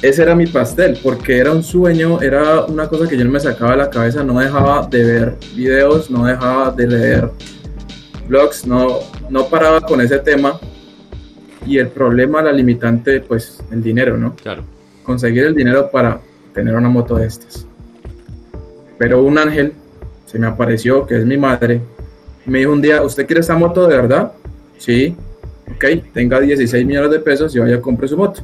Ese 0.02 0.24
era 0.24 0.34
mi 0.34 0.47
pastel, 0.47 1.00
porque 1.04 1.38
era 1.38 1.52
un 1.52 1.63
sueño, 1.63 2.21
era 2.21 2.65
una 2.65 2.88
cosa 2.88 3.08
que 3.08 3.17
yo 3.17 3.24
no 3.24 3.32
me 3.32 3.39
sacaba 3.39 3.71
de 3.71 3.78
la 3.78 3.89
cabeza, 3.89 4.24
no 4.24 4.39
dejaba 4.39 4.88
de 4.88 5.04
ver 5.04 5.36
videos, 5.56 6.10
no 6.10 6.26
dejaba 6.26 6.71
de 6.71 6.88
leer 6.88 7.30
blogs, 8.28 8.65
no, 8.65 9.00
no 9.30 9.45
paraba 9.47 9.82
con 9.82 10.02
ese 10.02 10.17
tema. 10.19 10.60
Y 11.67 11.78
el 11.78 11.89
problema, 11.89 12.41
la 12.41 12.52
limitante, 12.52 13.21
pues 13.21 13.63
el 13.71 13.84
dinero, 13.84 14.17
¿no? 14.17 14.36
Claro. 14.36 14.63
Conseguir 15.04 15.43
el 15.43 15.54
dinero 15.54 15.91
para 15.91 16.19
tener 16.54 16.76
una 16.76 16.89
moto 16.89 17.15
de 17.15 17.28
estas. 17.28 17.67
Pero 18.97 19.24
un 19.24 19.38
ángel 19.38 19.74
se 20.26 20.39
me 20.39 20.47
apareció, 20.47 21.06
que 21.06 21.17
es 21.17 21.26
mi 21.26 21.38
madre, 21.38 21.82
me 22.45 22.60
dijo 22.60 22.71
un 22.71 22.82
día, 22.82 23.04
¿usted 23.04 23.28
quiere 23.28 23.41
esta 23.41 23.56
moto 23.56 23.88
de 23.88 23.95
verdad? 23.95 24.32
Sí, 24.82 25.15
ok, 25.76 25.86
tenga 26.12 26.39
16 26.39 26.84
millones 26.88 27.12
de 27.12 27.20
pesos 27.20 27.56
y 27.56 27.60
vaya 27.60 27.76
a 27.76 27.82
comprar 27.82 28.10
su 28.10 28.17
moto. 28.17 28.41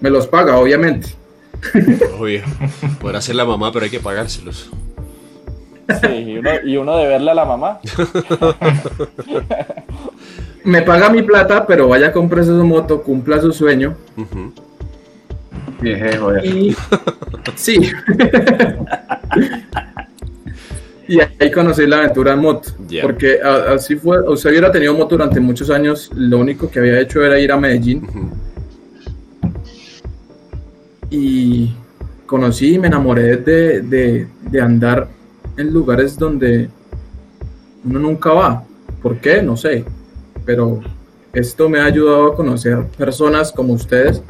Me 0.00 0.08
los 0.08 0.28
paga, 0.28 0.56
obviamente. 0.56 1.08
Obvio. 2.20 2.42
Podrá 3.00 3.20
ser 3.20 3.34
la 3.34 3.44
mamá, 3.44 3.72
pero 3.72 3.84
hay 3.84 3.90
que 3.90 3.98
pagárselos. 3.98 4.70
Sí, 6.02 6.06
y 6.08 6.38
uno, 6.38 6.50
y 6.64 6.76
uno 6.76 6.96
de 6.96 7.08
verle 7.08 7.32
a 7.32 7.34
la 7.34 7.44
mamá. 7.44 7.80
Me 10.62 10.82
paga 10.82 11.10
mi 11.10 11.22
plata, 11.22 11.66
pero 11.66 11.88
vaya 11.88 12.06
a 12.08 12.12
comprar 12.12 12.44
su 12.44 12.52
moto, 12.64 13.02
cumpla 13.02 13.40
su 13.40 13.52
sueño. 13.52 13.96
Ujú. 14.16 14.52
Vieje, 15.80 16.16
joder. 16.16 16.44
Y 16.46 16.76
sí. 17.56 17.90
Y 21.10 21.18
ahí 21.40 21.50
conocí 21.50 21.84
la 21.88 21.98
aventura 21.98 22.34
en 22.34 22.38
moto. 22.38 22.70
Ya. 22.88 23.02
Porque 23.02 23.40
así 23.42 23.96
fue. 23.96 24.20
O 24.20 24.36
sea, 24.36 24.52
hubiera 24.52 24.70
tenido 24.70 24.94
moto 24.94 25.16
durante 25.16 25.40
muchos 25.40 25.68
años. 25.68 26.08
Lo 26.14 26.38
único 26.38 26.70
que 26.70 26.78
había 26.78 27.00
hecho 27.00 27.24
era 27.24 27.36
ir 27.40 27.50
a 27.50 27.56
Medellín. 27.56 28.04
Ujú. 28.04 28.30
Y 31.10 31.74
conocí 32.26 32.74
y 32.74 32.78
me 32.78 32.86
enamoré 32.86 33.38
de, 33.38 33.80
de, 33.80 34.28
de 34.52 34.60
andar 34.60 35.08
en 35.56 35.72
lugares 35.72 36.16
donde 36.16 36.70
uno 37.84 37.98
nunca 37.98 38.32
va. 38.32 38.64
¿Por 39.02 39.18
qué? 39.18 39.42
No 39.42 39.56
sé. 39.56 39.84
Pero 40.44 40.80
esto 41.32 41.68
me 41.68 41.80
ha 41.80 41.86
ayudado 41.86 42.28
a 42.28 42.36
conocer 42.36 42.86
personas 42.96 43.50
como 43.50 43.72
ustedes 43.72 44.22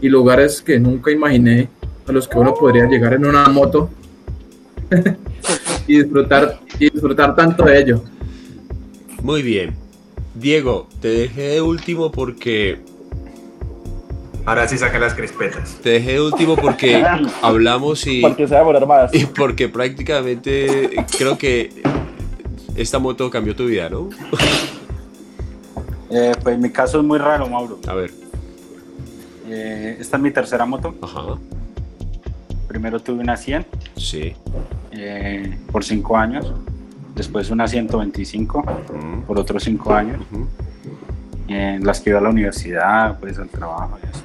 y 0.00 0.08
lugares 0.08 0.62
que 0.62 0.80
nunca 0.80 1.12
imaginé 1.12 1.68
a 2.08 2.10
los 2.10 2.26
que 2.26 2.38
uno 2.38 2.54
podría 2.54 2.86
llegar 2.86 3.14
en 3.14 3.24
una 3.24 3.46
moto 3.48 3.90
y 5.88 6.02
disfrutar 6.02 6.60
y 6.78 6.90
disfrutar 6.90 7.34
tanto 7.34 7.64
de 7.64 7.80
ello. 7.80 8.04
Muy 9.22 9.42
bien. 9.42 9.74
Diego, 10.34 10.88
te 11.00 11.08
dejé 11.08 11.42
de 11.42 11.62
último 11.62 12.12
porque. 12.12 12.78
Ahora 14.44 14.68
sí 14.68 14.78
saca 14.78 14.98
las 14.98 15.14
crispetas. 15.14 15.78
Te 15.82 15.90
dejé 15.90 16.12
de 16.12 16.20
último 16.20 16.54
porque 16.56 17.04
hablamos 17.42 18.06
y. 18.06 18.20
Porque 18.20 18.46
se 18.46 18.54
va 18.54 18.60
a 18.60 18.62
demorar 18.62 18.86
más. 18.86 19.14
Y 19.14 19.26
porque 19.26 19.68
prácticamente 19.68 21.04
creo 21.18 21.36
que 21.36 21.70
esta 22.76 22.98
moto 22.98 23.28
cambió 23.30 23.56
tu 23.56 23.66
vida, 23.66 23.90
¿no? 23.90 24.10
Eh, 26.10 26.32
pues 26.42 26.58
mi 26.58 26.70
caso 26.70 26.98
es 27.00 27.04
muy 27.04 27.18
raro, 27.18 27.48
Mauro. 27.48 27.78
A 27.86 27.94
ver. 27.94 28.10
Eh, 29.48 29.96
esta 29.98 30.16
es 30.16 30.22
mi 30.22 30.30
tercera 30.30 30.64
moto. 30.64 30.94
Ajá. 31.02 31.38
Primero 32.68 33.00
tuve 33.00 33.22
una 33.22 33.36
100 33.36 33.66
Sí. 33.96 34.34
Eh, 34.92 35.58
por 35.72 35.84
5 35.84 36.16
años. 36.16 36.52
Después 37.14 37.50
una 37.50 37.66
125 37.66 38.58
Ujú, 38.60 39.22
por 39.26 39.38
otros 39.38 39.64
5 39.64 39.94
años. 39.94 40.20
ujú. 40.32 40.46
En 41.48 41.84
las 41.84 42.00
que 42.00 42.10
iba 42.10 42.18
a 42.18 42.22
la 42.22 42.28
universidad, 42.28 43.18
pues 43.18 43.38
al 43.38 43.48
trabajo 43.48 43.98
y 44.02 44.06
eso. 44.06 44.22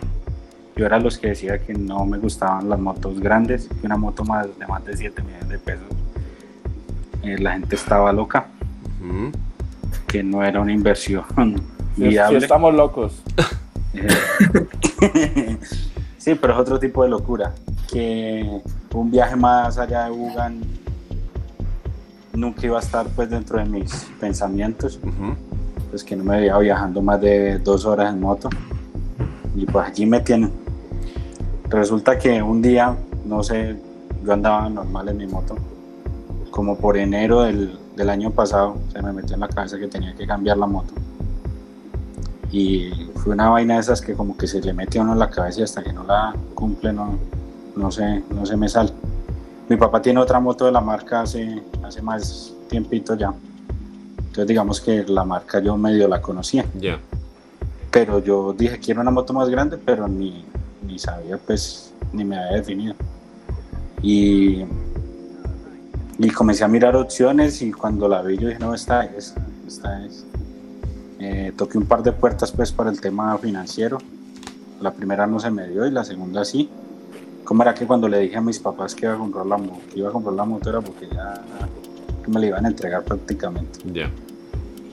Yo 0.75 0.85
era 0.85 0.99
los 0.99 1.17
que 1.17 1.29
decía 1.29 1.59
que 1.59 1.73
no 1.73 2.05
me 2.05 2.17
gustaban 2.17 2.67
las 2.69 2.79
motos 2.79 3.19
grandes, 3.19 3.67
que 3.79 3.85
una 3.85 3.95
moto 3.97 4.23
más 4.25 4.47
de 4.59 4.67
más 4.67 4.83
de 4.85 4.97
7 4.97 5.21
millones 5.21 5.49
de 5.49 5.57
pesos. 5.59 5.85
eh, 7.23 7.37
la 7.39 7.53
gente 7.53 7.75
estaba 7.75 8.11
loca, 8.11 8.47
que 10.07 10.21
no 10.23 10.43
era 10.43 10.59
una 10.61 10.73
inversión 10.73 11.23
Si, 11.95 12.01
si 12.01 12.07
viable. 12.09 12.39
estamos 12.39 12.73
locos. 12.73 13.21
Eh, 13.93 15.57
sí, 16.17 16.35
pero 16.35 16.53
es 16.53 16.59
otro 16.59 16.79
tipo 16.79 17.03
de 17.03 17.09
locura. 17.09 17.53
Que 17.91 18.59
un 18.93 19.11
viaje 19.11 19.35
más 19.35 19.77
allá 19.77 20.05
de 20.05 20.11
Bugan 20.11 20.61
nunca 22.33 22.65
iba 22.65 22.77
a 22.77 22.81
estar 22.81 23.07
pues 23.15 23.29
dentro 23.29 23.59
de 23.59 23.65
mis 23.65 24.07
pensamientos. 24.19 24.99
Ujú. 25.01 25.35
Pues 25.89 26.03
que 26.03 26.15
no 26.15 26.23
me 26.23 26.37
veía 26.37 26.57
viajando 26.57 27.01
más 27.01 27.21
de 27.21 27.59
dos 27.59 27.85
horas 27.85 28.13
en 28.13 28.19
moto. 28.19 28.49
Y 29.55 29.65
pues 29.65 29.87
aquí 29.87 30.05
me 30.05 30.19
tienen. 30.19 30.51
Resulta 31.69 32.17
que 32.17 32.41
un 32.41 32.61
día, 32.61 32.95
no 33.25 33.43
sé, 33.43 33.75
yo 34.23 34.33
andaba 34.33 34.69
normal 34.69 35.09
en 35.09 35.17
mi 35.17 35.27
moto. 35.27 35.55
Como 36.49 36.77
por 36.77 36.97
enero 36.97 37.43
del, 37.43 37.77
del 37.95 38.09
año 38.09 38.31
pasado, 38.31 38.77
se 38.91 39.01
me 39.01 39.13
metió 39.13 39.35
en 39.35 39.41
la 39.41 39.47
cabeza 39.47 39.77
que 39.77 39.87
tenía 39.87 40.13
que 40.15 40.25
cambiar 40.25 40.57
la 40.57 40.67
moto. 40.67 40.93
Y 42.51 43.09
fue 43.15 43.33
una 43.33 43.49
vaina 43.49 43.75
de 43.75 43.81
esas 43.81 44.01
que 44.01 44.13
como 44.13 44.37
que 44.37 44.45
se 44.45 44.61
le 44.61 44.73
mete 44.73 44.99
a 44.99 45.01
uno 45.01 45.13
en 45.13 45.19
la 45.19 45.29
cabeza 45.29 45.61
y 45.61 45.63
hasta 45.63 45.83
que 45.83 45.91
no 45.93 46.03
la 46.03 46.35
cumple 46.53 46.93
no, 46.93 47.17
no, 47.75 47.91
se, 47.91 48.23
no 48.29 48.45
se 48.45 48.57
me 48.57 48.69
sale. 48.69 48.91
Mi 49.69 49.77
papá 49.77 50.01
tiene 50.01 50.19
otra 50.19 50.39
moto 50.39 50.65
de 50.65 50.71
la 50.71 50.81
marca 50.81 51.21
hace, 51.21 51.61
hace 51.83 52.01
más 52.01 52.53
tiempito 52.69 53.15
ya. 53.15 53.33
Entonces 54.17 54.47
digamos 54.47 54.81
que 54.81 55.03
la 55.03 55.23
marca 55.23 55.59
yo 55.59 55.77
medio 55.77 56.07
la 56.07 56.21
conocía. 56.21 56.65
Ya. 56.79 56.99
Pero 57.91 58.19
yo 58.19 58.53
dije 58.53 58.79
quiero 58.79 59.01
una 59.01 59.11
moto 59.11 59.33
más 59.33 59.49
grande, 59.49 59.77
pero 59.77 60.07
ni, 60.07 60.45
ni 60.85 60.99
sabía 60.99 61.37
pues, 61.37 61.93
ni 62.11 62.25
me 62.25 62.37
había 62.37 62.57
definido. 62.57 62.95
Y, 64.01 64.63
y 66.17 66.29
comencé 66.31 66.63
a 66.63 66.67
mirar 66.67 66.95
opciones 66.95 67.61
y 67.61 67.71
cuando 67.71 68.07
la 68.07 68.21
vi 68.21 68.37
yo 68.37 68.47
dije, 68.47 68.59
no, 68.59 68.73
esta 68.73 69.05
es, 69.05 69.33
esta 69.67 70.05
es. 70.05 70.25
Eh, 71.19 71.53
toqué 71.55 71.77
un 71.77 71.85
par 71.85 72.03
de 72.03 72.11
puertas 72.11 72.51
pues 72.51 72.71
para 72.71 72.89
el 72.89 72.99
tema 72.99 73.37
financiero. 73.37 73.97
La 74.81 74.91
primera 74.91 75.25
no 75.25 75.39
se 75.39 75.49
me 75.49 75.67
dio 75.69 75.85
y 75.85 75.91
la 75.91 76.03
segunda 76.03 76.43
sí. 76.43 76.69
¿Cómo 77.43 77.61
era 77.63 77.73
que 77.73 77.85
cuando 77.85 78.07
le 78.07 78.19
dije 78.19 78.37
a 78.37 78.41
mis 78.41 78.59
papás 78.59 78.95
que 78.95 79.05
iba 79.05 79.15
a 79.15 79.17
comprar 79.17 79.45
la 79.45 79.57
moto, 79.57 79.79
que 79.91 79.99
iba 79.99 80.09
a 80.09 80.11
comprar 80.11 80.35
la 80.35 80.45
moto 80.45 80.69
era 80.69 80.81
porque 80.81 81.07
ya 81.13 81.33
me 82.27 82.39
la 82.39 82.45
iban 82.47 82.65
a 82.65 82.69
entregar 82.69 83.03
prácticamente? 83.03 83.79
Ya. 83.91 84.09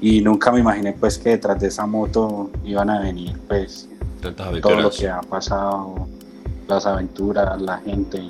Y 0.00 0.20
nunca 0.20 0.50
me 0.50 0.60
imaginé 0.60 0.92
pues 0.94 1.18
que 1.18 1.30
detrás 1.30 1.60
de 1.60 1.68
esa 1.68 1.86
moto 1.86 2.50
iban 2.64 2.90
a 2.90 3.00
venir 3.00 3.36
pues 3.46 3.88
Tantas 4.20 4.60
todo 4.60 4.80
lo 4.80 4.90
que 4.90 5.08
ha 5.08 5.20
pasado, 5.20 6.08
las 6.68 6.86
aventuras, 6.86 7.60
la 7.60 7.78
gente, 7.78 8.22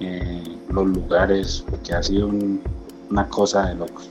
eh, 0.00 0.42
los 0.68 0.86
lugares, 0.86 1.64
porque 1.68 1.92
ha 1.94 2.02
sido 2.02 2.28
un- 2.28 2.60
una 3.10 3.28
cosa 3.28 3.66
de 3.66 3.74
locos. 3.76 4.08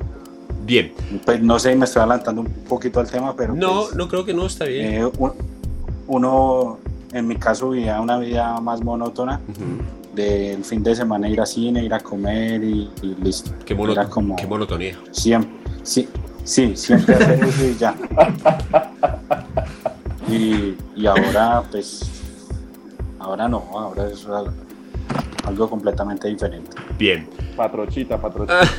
Bien. 0.66 0.92
Pues 1.26 1.42
no 1.42 1.58
sé, 1.60 1.76
me 1.76 1.86
estoy 1.86 2.02
adelantando 2.02 2.42
un 2.42 2.48
poquito 2.70 3.00
al 3.00 3.10
tema, 3.10 3.36
pero 3.36 3.54
No, 3.56 3.82
pues, 3.86 3.96
no 3.96 4.08
creo 4.08 4.24
que 4.26 4.34
no, 4.34 4.46
está 4.46 4.66
bien. 4.66 4.86
eh, 4.86 5.06
un- 5.18 5.34
uno, 6.08 6.78
en 7.14 7.28
mi 7.28 7.36
caso, 7.36 7.70
vivía 7.72 8.00
una 8.02 8.18
vida 8.18 8.60
más 8.62 8.82
monótona, 8.84 9.40
Ujú. 9.50 10.16
del 10.16 10.64
fin 10.64 10.82
de 10.84 10.96
semana 10.96 11.28
ir 11.30 11.40
a 11.42 11.46
cine, 11.46 11.84
ir 11.84 11.94
a 11.94 12.00
comer 12.00 12.64
y, 12.64 12.90
y 13.02 13.16
listo. 13.22 13.52
Qué, 13.66 13.74
mono- 13.76 13.92
Era 13.94 14.06
como 14.10 14.36
qué 14.36 14.48
monotonía. 14.48 14.98
siempre, 15.12 15.52
sí, 15.84 16.08
sí, 16.44 16.74
siempre 16.76 17.16
hacer 17.16 17.44
eso 17.44 17.66
y 17.68 17.76
ya. 17.78 17.96
Y, 20.30 20.76
y 20.96 21.06
ahora, 21.08 21.64
pues, 21.72 22.02
ahora 23.20 23.48
no, 23.48 23.64
ahora 23.74 24.08
es 24.10 24.26
algo, 24.26 24.54
algo 25.46 25.70
completamente 25.70 26.28
diferente. 26.30 26.72
Bien. 26.98 27.28
Patrochita, 27.56 28.20
patrochita. 28.20 28.62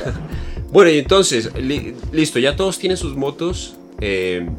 Bueno, 0.71 0.89
y 0.89 0.97
entonces, 0.97 1.53
li- 1.55 1.93
listo, 2.11 2.39
ya 2.39 2.55
todos 2.55 2.79
tienen 2.79 2.97
sus 2.97 3.15
motos. 3.15 3.75
eh, 4.01 4.49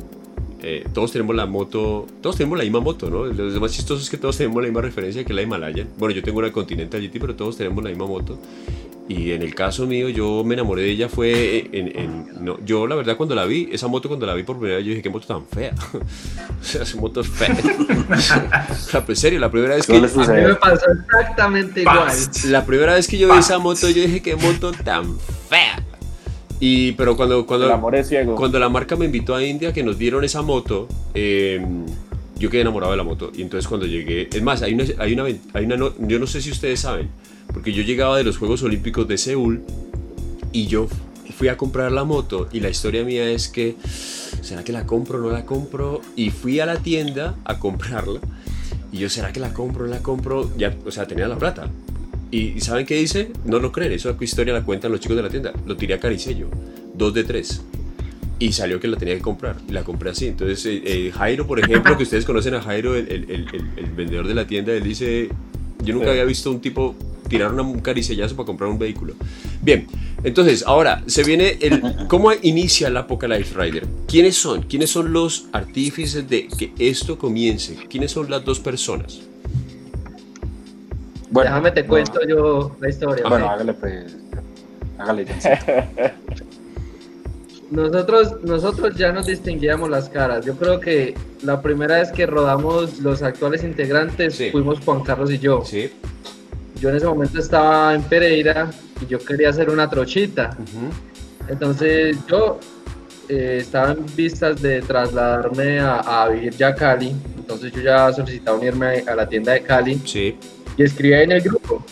eh, 0.67 0.85
todos 0.95 1.13
tenemos 1.13 1.37
la 1.37 1.45
moto, 1.45 2.07
todos 2.23 2.37
tenemos 2.37 2.57
la 2.57 2.65
misma 2.65 2.81
moto, 2.81 3.11
¿no? 3.11 3.27
Lo 3.27 3.61
más 3.61 3.73
chistoso 3.73 4.03
es 4.03 4.09
que 4.09 4.17
todos 4.17 4.39
tenemos 4.39 4.63
la 4.63 4.69
misma 4.69 4.81
referencia 4.81 5.23
que 5.23 5.35
la 5.35 5.43
Himalaya. 5.43 5.87
Bueno, 5.99 6.15
yo 6.15 6.23
tengo 6.23 6.39
una 6.39 6.51
Continental 6.51 7.03
GT, 7.03 7.21
pero 7.21 7.37
todos 7.37 7.59
tenemos 7.59 7.85
la 7.85 7.91
misma 7.91 8.07
moto. 8.07 8.39
Y 9.07 9.33
en 9.33 9.43
el 9.43 9.55
caso 9.55 9.87
mío, 9.87 10.09
yo 10.09 10.43
me 10.43 10.55
enamoré 10.55 10.81
de 10.81 10.91
ella 10.91 11.11
fue 11.11 11.69
en... 11.73 11.89
en- 11.99 12.25
no, 12.43 12.59
yo 12.65 12.87
la 12.87 12.95
verdad 12.95 13.19
cuando 13.19 13.35
la 13.35 13.45
vi, 13.45 13.69
esa 13.71 13.89
moto 13.89 14.09
cuando 14.09 14.25
la 14.25 14.33
vi 14.33 14.43
por 14.43 14.57
primera 14.57 14.79
vez, 14.79 14.87
yo 14.87 14.91
dije, 14.91 15.03
qué 15.03 15.11
moto 15.11 15.27
tan 15.27 15.45
fea. 15.47 15.75
o 15.93 16.65
sea, 16.65 16.83
esa 16.83 16.97
moto 16.99 17.21
es 17.21 17.29
fea. 17.29 17.55
o 18.11 18.75
sea, 18.75 19.05
pues 19.05 19.19
en 19.19 19.23
serio, 19.23 19.41
la 19.41 19.51
primera 19.51 19.75
vez 19.75 19.87
que... 19.87 19.97
A 19.97 20.01
mí 20.01 20.07
me 20.47 20.55
pasó 20.55 20.87
exactamente 20.91 21.83
igual. 21.83 22.09
La 22.47 22.65
primera 22.65 22.95
vez 22.95 23.07
que 23.07 23.19
yo 23.19 23.31
vi 23.31 23.39
esa 23.39 23.59
moto, 23.59 23.91
yo 23.91 24.01
dije, 24.01 24.23
qué 24.23 24.37
moto 24.37 24.73
tan 24.73 25.19
fea. 25.51 25.85
Y, 26.61 26.93
pero 26.93 27.17
cuando, 27.17 27.47
cuando, 27.47 27.67
El 27.67 27.73
amor 27.73 27.95
es 27.97 28.09
ciego. 28.09 28.37
cuando 28.37 28.59
la 28.59 28.69
marca 28.69 28.97
me 28.97 29.07
invitó 29.07 29.35
a 29.35 29.45
India, 29.45 29.73
que 29.73 29.83
nos 29.83 29.99
dieron 29.99 30.25
esa 30.25 30.43
moto, 30.43 30.89
eh, 31.15 31.65
yo 32.39 32.51
quedé 32.51 32.63
enamorado 32.63 32.93
de 32.93 32.97
la 32.97 33.05
moto. 33.05 33.31
Y 33.35 33.43
entonces 33.43 33.69
cuando 33.69 33.87
llegué, 33.87 34.29
es 34.33 34.43
más, 34.43 34.63
hay 34.63 34.75
una, 34.75 34.85
hay 34.99 35.13
una, 35.13 35.25
hay 35.53 35.65
una 35.65 35.77
yo 35.99 36.19
no 36.19 36.27
sé 36.27 36.41
si 36.41 36.51
ustedes 36.51 36.81
saben, 36.81 37.09
porque 37.53 37.73
yo 37.73 37.83
llegaba 37.83 38.17
de 38.17 38.25
los 38.25 38.39
Juegos 38.39 38.63
Olímpicos 38.63 39.07
de 39.09 39.19
Seúl 39.19 39.63
y 40.53 40.67
yo 40.67 40.89
fui 41.37 41.49
a 41.49 41.57
comprar 41.57 41.91
la 41.91 42.05
moto 42.05 42.49
y 42.53 42.61
la 42.61 42.71
historia 42.71 43.05
mía 43.05 43.29
es 43.29 43.49
que, 43.49 43.75
¿será 44.41 44.63
que 44.63 44.73
la 44.73 44.87
compro 44.87 45.19
o 45.19 45.21
no 45.21 45.31
la 45.31 45.45
compro? 45.45 46.01
Y 46.17 46.31
fui 46.31 46.61
a 46.61 46.67
la 46.67 46.77
tienda 46.77 47.35
a 47.45 47.59
comprarla 47.59 48.21
y 48.93 48.99
yo, 48.99 49.11
¿será 49.11 49.33
que 49.33 49.41
la 49.41 49.53
compro 49.53 49.85
o 49.85 49.87
no 49.89 49.95
la 49.95 50.01
compro? 50.01 50.51
Ya, 50.57 50.73
o 50.87 50.91
sea, 50.91 51.07
tenía 51.07 51.27
la 51.27 51.37
plata. 51.37 51.69
Y 52.35 52.61
¿saben 52.61 52.85
qué 52.85 52.97
dice? 52.97 53.31
No 53.45 53.61
lo 53.61 53.71
creen, 53.71 53.93
eso 53.93 54.17
historia 54.21 54.53
la 54.53 54.65
cuentan 54.65 54.91
los 54.91 54.99
chicos 54.99 55.17
de 55.17 55.23
la 55.23 55.29
tienda. 55.29 55.53
Lo 55.67 55.77
tiré 55.77 55.95
a 55.95 56.01
caricello, 56.01 56.49
dos 56.93 57.15
de 57.15 57.23
tres. 57.23 57.63
Y 58.41 58.51
salió 58.51 58.81
que 58.81 58.89
la 58.89 58.97
tenía 58.97 59.15
que 59.15 59.21
comprar. 59.21 59.55
Y 59.69 59.71
la 59.71 59.85
compré 59.85 60.11
así. 60.11 60.27
Entonces, 60.27 60.67
eh, 60.67 60.83
eh, 60.85 61.13
Jairo, 61.15 61.47
por 61.47 61.61
ejemplo, 61.61 61.97
que 61.97 62.03
ustedes 62.03 62.25
conocen 62.25 62.55
a 62.55 62.61
Jairo, 62.61 62.97
el, 62.97 63.07
el, 63.07 63.31
el, 63.31 63.71
el 63.77 63.91
vendedor 63.93 64.27
de 64.27 64.35
la 64.35 64.49
tienda, 64.49 64.73
él 64.73 64.83
dice: 64.83 65.29
Yo 65.85 65.95
nunca 65.95 66.11
había 66.11 66.25
visto 66.25 66.51
un 66.51 66.61
tipo 66.61 66.97
tirar 67.29 67.55
un 67.55 67.79
caricellazo 67.79 68.35
para 68.35 68.47
comprar 68.47 68.69
un 68.69 68.81
vehículo. 68.81 69.15
Bien, 69.63 69.87
entonces, 70.25 70.65
ahora 70.67 71.05
se 71.07 71.23
viene 71.23 71.57
el. 71.61 71.81
¿Cómo 72.09 72.33
inicia 72.43 72.91
la 72.91 73.01
Apocalypse 73.01 73.55
Rider? 73.55 73.87
¿Quiénes 74.09 74.35
son? 74.35 74.63
¿Quiénes 74.63 74.91
son 74.91 75.13
los 75.13 75.47
artífices 75.53 76.29
de 76.29 76.49
que 76.49 76.73
esto 76.81 77.17
comience? 77.17 77.77
¿Quiénes 77.89 78.11
son 78.11 78.29
las 78.29 78.45
dos 78.45 78.59
personas? 78.59 79.21
Bueno, 81.35 81.51
Déjame 81.51 81.73
te 81.73 81.85
cuento 81.85 82.21
yo 82.29 82.77
la 82.81 82.89
historia. 82.89 83.29
Bueno, 83.29 83.51
hágale 83.51 83.75
pues. 83.75 84.17
Hágale. 84.99 85.27
Nosotros, 87.73 88.37
nosotros 88.45 88.95
ya 88.95 89.11
nos 89.11 89.27
distinguíamos 89.27 89.91
las 89.91 90.09
caras. 90.09 90.47
Yo 90.47 90.55
creo 90.55 90.79
que 90.79 91.17
la 91.43 91.61
primera 91.61 91.97
vez 91.97 92.13
que 92.13 92.25
rodamos 92.25 93.01
los 93.01 93.21
actuales 93.23 93.65
integrantes 93.65 94.41
fuimos 94.53 94.79
Juan 94.85 95.03
Carlos 95.03 95.33
y 95.33 95.41
yo. 95.41 95.65
Sí. 95.65 95.91
Yo 96.79 96.91
en 96.91 96.97
ese 96.97 97.07
momento 97.07 97.41
estaba 97.41 97.95
en 97.95 98.03
Pereira 98.03 98.71
y 99.01 99.07
yo 99.07 99.19
quería 99.19 99.49
hacer 99.49 99.71
una 99.71 99.91
trochita. 99.91 100.57
Entonces 101.49 102.17
yo 102.29 102.61
eh, 103.29 103.59
estaba 103.63 103.93
en 103.93 104.07
vistas 104.15 104.63
de 104.63 104.83
trasladarme 104.83 105.81
a, 105.81 105.97
a, 105.97 106.29
vivir 106.29 106.55
ya 106.55 106.69
a 106.69 106.75
Cali. 106.77 107.13
Entonces 107.39 107.73
yo 107.73 107.81
ya 107.81 108.13
solicitaba 108.13 108.57
unirme 108.57 109.03
a 109.05 109.17
la 109.17 109.29
tienda 109.29 109.53
de 109.53 109.63
Cali. 109.63 110.01
Sí. 110.05 110.39
Y 110.77 110.83
escribí 110.83 111.15
en 111.15 111.33
el 111.33 111.41
grupo 111.41 111.85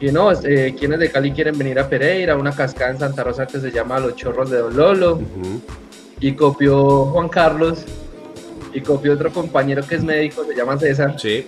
y 0.00 0.10
no, 0.10 0.30
eh, 0.32 0.74
quienes 0.78 0.98
de 0.98 1.10
Cali 1.10 1.32
quieren 1.32 1.56
venir 1.56 1.78
a 1.78 1.88
Pereira, 1.88 2.36
una 2.36 2.52
cascada 2.52 2.90
en 2.90 2.98
Santa 2.98 3.24
Rosa 3.24 3.46
que 3.46 3.58
se 3.58 3.70
llama 3.70 3.98
Los 3.98 4.14
Chorros 4.14 4.50
de 4.50 4.58
Don 4.58 4.76
Lolo. 4.76 5.20
Y 6.20 6.32
copió 6.32 7.06
Juan 7.06 7.28
Carlos. 7.28 7.84
Y 8.74 8.82
copió 8.82 9.14
otro 9.14 9.32
compañero 9.32 9.82
que 9.86 9.94
es 9.94 10.04
médico, 10.04 10.44
se 10.44 10.54
llama 10.54 10.78
César. 10.78 11.18
Sí. 11.18 11.46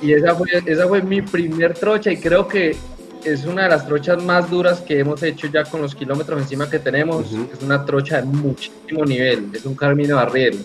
Y, 0.00 0.12
esa, 0.12 0.34
fue, 0.36 0.48
esa 0.64 0.86
fue 0.86 1.02
mi 1.02 1.22
primer 1.22 1.74
trocha 1.74 2.12
y 2.12 2.18
creo 2.18 2.46
que 2.46 2.76
es 3.24 3.44
una 3.46 3.64
de 3.64 3.70
las 3.70 3.86
trochas 3.86 4.22
más 4.22 4.48
duras 4.48 4.80
que 4.80 5.00
hemos 5.00 5.20
hecho 5.24 5.48
ya 5.48 5.64
con 5.64 5.82
los 5.82 5.96
kilómetros 5.96 6.40
encima 6.40 6.70
que 6.70 6.78
tenemos. 6.78 7.26
Es 7.32 7.62
una 7.64 7.84
trocha 7.84 8.18
de 8.20 8.26
muchísimo 8.26 9.04
nivel, 9.04 9.50
es 9.52 9.66
un 9.66 9.74
camino 9.74 10.20
arriero. 10.20 10.58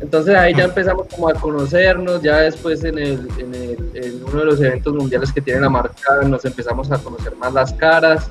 Entonces 0.00 0.34
ahí 0.34 0.54
ya 0.54 0.64
empezamos 0.64 1.06
como 1.08 1.28
a 1.28 1.34
conocernos, 1.34 2.22
ya 2.22 2.38
después 2.38 2.84
en, 2.84 2.98
el, 2.98 3.28
en, 3.38 4.24
uno 4.24 4.40
de 4.40 4.44
los 4.44 4.60
eventos 4.60 4.94
mundiales 4.94 5.32
que 5.32 5.40
tiene 5.40 5.60
la 5.60 5.70
marca 5.70 6.22
nos 6.26 6.44
empezamos 6.44 6.90
a 6.92 6.98
conocer 6.98 7.34
más 7.36 7.52
las 7.54 7.72
caras. 7.72 8.30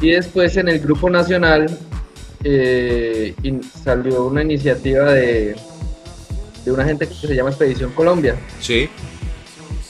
Y 0.00 0.10
después 0.10 0.56
en 0.56 0.68
el 0.68 0.80
grupo 0.80 1.10
nacional 1.10 1.66
eh, 2.44 3.34
salió 3.82 4.26
una 4.26 4.42
iniciativa 4.42 5.12
de, 5.12 5.56
de 6.64 6.72
una 6.72 6.84
gente 6.84 7.08
que 7.08 7.14
se 7.14 7.34
llama 7.34 7.50
Expedición 7.50 7.90
Colombia. 7.92 8.36
Sí. 8.60 8.88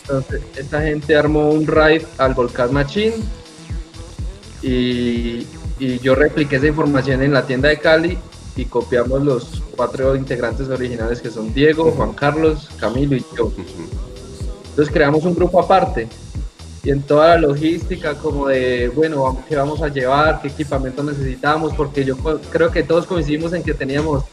Entonces 0.02 0.42
esta 0.56 0.82
gente 0.82 1.16
armó 1.16 1.50
un 1.50 1.66
ride 1.66 2.06
al 2.18 2.34
Volcán 2.34 2.72
Machín 2.72 3.12
y, 4.62 5.46
y 5.78 5.98
yo 6.00 6.14
repliqué 6.14 6.56
esa 6.56 6.66
información 6.66 7.22
en 7.22 7.32
la 7.32 7.46
tienda 7.46 7.68
de 7.68 7.78
Cali 7.78 8.18
y 8.56 8.66
copiamos 8.66 9.22
los 9.22 9.62
cuatro 9.76 10.14
integrantes 10.14 10.68
originales 10.68 11.20
que 11.20 11.30
son 11.30 11.52
Diego, 11.54 11.90
Juan 11.92 12.12
Carlos, 12.12 12.68
Camilo 12.78 13.16
y 13.16 13.24
yo. 13.36 13.52
Entonces 14.70 14.92
creamos 14.92 15.24
un 15.24 15.34
grupo 15.34 15.60
aparte 15.60 16.08
y 16.84 16.90
en 16.90 17.02
toda 17.02 17.28
la 17.28 17.38
logística 17.38 18.14
como 18.14 18.48
de, 18.48 18.88
bueno, 18.88 19.42
¿qué 19.48 19.56
vamos 19.56 19.82
a 19.82 19.88
llevar? 19.88 20.42
¿Qué 20.42 20.48
equipamiento 20.48 21.02
necesitamos? 21.02 21.72
Porque 21.74 22.04
yo 22.04 22.16
creo 22.50 22.70
que 22.70 22.82
todos 22.82 23.06
coincidimos 23.06 23.52
en 23.52 23.62
que 23.62 23.72
teníamos 23.72 24.24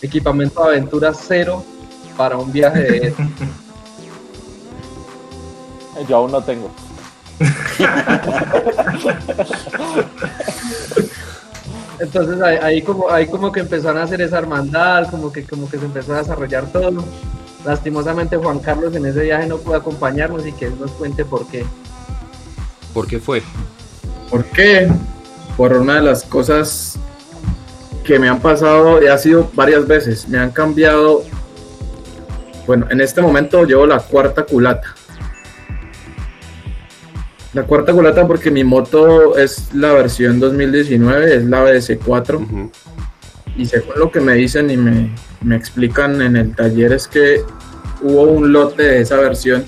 equipamiento 0.00 0.62
de 0.62 0.68
aventura 0.68 1.12
cero 1.14 1.64
para 2.16 2.36
un 2.36 2.50
viaje 2.50 2.80
de 2.80 3.14
Yo 6.08 6.16
aún 6.16 6.32
no 6.32 6.42
tengo. 6.42 6.70
Entonces 11.98 12.40
ahí, 12.40 12.82
como, 12.82 13.10
ahí 13.10 13.26
como 13.26 13.52
que 13.52 13.60
empezaron 13.60 13.98
a 13.98 14.04
hacer 14.04 14.20
esa 14.20 14.38
hermandad, 14.38 15.10
como 15.10 15.32
que, 15.32 15.44
como 15.44 15.68
que 15.68 15.78
se 15.78 15.84
empezó 15.84 16.14
a 16.14 16.18
desarrollar 16.18 16.66
todo. 16.66 17.04
Lastimosamente 17.64 18.36
Juan 18.36 18.58
Carlos 18.58 18.94
en 18.96 19.06
ese 19.06 19.22
viaje 19.22 19.46
no 19.46 19.58
pudo 19.58 19.76
acompañarnos 19.76 20.46
y 20.46 20.52
que 20.52 20.66
él 20.66 20.74
nos 20.80 20.90
cuente 20.92 21.24
por 21.24 21.46
qué. 21.46 21.64
¿Por 22.92 23.06
qué 23.06 23.20
fue? 23.20 23.42
¿Por 24.30 24.44
qué? 24.46 24.88
Por 25.56 25.72
una 25.74 25.96
de 25.96 26.02
las 26.02 26.24
cosas 26.24 26.98
que 28.04 28.18
me 28.18 28.28
han 28.28 28.40
pasado 28.40 29.02
y 29.02 29.06
ha 29.06 29.16
sido 29.16 29.50
varias 29.54 29.86
veces. 29.86 30.28
Me 30.28 30.38
han 30.38 30.50
cambiado. 30.50 31.22
Bueno, 32.66 32.86
en 32.90 33.00
este 33.00 33.22
momento 33.22 33.64
llevo 33.64 33.86
la 33.86 33.98
cuarta 34.00 34.44
culata. 34.44 34.94
La 37.54 37.64
cuarta 37.64 37.92
culata 37.92 38.26
porque 38.26 38.50
mi 38.50 38.64
moto 38.64 39.36
es 39.36 39.74
la 39.74 39.92
versión 39.92 40.40
2019, 40.40 41.36
es 41.36 41.44
la 41.44 41.62
BS4. 41.64 42.70
Y 43.58 43.66
según 43.66 43.98
lo 43.98 44.10
que 44.10 44.20
me 44.20 44.32
dicen 44.34 44.70
y 44.70 44.78
me, 44.78 45.14
me, 45.42 45.56
explican 45.56 46.22
en 46.22 46.36
el 46.36 46.56
taller 46.56 46.94
es 46.94 47.06
que 47.06 47.42
hubo 48.00 48.22
un 48.22 48.52
lote 48.52 48.82
de 48.82 49.00
esa 49.02 49.16
versión 49.16 49.64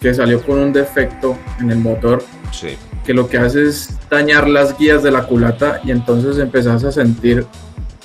que 0.00 0.14
salió 0.14 0.40
con 0.40 0.60
un 0.60 0.72
defecto 0.72 1.36
en 1.58 1.72
el 1.72 1.78
motor. 1.78 2.22
Sí. 2.52 2.78
Que 3.04 3.12
lo 3.12 3.28
que 3.28 3.38
hace 3.38 3.64
es 3.64 3.98
dañar 4.08 4.48
las 4.48 4.78
guías 4.78 5.02
de 5.02 5.10
la 5.10 5.24
culata 5.24 5.80
y 5.82 5.90
entonces 5.90 6.38
empezás 6.38 6.84
a 6.84 6.92
sentir 6.92 7.44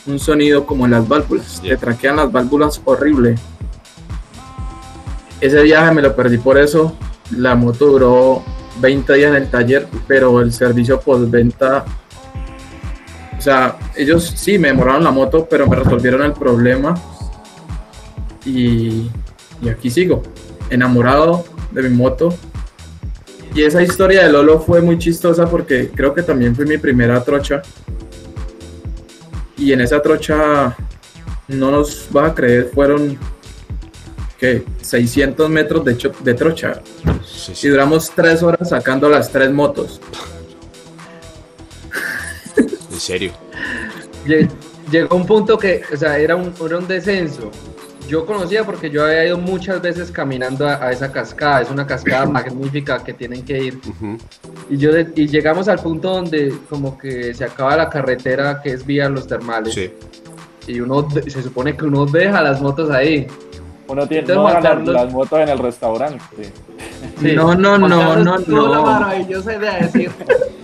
un 0.08 0.18
sonido 0.18 0.66
como 0.66 0.86
en 0.86 0.92
las 0.92 1.08
válvulas. 1.08 1.62
Te 1.62 1.78
traquean 1.78 2.16
las 2.16 2.32
válvulas 2.32 2.82
horrible. 2.86 3.36
Ese 5.40 5.62
viaje 5.62 5.94
me 5.94 6.02
lo 6.02 6.16
perdí 6.16 6.40
por 6.40 6.58
eso. 6.58 6.96
La 7.38 7.54
moto 7.54 7.86
duró 7.86 8.44
20 8.80 9.14
días 9.14 9.30
en 9.30 9.44
el 9.44 9.50
taller, 9.50 9.88
pero 10.08 10.42
el 10.42 10.54
servicio 10.54 11.00
postventa, 11.00 11.86
o 13.38 13.42
sea, 13.42 13.78
ellos 13.96 14.34
sí 14.36 14.58
me 14.58 14.70
demoraron 14.70 15.04
la 15.04 15.12
moto, 15.12 15.48
pero 15.50 15.68
me 15.68 15.76
resolvieron 15.76 16.22
el 16.24 16.34
problema 16.34 16.94
y, 18.46 19.10
y 19.62 19.70
aquí 19.70 19.90
sigo, 19.90 20.24
enamorado 20.70 21.44
de 21.72 21.84
mi 21.84 21.90
moto. 21.90 22.34
Y 23.54 23.64
esa 23.64 23.82
historia 23.82 24.24
de 24.24 24.32
Lolo 24.32 24.60
fue 24.60 24.82
muy 24.82 24.98
chistosa 24.98 25.46
porque 25.46 25.90
creo 25.90 26.14
que 26.14 26.24
también 26.24 26.56
fue 26.56 26.66
mi 26.66 26.78
primera 26.78 27.22
trocha. 27.24 27.62
Y 29.58 29.74
en 29.74 29.82
esa 29.82 30.02
trocha, 30.02 30.76
no 31.48 31.70
nos 31.70 32.08
vas 32.12 32.32
a 32.32 32.36
creer, 32.36 32.72
fueron 32.74 33.18
que 34.42 34.66
600 34.82 35.48
metros 35.52 35.86
de, 35.86 36.12
de 36.24 36.34
trocha. 36.34 36.82
Y 37.62 37.68
duramos 37.68 38.10
tres 38.10 38.42
horas 38.42 38.70
sacando 38.70 39.08
las 39.08 39.32
tres 39.32 39.52
motos. 39.52 40.02
¿En 42.58 43.00
serio? 43.00 43.34
Llegó 44.90 45.16
un 45.16 45.28
punto 45.28 45.60
que, 45.60 45.84
o 45.94 45.96
sea, 45.96 46.18
era 46.18 46.36
un, 46.36 46.52
era 46.66 46.80
un 46.80 46.88
descenso. 46.88 47.52
Yo 48.08 48.26
conocía 48.26 48.64
porque 48.64 48.90
yo 48.90 49.06
había 49.06 49.28
ido 49.28 49.38
muchas 49.38 49.80
veces 49.80 50.10
caminando 50.10 50.68
a, 50.68 50.92
esa 50.92 51.12
cascada. 51.12 51.62
Es 51.62 51.70
una 51.70 51.86
cascada 51.86 52.26
magnífica 52.26 53.04
que 53.04 53.14
tienen 53.14 53.46
que 53.46 53.66
ir. 53.66 53.80
y, 54.72 54.78
yo 54.78 54.90
y 54.98 55.28
llegamos 55.28 55.68
al 55.68 55.78
punto 55.78 56.16
donde 56.16 56.52
como 56.68 56.98
que 56.98 57.36
se 57.36 57.46
acaba 57.46 57.78
la 57.78 57.90
carretera 57.92 58.60
que 58.60 58.72
es 58.72 58.84
vía 58.84 59.08
los 59.08 59.28
termales. 59.28 59.78
Y 60.66 60.80
uno 60.80 61.08
se 61.12 61.44
supone 61.44 61.78
que 61.78 61.86
uno 61.86 62.08
deja 62.08 62.42
las 62.42 62.60
motos 62.60 62.90
ahí. 62.90 63.28
Uno 63.92 64.08
tiene 64.08 64.34
no 64.34 64.50
las, 64.50 65.12
motos 65.12 65.40
en 65.42 65.50
el 65.50 65.60
restaurante. 65.60 66.54
No, 67.20 67.54
no, 67.56 67.78
no, 67.78 67.90
no, 68.16 68.38
no. 68.38 68.68
la 68.70 68.82
maravillosa 68.82 69.54
idea 69.54 69.74
de 69.76 69.82
decir, 69.88 70.12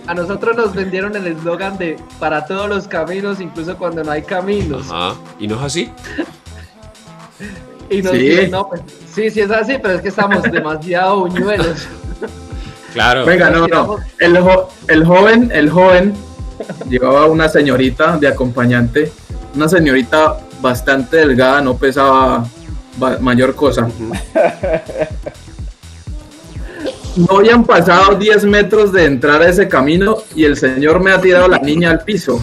a 0.06 0.14
nosotros 0.14 0.56
nos 0.56 0.74
vendieron 0.74 1.14
el 1.14 1.26
eslogan 1.26 1.76
de 1.76 1.98
para 2.18 2.46
todos 2.46 2.70
los 2.70 2.88
caminos, 2.88 3.38
incluso 3.38 3.76
cuando 3.76 4.02
no 4.02 4.12
hay 4.12 4.22
caminos. 4.22 4.86
Ajá. 4.90 5.14
¿Y 5.38 5.46
no 5.46 5.56
es 5.56 5.60
así? 5.60 5.90
y 7.90 8.00
nos 8.00 8.12
sí. 8.12 8.48
no, 8.50 8.66
pues, 8.66 8.80
sí, 9.14 9.28
sí 9.28 9.40
es 9.40 9.50
así, 9.50 9.76
pero 9.76 9.96
es 9.96 10.00
que 10.00 10.08
estamos 10.08 10.42
demasiado 10.44 11.20
buñuelos. 11.20 11.86
Claro. 12.94 13.26
Venga, 13.26 13.50
no, 13.50 13.68
no. 13.68 13.98
El, 14.18 14.38
el 14.88 15.04
joven, 15.04 15.50
el 15.52 15.68
joven 15.68 16.14
llevaba 16.88 17.26
una 17.26 17.50
señorita 17.50 18.16
de 18.16 18.28
acompañante, 18.28 19.12
una 19.54 19.68
señorita 19.68 20.38
bastante 20.62 21.18
delgada, 21.18 21.60
no 21.60 21.76
pesaba 21.76 22.46
mayor 23.20 23.54
cosa. 23.54 23.88
No 27.18 27.38
habían 27.38 27.64
pasado 27.64 28.14
10 28.14 28.44
metros 28.44 28.92
de 28.92 29.04
entrar 29.04 29.42
a 29.42 29.48
ese 29.48 29.66
camino 29.66 30.18
y 30.36 30.44
el 30.44 30.56
señor 30.56 31.00
me 31.00 31.10
ha 31.10 31.20
tirado 31.20 31.48
la 31.48 31.58
niña 31.58 31.90
al 31.90 32.04
piso. 32.04 32.40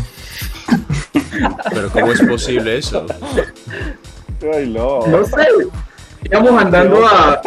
Pero 1.73 1.89
¿cómo 1.91 2.11
es 2.11 2.21
posible 2.21 2.77
eso? 2.79 3.05
no. 4.67 5.25
sé. 5.25 5.47
Íbamos 6.23 6.61
andando 6.61 7.05
a, 7.05 7.41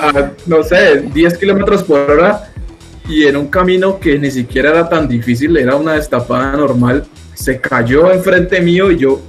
a, 0.00 0.30
no 0.46 0.62
sé, 0.62 1.02
10 1.12 1.36
kilómetros 1.36 1.82
por 1.82 1.98
hora 1.98 2.50
y 3.08 3.26
en 3.26 3.36
un 3.36 3.48
camino 3.48 3.98
que 3.98 4.18
ni 4.18 4.30
siquiera 4.30 4.70
era 4.70 4.88
tan 4.88 5.08
difícil, 5.08 5.56
era 5.56 5.76
una 5.76 5.94
destapada 5.94 6.52
normal. 6.52 7.04
Se 7.34 7.60
cayó 7.60 8.10
enfrente 8.12 8.60
mío 8.60 8.90
y 8.90 8.98
yo 8.98 9.20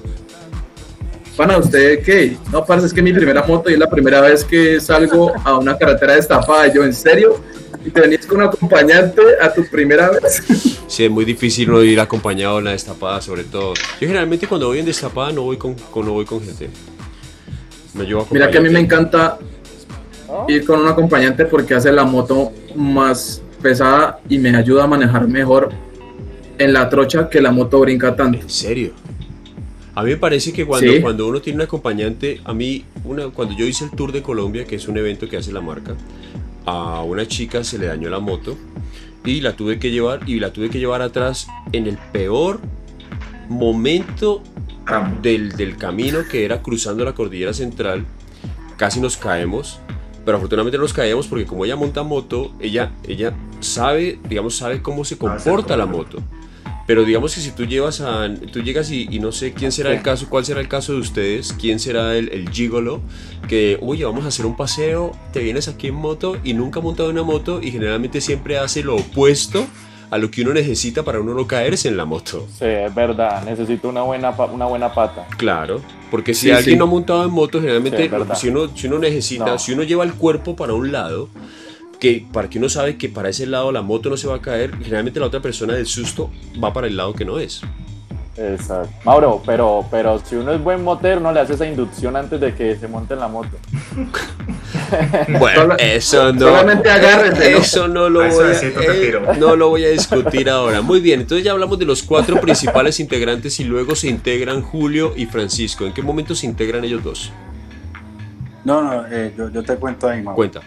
pana, 1.39 1.57
¿usted 1.57 2.03
qué? 2.03 2.35
No, 2.51 2.65
parece 2.65 2.87
es 2.87 2.93
que 2.93 3.01
mi 3.01 3.13
primera 3.13 3.41
moto 3.43 3.69
y 3.69 3.73
es 3.73 3.79
la 3.79 3.89
primera 3.89 4.19
vez 4.19 4.43
que 4.43 4.81
salgo 4.81 5.31
a 5.45 5.57
una 5.57 5.77
carretera 5.77 6.15
destapada. 6.15 6.67
yo, 6.67 6.83
¿en 6.83 6.93
serio? 6.93 7.39
¿Y 7.85 7.91
te 7.91 8.01
venís 8.01 8.25
con 8.25 8.39
un 8.39 8.43
acompañante 8.43 9.21
a 9.41 9.53
tu 9.53 9.65
primera 9.65 10.09
vez? 10.09 10.43
Sí, 10.89 11.05
es 11.05 11.11
muy 11.11 11.23
difícil 11.23 11.69
no 11.69 11.83
ir 11.83 11.99
acompañado 11.99 12.55
a 12.55 12.57
una 12.57 12.71
destapada, 12.71 13.21
sobre 13.21 13.43
todo. 13.43 13.75
Yo 13.75 14.07
generalmente 14.07 14.47
cuando 14.47 14.67
voy 14.67 14.79
en 14.79 14.85
destapada 14.87 15.31
no 15.31 15.43
voy 15.43 15.55
con, 15.55 15.75
no 15.95 16.11
voy 16.11 16.25
con 16.25 16.41
gente. 16.41 16.67
Me 17.93 18.05
llevo 18.05 18.27
Mira 18.31 18.49
que 18.49 18.57
a 18.57 18.61
mí 18.61 18.69
me 18.69 18.79
encanta 18.79 19.37
ir 20.47 20.65
con 20.65 20.81
un 20.81 20.87
acompañante 20.87 21.45
porque 21.45 21.75
hace 21.75 21.91
la 21.91 22.03
moto 22.03 22.51
más 22.75 23.41
pesada 23.61 24.19
y 24.27 24.39
me 24.39 24.53
ayuda 24.57 24.85
a 24.85 24.87
manejar 24.87 25.27
mejor 25.27 25.69
en 26.57 26.73
la 26.73 26.89
trocha 26.89 27.29
que 27.29 27.39
la 27.39 27.51
moto 27.51 27.79
brinca 27.79 28.15
tanto. 28.15 28.39
¿En 28.39 28.49
serio? 28.49 28.93
A 29.99 30.03
mí 30.03 30.11
me 30.11 30.15
parece 30.17 30.53
que 30.53 30.65
cuando, 30.65 30.93
cuando 31.01 31.27
uno 31.27 31.41
tiene 31.41 31.57
un 31.57 31.63
acompañante, 31.63 32.39
a 32.45 32.53
mí, 32.53 32.85
una, 33.03 33.27
cuando 33.31 33.53
yo 33.57 33.65
hice 33.65 33.83
el 33.83 33.91
Tour 33.91 34.13
de 34.13 34.21
Colombia, 34.21 34.63
que 34.63 34.77
es 34.77 34.87
un 34.87 34.97
evento 34.97 35.27
que 35.27 35.35
hace 35.35 35.51
la 35.51 35.59
marca, 35.59 35.93
a 36.65 37.03
una 37.03 37.27
chica 37.27 37.65
se 37.65 37.77
le 37.77 37.87
dañó 37.87 38.09
la 38.09 38.19
moto 38.19 38.55
y 39.25 39.41
la 39.41 39.57
tuve 39.57 39.77
que 39.77 39.91
llevar 39.91 40.21
y 40.25 40.39
la 40.39 40.53
tuve 40.53 40.69
que 40.69 40.79
llevar 40.79 41.01
atrás 41.01 41.47
en 41.73 41.85
el 41.85 41.97
peor 42.13 42.61
momento 43.49 44.41
del, 45.21 45.51
del 45.57 45.75
camino 45.75 46.19
que 46.31 46.45
era 46.45 46.61
cruzando 46.61 47.03
la 47.03 47.13
cordillera 47.13 47.53
central. 47.53 48.05
Casi 48.77 49.01
nos 49.01 49.17
caemos, 49.17 49.81
pero 50.23 50.37
afortunadamente 50.37 50.77
no 50.77 50.83
nos 50.83 50.93
caíamos 50.93 51.27
porque 51.27 51.45
como 51.45 51.65
ella 51.65 51.75
monta 51.75 52.03
moto, 52.03 52.53
ella, 52.61 52.93
ella 53.05 53.33
sabe, 53.59 54.17
digamos, 54.29 54.55
sabe 54.55 54.81
cómo 54.81 55.03
se 55.03 55.17
comporta 55.17 55.75
la 55.75 55.85
moto. 55.85 56.23
Pero 56.89 57.03
digamos 57.03 57.35
que 57.35 57.41
si 57.41 57.51
tú 57.51 57.67
llevas 57.67 58.01
a. 58.01 58.27
Tú 58.51 58.63
llegas 58.63 58.89
y, 58.89 59.19
no 59.19 59.31
sé 59.31 59.53
quién 59.53 59.71
será 59.71 59.91
el 59.91 60.01
caso, 60.01 60.25
cuál 60.27 60.43
será 60.43 60.59
el 60.59 60.67
caso 60.67 60.93
de 60.93 60.97
ustedes, 60.97 61.53
quién 61.53 61.79
será 61.79 62.17
el, 62.17 62.29
el 62.29 62.49
gigolo, 62.49 63.01
que, 63.47 63.77
oye, 63.79 64.05
vamos 64.05 64.25
a 64.25 64.29
hacer 64.29 64.47
un 64.47 64.57
paseo, 64.57 65.11
te 65.31 65.41
vienes 65.41 65.67
aquí 65.67 65.89
en 65.89 65.93
moto 65.93 66.37
y 66.43 66.55
nunca 66.55 66.79
ha 66.79 66.81
montado 66.81 67.11
una 67.11 67.21
moto 67.21 67.61
y 67.61 67.69
generalmente 67.69 68.21
siempre 68.21 68.57
hace 68.57 68.81
lo 68.81 68.95
opuesto 68.95 69.67
a 70.09 70.17
lo 70.17 70.31
que 70.31 70.41
uno 70.41 70.51
necesita 70.51 71.03
para 71.03 71.19
uno 71.19 71.35
no 71.35 71.45
caerse 71.45 71.89
en 71.89 71.95
la 71.95 72.05
moto. 72.05 72.47
Sí, 72.57 72.65
es 72.65 72.95
verdad, 72.95 73.43
necesito 73.43 73.87
una 73.87 74.01
buena, 74.01 74.31
una 74.31 74.65
buena 74.65 74.91
pata. 74.91 75.27
Claro, 75.37 75.83
porque 76.09 76.33
si 76.33 76.49
alguien 76.49 76.79
no 76.79 76.85
ha 76.85 76.87
montado 76.87 77.23
en 77.23 77.29
moto, 77.29 77.59
generalmente 77.61 78.09
si, 78.33 78.47
uno, 78.47 78.75
si 78.75 78.87
uno 78.87 78.97
necesita, 78.97 79.59
si 79.59 79.73
uno 79.73 79.83
lleva 79.83 80.03
el 80.03 80.15
cuerpo 80.15 80.55
para 80.55 80.73
un 80.73 80.91
lado, 80.91 81.29
que 81.99 82.25
para 82.31 82.49
que 82.49 82.57
uno 82.57 82.69
sabe 82.69 82.97
que 82.97 83.09
para 83.09 83.29
ese 83.29 83.45
lado 83.45 83.71
la 83.71 83.81
moto 83.81 84.09
no 84.09 84.17
se 84.17 84.27
va 84.27 84.35
a 84.35 84.41
caer, 84.41 84.75
generalmente 84.77 85.19
la 85.19 85.25
otra 85.25 85.41
persona 85.41 85.73
del 85.73 85.85
susto 85.85 86.31
va 86.63 86.73
para 86.73 86.87
el 86.87 86.95
lado 86.95 87.13
que 87.13 87.25
no 87.25 87.39
es. 87.39 87.61
Exacto. 88.37 88.89
Mauro, 89.03 89.43
pero, 89.45 89.85
pero 89.91 90.21
si 90.23 90.35
uno 90.35 90.53
es 90.53 90.63
buen 90.63 90.81
motero, 90.81 91.19
no 91.19 91.33
le 91.33 91.41
hace 91.41 91.53
esa 91.53 91.65
inducción 91.65 92.15
antes 92.15 92.39
de 92.39 92.55
que 92.55 92.77
se 92.77 92.87
monte 92.87 93.13
en 93.13 93.19
la 93.19 93.27
moto. 93.27 93.57
bueno, 95.39 95.75
eso 95.77 96.31
no. 96.31 96.39
Solamente 96.39 96.89
agárrese. 96.89 97.57
Eso 97.57 97.89
no 97.89 98.09
lo, 98.09 98.21
voy 98.21 98.45
a, 98.45 98.59
eh, 98.61 99.19
no 99.37 99.57
lo 99.57 99.69
voy 99.69 99.83
a 99.83 99.89
discutir 99.89 100.49
ahora. 100.49 100.81
Muy 100.81 101.01
bien, 101.01 101.19
entonces 101.19 101.43
ya 101.43 101.51
hablamos 101.51 101.77
de 101.79 101.85
los 101.85 102.01
cuatro 102.01 102.39
principales 102.39 103.01
integrantes 103.01 103.59
y 103.59 103.65
luego 103.65 103.93
se 103.95 104.07
integran 104.07 104.61
Julio 104.61 105.13
y 105.17 105.25
Francisco. 105.25 105.85
¿En 105.85 105.93
qué 105.93 106.01
momento 106.01 106.33
se 106.33 106.45
integran 106.45 106.85
ellos 106.85 107.03
dos? 107.03 107.33
No, 108.63 108.81
no, 108.81 109.05
eh, 109.11 109.33
yo, 109.35 109.63
te 109.63 109.75
cuento 109.75 110.07
ahí, 110.07 110.21
Mauro. 110.21 110.35
Cuenta. 110.35 110.61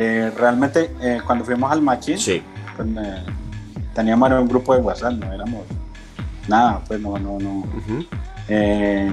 Eh, 0.00 0.30
realmente, 0.36 0.94
eh, 1.00 1.20
cuando 1.26 1.44
fuimos 1.44 1.72
al 1.72 1.82
Machín, 1.82 2.16
pues, 2.76 2.88
teníamos 3.92 4.30
un 4.30 4.46
grupo 4.46 4.72
de 4.72 4.80
WhatsApp, 4.80 5.14
no 5.14 5.32
éramos 5.32 5.64
nada, 6.46 6.80
pues 6.86 7.00
no, 7.00 7.18
no, 7.18 7.36
no. 7.40 7.64
Eh, 8.46 9.12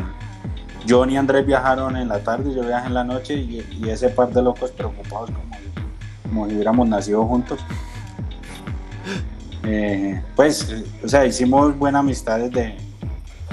John 0.88 1.10
y 1.10 1.18
Andrés 1.18 1.44
viajaron 1.44 1.98
en 1.98 2.08
la 2.08 2.20
tarde, 2.20 2.54
yo 2.54 2.62
viajé 2.62 2.86
en 2.86 2.94
la 2.94 3.04
noche 3.04 3.34
y, 3.34 3.90
ese 3.90 4.10
par 4.10 4.30
de 4.32 4.44
locos 4.44 4.70
preocupados 4.70 5.32
como, 6.24 6.48
si 6.48 6.54
hubiéramos 6.54 6.88
nacido 6.88 7.26
juntos. 7.26 7.60
pues, 10.36 10.84
o 11.04 11.08
sea, 11.08 11.26
hicimos 11.26 11.76
buena 11.76 11.98
amistad 11.98 12.38
desde, 12.38 12.78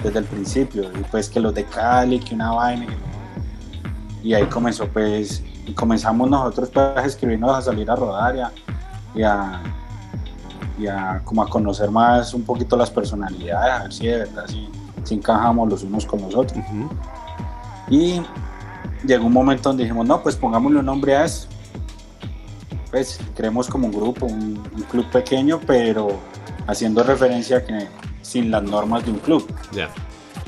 desde 0.05 0.19
el 0.19 0.27
principio, 0.27 0.83
y 0.93 1.03
pues 1.11 1.31
que 1.31 1.41
los 1.41 1.55
de 1.55 1.65
Cali, 1.65 2.21
que 2.21 2.35
una 2.35 2.51
vaina, 2.51 2.89
y 4.23 4.35
ahí 4.35 4.45
comenzó 4.45 4.87
pues 4.87 5.43
y 5.67 5.73
comenzamos 5.73 6.29
nosotros 6.29 6.71
pues, 6.73 7.07
escribirnos 7.07 7.57
a 7.57 7.63
salir 7.63 7.91
a 7.91 7.97
rodar 7.97 8.37
y 9.15 9.23
a, 9.23 9.63
y 10.79 10.87
a, 10.87 11.23
como 11.25 11.43
a 11.43 11.49
conocer 11.49 11.91
más 11.91 12.35
un 12.35 12.43
poquito 12.43 12.77
las 12.77 12.91
personalidades, 12.91 13.73
a 13.73 13.83
ver 13.83 13.93
si 13.93 14.07
de 14.07 14.19
verdad 14.19 14.45
si, 14.47 15.15
encajamos 15.15 15.69
los 15.69 15.83
unos 15.83 16.07
con 16.07 16.23
los 16.23 16.35
otros. 16.35 16.65
Y 17.91 18.23
llegó 19.05 19.27
un 19.27 19.33
momento 19.33 19.69
donde 19.69 19.83
dijimos, 19.83 20.07
no, 20.07 20.23
pues 20.23 20.37
pongámosle 20.37 20.79
un 20.79 20.87
nombre 20.87 21.15
a 21.17 21.25
eso. 21.25 21.49
Pues 22.91 23.21
creemos 23.35 23.69
como 23.69 23.89
un 23.89 23.93
grupo, 23.93 24.27
un, 24.27 24.55
club 24.91 25.05
pequeño, 25.11 25.61
pero 25.67 26.19
haciendo 26.67 27.03
referencia 27.03 27.59
a 27.59 27.65
que 27.65 27.89
sin 28.23 28.51
las 28.51 28.63
normas 28.63 29.05
de 29.05 29.11
un 29.11 29.19
club. 29.19 29.47
ya 29.73 29.91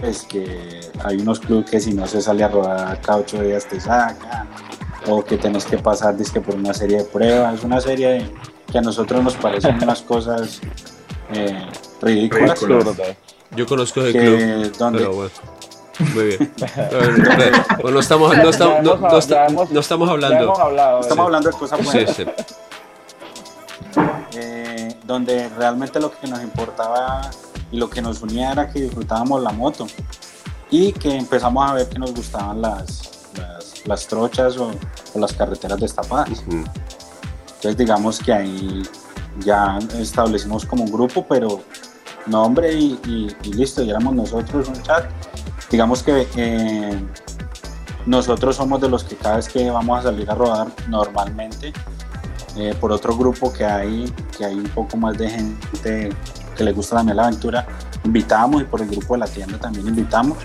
Es 0.03 0.23
que 0.23 0.81
hay 1.05 1.17
unos 1.17 1.41
clubes 1.41 1.71
que 1.71 1.81
si 1.81 1.93
no 1.93 2.07
se 2.07 2.23
sale 2.23 2.45
a 2.45 2.49
rodar 2.49 3.01
cada 3.01 3.19
ocho 3.19 3.43
días 3.43 3.67
te 3.67 3.81
sacan, 3.81 4.49
o 5.07 5.25
que 5.25 5.37
tenés 5.37 5.65
que 5.65 5.79
pasar 5.79 6.17
disque 6.17 6.41
por 6.41 6.55
una 6.55 6.75
serie 6.75 6.99
de 6.99 7.05
pruebas, 7.05 7.63
una 7.65 7.81
serie 7.81 8.31
que 8.71 8.79
a 8.79 8.81
nosotros 8.81 9.23
nos 9.23 9.35
parecen 9.35 9.83
unas 9.83 10.03
cosas 10.03 10.61
eh, 11.33 11.67
ridículas. 12.01 12.61
Yo 13.57 13.67
conozco 13.67 14.01
ese 14.03 14.19
club, 14.19 14.73
pero 14.93 15.15
bueno. 15.15 15.31
Muy 16.15 16.25
bien. 16.25 16.53
Bueno, 17.83 17.95
no 17.95 18.01
estamos, 18.01 18.37
no 18.37 18.51
estamos, 18.51 18.83
no, 19.71 19.81
estamos 19.81 20.11
hablando. 20.11 21.01
estamos 21.01 21.27
hablando 21.27 21.51
de 21.51 21.57
cosas 21.57 21.85
buenas. 21.85 22.17
Sí, 22.17 22.25
sí. 22.25 22.31
Eh, 24.37 24.97
donde 25.05 25.49
realmente 25.51 26.01
lo 26.01 26.11
que 26.11 26.27
nos 26.27 26.43
importaba 26.43 27.31
y 27.71 27.77
lo 27.77 27.89
que 27.89 28.03
nos 28.03 28.21
unía 28.21 28.51
era 28.51 28.69
que 28.69 28.81
disfrutábamos 28.81 29.41
la 29.41 29.53
moto 29.53 29.87
y 30.71 30.93
que 30.93 31.15
empezamos 31.15 31.71
a 31.71 31.75
ver 31.75 31.89
que 31.89 32.01
nos 32.01 32.13
gustaban 32.13 32.61
las, 32.61 33.14
las 33.85 34.07
trochas 34.07 34.57
o, 34.57 34.71
las 35.15 35.33
carreteras 35.33 35.81
destapadas. 35.81 36.43
Entonces 36.49 37.77
digamos 37.77 38.19
que 38.19 38.33
ahí 38.33 38.83
ya 39.41 39.79
establecimos 39.99 40.65
como 40.65 40.85
un 40.85 40.93
grupo, 40.93 41.25
pero 41.29 41.63
nombre 42.27 42.73
y, 42.73 42.99
y, 43.43 43.53
listo, 43.53 43.83
y 43.83 43.91
éramos 43.91 44.15
nosotros 44.15 44.69
un 44.69 44.83
chat. 44.83 45.05
Digamos 45.71 46.03
que 46.03 46.27
eh, 46.37 47.01
nosotros 48.07 48.57
somos 48.57 48.81
de 48.81 48.89
los 48.89 49.05
que 49.05 49.17
cada 49.17 49.37
vez 49.37 49.49
que 49.49 49.71
vamos 49.71 50.01
a 50.01 50.03
salir 50.03 50.31
a 50.31 50.35
rodar 50.35 50.69
normalmente, 50.89 51.73
eh, 52.57 52.75
por 52.81 52.93
otro 52.93 53.17
grupo 53.17 53.53
que 53.53 53.65
hay, 53.65 54.13
que 54.37 54.45
hay 54.45 54.55
un 54.55 54.69
poco 54.69 54.97
más 54.97 55.17
de 55.19 55.29
gente 55.31 56.11
que 56.57 56.65
le 56.65 56.73
gusta 56.73 56.97
también 56.97 57.17
la 57.17 57.27
aventura, 57.27 57.67
invitamos 58.05 58.63
y 58.63 58.65
por 58.65 58.81
el 58.81 58.89
grupo 58.89 59.15
de 59.15 59.21
la 59.21 59.27
tienda 59.27 59.59
también 59.59 59.89
invitamos 59.89 60.39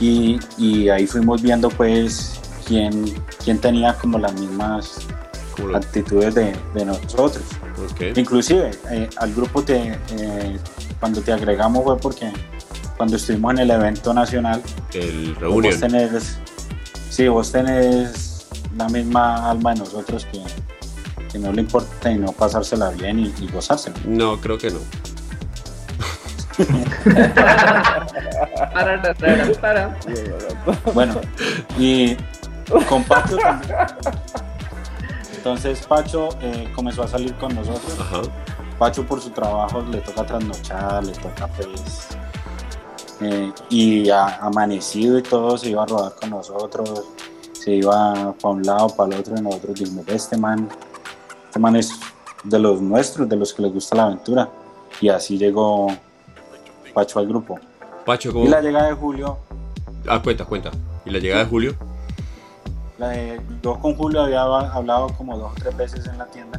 y, 0.00 0.88
ahí 0.88 1.06
fuimos 1.06 1.42
viendo 1.42 1.68
pues 1.68 2.40
quién, 2.66 3.14
quién 3.44 3.58
tenía 3.58 3.94
como 3.94 4.18
las 4.18 4.32
mismas 4.34 5.06
actitudes 5.74 6.34
de, 6.34 6.54
nosotros. 6.84 7.42
Inclusive 8.14 8.70
eh, 8.90 9.08
al 9.16 9.34
grupo 9.34 9.62
te, 9.62 9.98
eh, 10.12 10.58
cuando 11.00 11.20
te 11.20 11.32
agregamos 11.32 11.84
fue 11.84 11.96
porque 11.96 12.32
cuando 12.96 13.16
estuvimos 13.16 13.54
en 13.54 13.58
el 13.60 13.70
evento 13.70 14.14
nacional, 14.14 14.62
el 14.92 15.34
reunión. 15.36 15.72
Vos 15.72 15.80
tenés, 15.80 16.38
sí, 17.10 17.28
vos 17.28 17.52
tenés 17.52 18.48
la 18.76 18.88
misma 18.88 19.50
alma 19.50 19.74
de 19.74 19.80
nosotros 19.80 20.26
que, 20.30 20.42
que 21.32 21.38
no 21.38 21.52
le 21.52 21.62
importa 21.62 22.10
y 22.10 22.18
no 22.18 22.32
pasársela 22.32 22.90
bien 22.90 23.18
y, 23.18 23.34
y 23.40 23.48
gozársela. 23.48 23.96
No, 24.04 24.40
creo 24.40 24.58
que 24.58 24.70
no. 24.70 24.78
bueno, 30.94 31.14
y 31.78 32.16
con 32.88 33.04
Pacho 33.04 33.36
también. 33.36 33.76
Entonces 35.36 35.86
Pacho 35.86 36.28
eh, 36.40 36.70
comenzó 36.74 37.02
a 37.04 37.08
salir 37.08 37.34
con 37.34 37.54
nosotros. 37.54 38.30
Pacho 38.78 39.04
por 39.06 39.20
su 39.20 39.30
trabajo 39.30 39.82
le 39.82 39.98
toca 39.98 40.24
trasnochar, 40.26 41.04
le 41.04 41.12
toca 41.12 41.46
pues... 41.48 42.08
eh, 43.20 43.52
y 43.70 44.08
a- 44.10 44.36
amanecido 44.36 45.18
y 45.18 45.22
todo 45.22 45.56
se 45.58 45.70
iba 45.70 45.82
a 45.82 45.86
rodar 45.86 46.12
con 46.20 46.30
nosotros, 46.30 47.04
se 47.52 47.72
iba 47.72 48.32
para 48.40 48.54
un 48.54 48.62
lado, 48.62 48.88
para 48.88 49.14
el 49.14 49.20
otro 49.20 49.34
y 49.36 49.40
nosotros 49.40 49.78
dijimos, 49.80 50.04
este 50.08 50.36
man, 50.36 50.68
este 51.46 51.58
man 51.58 51.76
es 51.76 51.90
de 52.44 52.58
los 52.58 52.80
nuestros, 52.80 53.28
de 53.28 53.36
los 53.36 53.52
que 53.52 53.62
les 53.62 53.72
gusta 53.72 53.96
la 53.96 54.04
aventura. 54.04 54.48
Y 55.00 55.08
así 55.08 55.38
llegó 55.38 55.88
Pacho 56.98 57.20
al 57.20 57.28
grupo. 57.28 57.56
Pacho, 58.04 58.32
¿cómo? 58.32 58.44
Y 58.44 58.48
la 58.48 58.60
llegada 58.60 58.88
de 58.88 58.94
Julio, 58.94 59.38
Ah, 60.08 60.20
cuenta, 60.20 60.44
cuenta. 60.44 60.72
¿Y 61.04 61.10
la 61.10 61.20
llegada 61.20 61.44
de 61.44 61.48
Julio? 61.48 61.76
la 62.98 63.10
de- 63.10 63.40
yo 63.62 63.78
con 63.78 63.94
Julio 63.94 64.22
había 64.22 64.42
hablado 64.42 65.06
como 65.16 65.38
dos 65.38 65.52
o 65.52 65.54
tres 65.54 65.76
veces 65.76 66.04
en 66.08 66.18
la 66.18 66.26
tienda. 66.26 66.58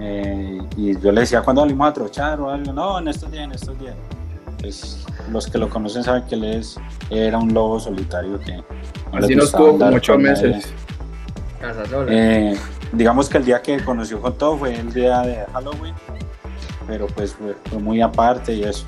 Eh, 0.00 0.58
y 0.76 0.98
yo 0.98 1.12
le 1.12 1.20
decía, 1.20 1.42
¿cuándo 1.42 1.62
salimos 1.62 1.88
a 1.88 1.92
trochar 1.92 2.40
o 2.40 2.50
algo? 2.50 2.72
No, 2.72 2.98
en 2.98 3.06
estos 3.06 3.30
días, 3.30 3.44
en 3.44 3.52
estos 3.52 3.78
días. 3.78 3.94
Pues, 4.60 5.06
los 5.30 5.46
que 5.46 5.58
lo 5.58 5.68
conocen 5.70 6.02
saben 6.02 6.24
que 6.24 6.34
él 6.34 6.42
es, 6.44 6.76
era 7.10 7.38
un 7.38 7.54
lobo 7.54 7.78
solitario 7.78 8.40
que... 8.40 8.56
no 8.56 8.64
Así 9.12 9.36
nos 9.36 9.52
tuvo 9.52 9.78
como 9.78 9.94
ocho 9.94 10.18
meses. 10.18 10.72
Casa 11.60 11.86
sola. 11.86 12.10
Eh, 12.12 12.58
digamos 12.92 13.28
que 13.28 13.38
el 13.38 13.44
día 13.44 13.62
que 13.62 13.84
conoció 13.84 14.20
con 14.20 14.36
todo 14.36 14.58
fue 14.58 14.74
el 14.74 14.92
día 14.92 15.20
de 15.20 15.44
Halloween, 15.52 15.94
pero 16.86 17.06
pues 17.06 17.34
fue, 17.34 17.78
muy 17.78 18.00
aparte 18.00 18.54
y 18.54 18.64
eso. 18.64 18.84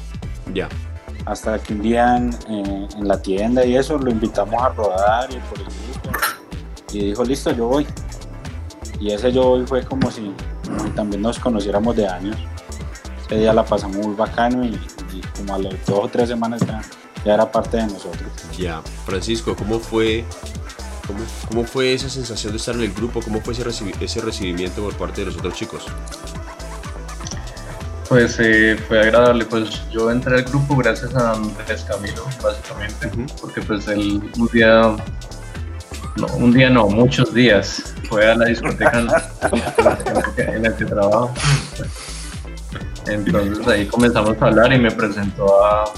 Ya. 0.54 0.68
Hasta 1.24 1.58
que 1.58 1.74
un 1.74 1.82
día 1.82 2.16
en, 2.16 2.32
eh, 2.48 2.88
en 2.96 3.08
la 3.08 3.20
tienda 3.20 3.64
y 3.64 3.76
eso 3.76 3.98
lo 3.98 4.10
invitamos 4.10 4.62
a 4.62 4.68
rodar 4.70 5.28
y 5.30 5.36
por 5.48 5.58
el 5.58 5.64
grupo. 5.64 6.18
Y 6.92 6.98
dijo, 7.06 7.24
listo, 7.24 7.50
yo 7.52 7.66
voy. 7.66 7.86
Y 9.00 9.10
ese 9.10 9.32
yo 9.32 9.42
voy 9.42 9.66
fue 9.66 9.82
como 9.84 10.10
si, 10.10 10.32
como 10.64 10.80
si 10.80 10.90
también 10.90 11.22
nos 11.22 11.38
conociéramos 11.38 11.96
de 11.96 12.06
años. 12.08 12.36
Ese 13.26 13.38
día 13.38 13.52
la 13.52 13.64
pasamos 13.64 13.96
muy 13.96 14.14
bacano 14.14 14.64
y, 14.64 14.78
y 15.12 15.20
como 15.36 15.54
a 15.56 15.58
las 15.58 15.74
dos 15.84 15.98
o 16.04 16.08
tres 16.08 16.28
semanas 16.28 16.60
ya, 16.64 16.80
ya 17.24 17.34
era 17.34 17.50
parte 17.50 17.76
de 17.78 17.84
nosotros. 17.88 18.22
Ya. 18.56 18.80
Francisco, 19.04 19.56
¿cómo 19.56 19.80
fue, 19.80 20.24
cómo, 21.08 21.18
cómo 21.48 21.64
fue 21.64 21.92
esa 21.92 22.08
sensación 22.08 22.52
de 22.52 22.58
estar 22.58 22.76
en 22.76 22.82
el 22.82 22.92
grupo? 22.92 23.20
¿Cómo 23.20 23.40
fue 23.40 23.52
ese, 23.52 23.64
recibi- 23.64 24.00
ese 24.00 24.20
recibimiento 24.20 24.80
por 24.82 24.94
parte 24.96 25.22
de 25.22 25.26
los 25.26 25.36
otros 25.36 25.54
chicos? 25.54 25.84
Pues 28.08 28.36
eh, 28.38 28.76
fue 28.86 29.00
agradable, 29.00 29.44
pues 29.46 29.82
yo 29.90 30.10
entré 30.12 30.36
al 30.36 30.44
grupo 30.44 30.76
gracias 30.76 31.14
a 31.16 31.32
Andrés 31.32 31.84
Camilo, 31.88 32.24
básicamente, 32.40 33.10
porque 33.40 33.60
pues 33.62 33.88
él 33.88 34.22
un 34.38 34.46
día, 34.52 34.94
no, 36.16 36.26
un 36.36 36.52
día 36.52 36.70
no, 36.70 36.86
muchos 36.86 37.34
días 37.34 37.94
fue 38.08 38.30
a 38.30 38.36
la 38.36 38.46
discoteca 38.46 39.00
en, 39.00 39.08
en 40.38 40.66
el 40.66 40.74
que 40.76 40.84
trabajo. 40.84 41.34
Entonces 43.08 43.66
ahí 43.66 43.86
comenzamos 43.86 44.40
a 44.40 44.46
hablar 44.46 44.72
y 44.72 44.78
me 44.78 44.92
presentó 44.92 45.64
a, 45.64 45.92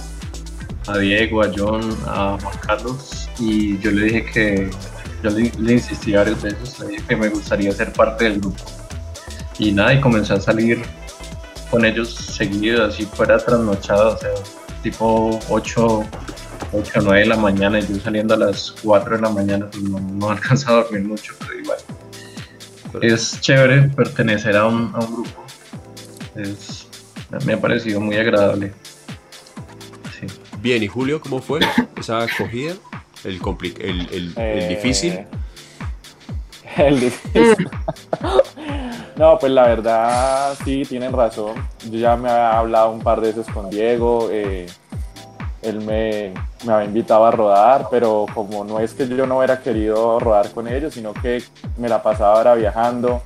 a 0.86 0.98
Diego, 0.98 1.42
a 1.42 1.50
John, 1.54 1.94
a 2.06 2.38
Juan 2.40 2.59
Carlos 2.66 3.28
y 3.38 3.78
yo 3.80 3.90
le 3.90 4.04
dije 4.04 4.24
que, 4.32 4.70
yo 5.22 5.30
le, 5.30 5.52
le 5.59 5.72
insistí 5.74 6.12
varias 6.12 6.40
veces, 6.42 6.80
le 6.80 6.86
dije 6.88 7.04
que 7.06 7.16
me 7.16 7.28
gustaría 7.28 7.70
ser 7.72 7.92
parte 7.92 8.24
del 8.24 8.40
grupo. 8.40 8.64
Y 9.59 9.72
nada, 9.72 9.92
y 9.92 10.00
comencé 10.00 10.32
a 10.32 10.40
salir 10.40 10.82
con 11.70 11.84
ellos 11.84 12.14
seguido, 12.14 12.84
así 12.86 13.04
fuera 13.06 13.38
trasnochado, 13.38 14.14
o 14.14 14.18
sea, 14.18 14.30
tipo 14.82 15.38
8, 15.48 16.04
8 16.72 16.92
o 16.96 17.02
9 17.02 17.20
de 17.20 17.26
la 17.26 17.36
mañana 17.36 17.78
y 17.78 17.86
yo 17.86 18.00
saliendo 18.00 18.34
a 18.34 18.36
las 18.38 18.72
4 18.82 19.16
de 19.16 19.22
la 19.22 19.30
mañana, 19.30 19.66
pues 19.70 19.82
no, 19.82 19.98
no 20.00 20.30
alcanza 20.30 20.70
a 20.70 20.74
dormir 20.74 21.02
mucho, 21.04 21.34
pero 21.40 21.58
igual. 21.60 21.78
Es 23.02 23.40
chévere 23.40 23.82
pertenecer 23.90 24.56
a 24.56 24.66
un, 24.66 24.92
a 24.94 24.98
un 25.00 25.12
grupo. 25.14 25.44
Es, 26.36 26.86
me 27.44 27.52
ha 27.54 27.60
parecido 27.60 28.00
muy 28.00 28.16
agradable. 28.16 28.72
Sí. 30.18 30.26
Bien, 30.62 30.82
¿y 30.82 30.88
Julio, 30.88 31.20
cómo 31.20 31.40
fue 31.42 31.60
esa 31.96 32.20
acogida? 32.22 32.74
El, 33.24 33.40
el, 33.42 33.74
el- 33.80 34.08
el 34.12 34.32
Eh, 34.36 34.66
difícil. 34.70 35.20
El 36.76 37.00
difícil. 37.00 37.68
no, 39.18 39.38
pues 39.38 39.52
la 39.52 39.66
verdad 39.66 40.54
sí, 40.64 40.84
tienen 40.84 41.12
razón. 41.12 41.54
Yo 41.90 41.98
ya 41.98 42.16
me 42.16 42.30
había 42.30 42.58
hablado 42.58 42.90
un 42.92 43.00
par 43.00 43.20
de 43.20 43.32
veces 43.32 43.52
con 43.52 43.68
Diego. 43.68 44.28
eh, 44.30 44.66
él 45.60 45.80
me, 45.80 46.32
me 46.64 46.72
había 46.72 46.86
invitado 46.86 47.26
a 47.26 47.30
rodar, 47.32 47.88
pero 47.90 48.26
como 48.32 48.64
no 48.64 48.78
es 48.78 48.94
que 48.94 49.08
yo 49.08 49.26
no 49.26 49.38
hubiera 49.38 49.60
querido 49.60 50.20
rodar 50.20 50.50
con 50.52 50.68
ellos, 50.68 50.94
sino 50.94 51.12
que 51.12 51.42
me 51.76 51.88
la 51.88 52.00
pasaba 52.02 52.36
ahora 52.36 52.54
viajando 52.54 53.22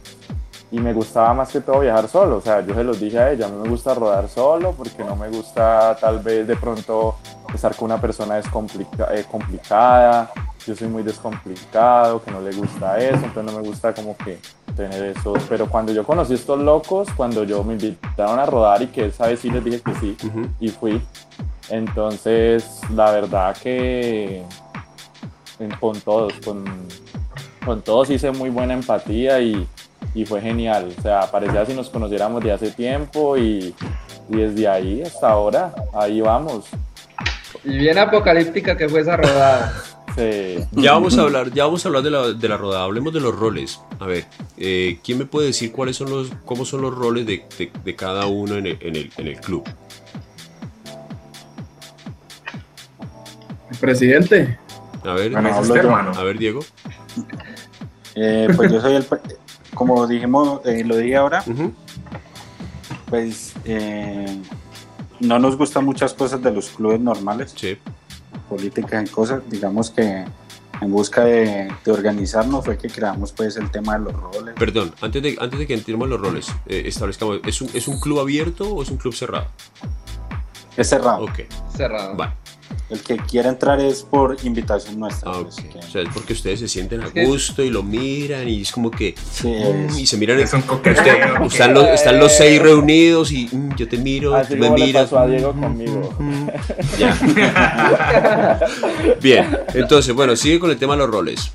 y 0.71 0.81
me 0.81 0.95
gustaba 0.95 1.35
más 1.35 1.51
que 1.51 1.61
todo 1.61 1.81
viajar 1.81 2.09
solo. 2.09 2.39
O 2.39 2.41
sea, 2.41 2.61
yo 2.65 2.75
se 2.75 2.83
los 2.83 2.99
dije 2.99 3.19
a 3.19 3.31
ella, 3.31 3.47
a 3.47 3.49
mí 3.51 3.57
me 3.63 3.69
gusta 3.69 3.95
rodar 3.95 4.29
solo 4.29 4.73
porque 4.73 5.05
no 5.05 5.15
me 5.15 5.29
gusta 5.29 5.95
tal 6.01 6.21
vez 6.21 6.47
de 6.47 6.57
pronto 6.57 7.17
estar 7.57 7.75
con 7.77 7.87
una 7.87 8.01
persona 8.01 8.39
es 8.39 8.47
complica- 8.49 9.09
eh, 9.15 9.25
complicada. 9.31 10.31
Yo 10.67 10.77
soy 10.77 10.87
muy 10.89 11.03
descomplicado, 11.03 12.23
que 12.23 12.31
no 12.31 12.41
le 12.41 12.53
gusta 12.53 12.97
eso, 12.99 13.17
entonces 13.25 13.45
no 13.45 13.61
me 13.61 13.67
gusta 13.67 13.93
como 13.93 14.17
que 14.17 14.39
tener 14.77 15.03
eso. 15.17 15.33
Pero 15.49 15.69
cuando 15.69 15.93
yo 15.93 16.05
conocí 16.05 16.33
a 16.33 16.37
estos 16.37 16.59
locos, 16.61 17.09
cuando 17.17 17.43
yo 17.45 17.65
me 17.65 17.73
invitaron 17.73 18.39
a 18.39 18.47
rodar 18.47 18.81
y 18.83 18.87
que 18.87 19.07
esa 19.07 19.27
vez 19.27 19.41
sí 19.41 19.51
les 19.51 19.65
dije 19.65 19.81
que 19.81 19.95
sí, 19.97 20.17
y 20.61 20.69
fui. 20.69 21.03
Entonces, 21.69 22.81
la 22.95 23.11
verdad 23.11 23.57
que 23.57 24.45
con 25.81 26.01
todos, 26.01 26.33
con, 26.45 26.65
con 27.65 27.83
todos 27.83 28.11
hice 28.11 28.31
muy 28.31 28.51
buena 28.51 28.75
empatía 28.75 29.41
y, 29.41 29.67
y 30.15 30.25
fue 30.27 30.41
genial. 30.41 30.95
O 30.97 31.03
sea, 31.03 31.23
parecía 31.31 31.65
si 31.67 31.75
nos 31.75 31.89
conociéramos 31.91 32.43
de 32.43 32.53
hace 32.53 32.71
tiempo 32.71 33.37
y, 33.37 33.75
y 34.29 34.37
desde 34.37 34.69
ahí 34.69 35.03
hasta 35.03 35.31
ahora, 35.31 35.73
ahí 35.93 36.21
vamos. 36.21 36.67
Y 37.65 37.79
bien 37.79 37.99
apocalíptica 37.99 38.77
que 38.77 38.89
fue 38.89 39.01
esa 39.01 39.17
rodada. 39.17 39.73
Sí. 40.17 40.59
Ya 40.73 40.93
vamos 40.93 41.17
a 41.17 41.23
hablar, 41.23 41.53
ya 41.53 41.65
vamos 41.65 41.85
a 41.85 41.89
hablar 41.89 42.03
de 42.03 42.11
la, 42.11 42.33
de 42.33 42.49
la 42.49 42.57
rodada. 42.59 42.85
Hablemos 42.85 43.15
de 43.15 43.21
los 43.21 43.35
roles. 43.35 43.81
A 43.99 44.07
ver, 44.07 44.27
eh, 44.59 44.99
¿quién 45.03 45.19
me 45.19 45.25
puede 45.27 45.47
decir 45.47 45.73
cuáles 45.73 45.97
son 45.97 46.11
los, 46.11 46.31
cómo 46.45 46.65
son 46.67 46.83
los 46.83 46.95
roles 46.95 47.25
de, 47.27 47.45
de- 47.59 47.71
de 47.83 47.97
cada 47.97 48.27
uno 48.27 48.57
en 48.57 48.67
el, 48.67 48.79
en 48.81 48.97
el- 48.97 49.13
en 49.17 49.27
el 49.29 49.41
club? 49.41 49.65
El 53.71 53.77
presidente. 53.79 54.59
A 55.05 55.15
ver, 55.15 55.33
Bueno, 55.33 55.49
¿Es 55.49 55.57
hablo 55.57 55.75
este 55.75 55.87
yo. 55.89 55.97
a 55.97 56.23
ver, 56.25 56.39
Diego. 56.39 56.61
Eh, 58.15 58.49
pues 58.55 58.71
yo 58.71 58.81
soy 58.81 58.97
el, 58.97 59.07
como 59.75 60.07
dijimos, 60.07 60.61
eh, 60.67 60.85
lo 60.85 60.97
dije 60.99 61.17
ahora, 61.17 61.43
pues 63.09 63.55
eh, 63.65 64.39
no 65.23 65.39
nos 65.39 65.57
gustan 65.57 65.85
muchas 65.85 66.15
cosas 66.15 66.43
de 66.43 66.51
los 66.53 66.69
clubes 66.71 67.01
normales, 67.01 67.53
Sí. 67.57 67.79
políticas 68.49 69.05
y 69.09 69.13
cosas, 69.13 69.43
digamos 69.49 69.91
que 69.91 70.25
en 70.81 70.91
busca 70.91 71.25
de, 71.25 71.73
de 71.85 71.93
organizarnos 71.93 72.65
fue 72.65 72.77
que 72.77 72.89
creamos 72.89 73.33
pues 73.33 73.57
el 73.57 73.71
tema 73.71 73.99
de 73.99 74.05
los 74.05 74.13
roles. 74.15 74.55
Perdón, 74.59 74.93
antes 75.01 75.23
de, 75.23 75.37
antes 75.41 75.59
de 75.59 75.67
que 75.67 75.75
entremos 75.75 76.07
en 76.07 76.11
los 76.11 76.21
roles, 76.21 76.49
eh, 76.67 76.83
establezcamos, 76.87 77.41
¿es 77.47 77.61
un, 77.63 77.71
¿es 77.73 77.87
un 77.89 78.01
club 78.01 78.19
abierto 78.21 78.69
o 78.75 78.83
es 78.83 78.91
un 78.91 78.97
club 78.97 79.15
cerrado? 79.15 79.47
Es 80.77 80.89
cerrado. 80.89 81.25
Ok, 81.25 81.41
Cerrado. 81.77 82.17
vale. 82.17 82.33
El 82.91 83.01
que 83.01 83.17
quiera 83.17 83.49
entrar 83.49 83.81
es 83.81 84.03
por 84.03 84.37
invitación 84.45 84.99
nuestra. 85.01 85.31
Ah, 85.33 85.39
pues, 85.43 85.57
que- 85.57 85.79
O 85.79 85.83
sea, 85.91 86.03
es 86.03 86.09
porque 86.13 86.35
ustedes 86.35 86.61
se 86.61 86.69
sienten 86.69 87.03
a 87.03 87.09
gusto 87.25 87.63
y 87.63 87.71
lo 87.71 87.83
miran 87.83 88.47
y 88.47 88.61
es 88.63 88.71
como 88.73 88.91
que... 88.91 89.15
sí, 89.33 89.49
mm, 89.49 89.87
es- 89.89 89.99
y 89.99 90.07
se 90.07 90.17
miran... 90.19 90.39
Es 90.41 90.53
un 90.53 90.61
usted- 90.61 90.71
coqueteo. 90.73 91.45
están, 91.47 91.73
los, 91.73 91.85
están 91.87 92.19
los 92.19 92.33
seis 92.33 92.61
reunidos 92.61 93.33
y 93.33 93.49
mm, 93.51 93.77
yo 93.77 93.89
te 93.89 93.97
miro, 93.97 94.35
Así 94.35 94.55
tú 94.55 94.61
me 94.61 94.71
miras. 94.71 95.05
pasó 95.05 95.21
a 95.21 95.27
Diego 95.27 95.53
conmigo. 95.53 96.15
Ya. 96.99 97.17
Bien, 99.21 99.59
entonces, 99.75 100.15
bueno, 100.15 100.37
sigue 100.37 100.59
con 100.61 100.71
el 100.71 100.77
tema 100.79 100.93
de 100.95 100.99
los 100.99 101.11
roles. 101.11 101.53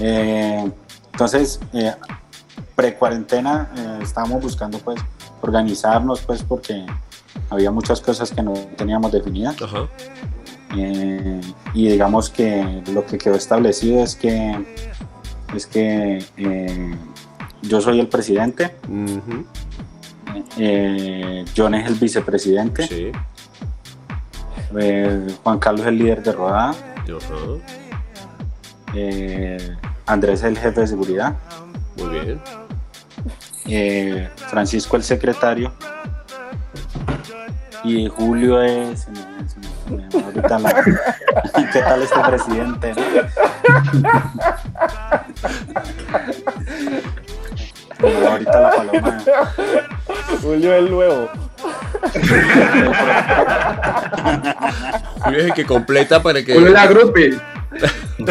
Eh, 0.00 0.70
entonces, 1.12 1.60
eh, 1.72 1.92
pre-cuarentena 2.74 3.70
eh, 3.76 3.98
estábamos 4.02 4.42
buscando 4.42 4.78
pues 4.78 5.00
organizarnos 5.40 6.20
pues 6.20 6.42
porque 6.42 6.86
había 7.50 7.70
muchas 7.70 8.00
cosas 8.00 8.30
que 8.30 8.42
no 8.42 8.54
teníamos 8.76 9.12
definidas. 9.12 9.60
Ajá. 9.60 9.88
Eh, 10.76 11.40
y 11.74 11.88
digamos 11.88 12.30
que 12.30 12.82
lo 12.92 13.04
que 13.04 13.18
quedó 13.18 13.34
establecido 13.34 14.02
es 14.02 14.16
que 14.16 14.56
es 15.54 15.66
que 15.66 16.24
eh, 16.38 16.94
yo 17.60 17.80
soy 17.82 18.00
el 18.00 18.08
presidente, 18.08 18.74
eh, 20.56 21.44
John 21.54 21.74
es 21.74 21.86
el 21.86 21.94
vicepresidente, 21.94 22.86
Sí. 22.86 23.12
Juan 25.42 25.58
Carlos 25.58 25.82
es 25.82 25.88
el 25.88 25.98
líder 25.98 26.22
de 26.22 26.32
rodada, 26.32 26.74
Andrés 30.06 30.40
es 30.40 30.44
el 30.44 30.58
jefe 30.58 30.80
de 30.80 30.86
seguridad, 30.86 31.36
Muy 31.98 32.40
bien. 33.66 34.28
Francisco 34.48 34.96
el 34.96 35.02
secretario 35.02 35.72
y 37.84 38.08
Julio 38.08 38.62
es 38.62 39.06
me- 39.08 39.96
me- 39.96 40.06
me- 40.08 40.24
ahorita 40.24 40.58
la- 40.58 40.84
qué 41.72 41.80
tal 41.80 42.02
este 42.02 42.20
presidente 42.20 42.92
ahorita 48.02 48.60
la 48.60 48.70
paloma. 48.70 49.18
Julio 50.42 50.74
el 50.74 50.90
nuevo. 50.90 51.28
Julio 55.20 55.38
es 55.38 55.44
el 55.46 55.52
que 55.54 55.64
completa 55.64 56.22
para 56.22 56.42
que. 56.44 56.54
Julio 56.54 56.70
la 56.70 56.86
grupi. 56.86 57.30
Yo 57.30 58.26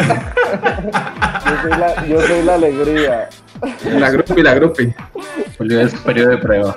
soy 1.62 1.70
la, 1.78 2.06
yo 2.06 2.20
soy 2.26 2.42
la 2.42 2.54
alegría. 2.54 3.28
La 3.84 4.10
grupi, 4.10 4.42
la 4.42 4.54
grupi. 4.54 4.94
Julio 5.58 5.80
es 5.80 5.94
periodo 5.96 6.30
de 6.30 6.38
prueba. 6.38 6.76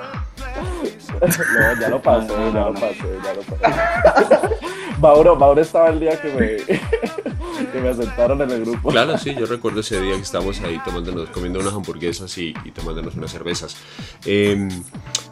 No, 1.20 1.80
ya 1.80 1.88
lo 1.88 2.02
pasé, 2.02 2.28
ya 2.28 2.60
lo 2.60 2.74
pasé, 2.74 3.04
ya 3.24 3.34
lo 3.34 3.42
pasé. 3.42 4.56
Mauro, 5.00 5.36
Mauro 5.36 5.60
estaba 5.60 5.90
el 5.90 6.00
día 6.00 6.20
que 6.20 6.28
me, 6.28 7.66
que 7.72 7.80
me 7.80 7.88
aceptaron 7.90 8.40
en 8.42 8.50
el 8.50 8.64
grupo. 8.64 8.90
Claro, 8.90 9.18
sí, 9.18 9.34
yo 9.38 9.46
recuerdo 9.46 9.80
ese 9.80 10.00
día 10.00 10.14
que 10.16 10.22
estábamos 10.22 10.60
ahí 10.60 10.80
tomándonos, 10.84 11.28
comiendo 11.30 11.60
unas 11.60 11.74
hamburguesas 11.74 12.36
y, 12.38 12.54
y 12.64 12.70
tomándonos 12.70 13.14
unas 13.14 13.30
cervezas. 13.30 13.76
Eh, 14.24 14.68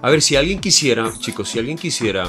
a 0.03 0.11
ver, 0.11 0.20
si 0.20 0.37
alguien 0.37 0.61
quisiera, 0.61 1.11
chicos, 1.18 1.49
si 1.49 1.59
alguien 1.59 1.78
quisiera, 1.78 2.28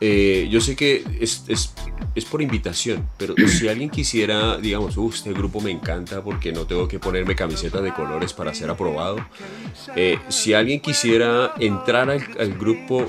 eh, 0.00 0.48
yo 0.50 0.60
sé 0.60 0.76
que 0.76 1.04
es, 1.20 1.44
es, 1.48 1.72
es 2.14 2.24
por 2.24 2.40
invitación, 2.42 3.06
pero 3.18 3.34
si 3.48 3.68
alguien 3.68 3.90
quisiera, 3.90 4.56
digamos, 4.56 4.96
"Uh, 4.96 5.10
este 5.10 5.32
grupo 5.32 5.60
me 5.60 5.70
encanta 5.70 6.22
porque 6.22 6.52
no 6.52 6.66
tengo 6.66 6.88
que 6.88 6.98
ponerme 6.98 7.34
camiseta 7.34 7.80
de 7.80 7.92
colores 7.92 8.32
para 8.32 8.54
ser 8.54 8.70
aprobado. 8.70 9.18
Eh, 9.96 10.18
si 10.28 10.54
alguien 10.54 10.80
quisiera 10.80 11.52
entrar 11.58 12.10
al, 12.10 12.26
al 12.38 12.54
grupo, 12.54 13.06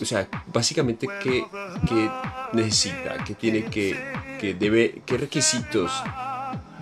o 0.00 0.04
sea, 0.04 0.28
básicamente, 0.52 1.08
¿qué, 1.22 1.44
qué 1.88 2.10
necesita? 2.52 3.24
¿Qué 3.24 3.34
tiene 3.34 3.64
que, 3.64 3.96
que 4.40 4.54
debe, 4.54 5.02
qué 5.04 5.16
requisitos 5.18 5.90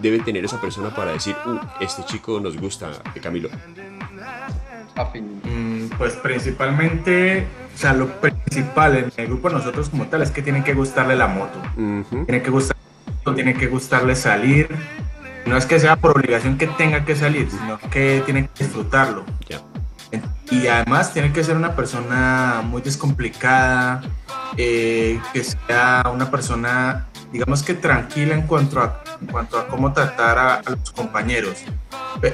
debe 0.00 0.18
tener 0.20 0.44
esa 0.44 0.60
persona 0.60 0.94
para 0.94 1.12
decir, 1.12 1.34
uh, 1.46 1.58
este 1.80 2.04
chico 2.04 2.38
nos 2.40 2.56
gusta, 2.56 3.02
Camilo? 3.22 3.48
Afín. 4.94 5.40
Pues 5.98 6.14
principalmente, 6.14 7.46
o 7.74 7.78
sea, 7.78 7.92
lo 7.92 8.08
principal 8.20 8.96
en 8.96 9.12
el 9.16 9.26
grupo 9.26 9.48
de 9.48 9.54
nosotros 9.54 9.88
como 9.88 10.06
tal 10.06 10.22
es 10.22 10.30
que 10.30 10.42
tienen 10.42 10.64
que 10.64 10.74
gustarle 10.74 11.16
la 11.16 11.26
moto. 11.26 11.58
Ujú, 11.76 12.24
Tiene 12.24 12.42
que 12.42 12.50
gustar, 12.50 12.76
tiene 13.34 13.54
que 13.54 13.66
gustarle 13.66 14.14
salir. 14.14 14.68
No 15.46 15.56
es 15.56 15.64
que 15.64 15.78
sea 15.78 15.96
por 15.96 16.10
obligación 16.12 16.58
que 16.58 16.66
tenga 16.66 17.04
que 17.04 17.14
salir, 17.14 17.48
sino 17.50 17.78
que 17.90 18.22
tiene 18.24 18.48
que 18.48 18.64
disfrutarlo. 18.64 19.24
Y 20.50 20.68
además 20.68 21.12
tiene 21.12 21.32
que 21.32 21.42
ser 21.42 21.56
una 21.56 21.74
persona 21.74 22.62
muy 22.64 22.80
descomplicada, 22.80 24.02
eh, 24.56 25.18
que 25.32 25.42
sea 25.42 26.04
una 26.12 26.30
persona, 26.30 27.06
digamos 27.32 27.62
que 27.62 27.74
tranquila 27.74 28.34
en 28.34 28.42
cuanto 28.46 28.80
a, 28.80 29.02
en 29.20 29.26
cuanto 29.26 29.58
a 29.58 29.66
cómo 29.68 29.92
tratar 29.92 30.38
a, 30.38 30.54
a 30.56 30.70
los 30.70 30.90
compañeros. 30.92 31.58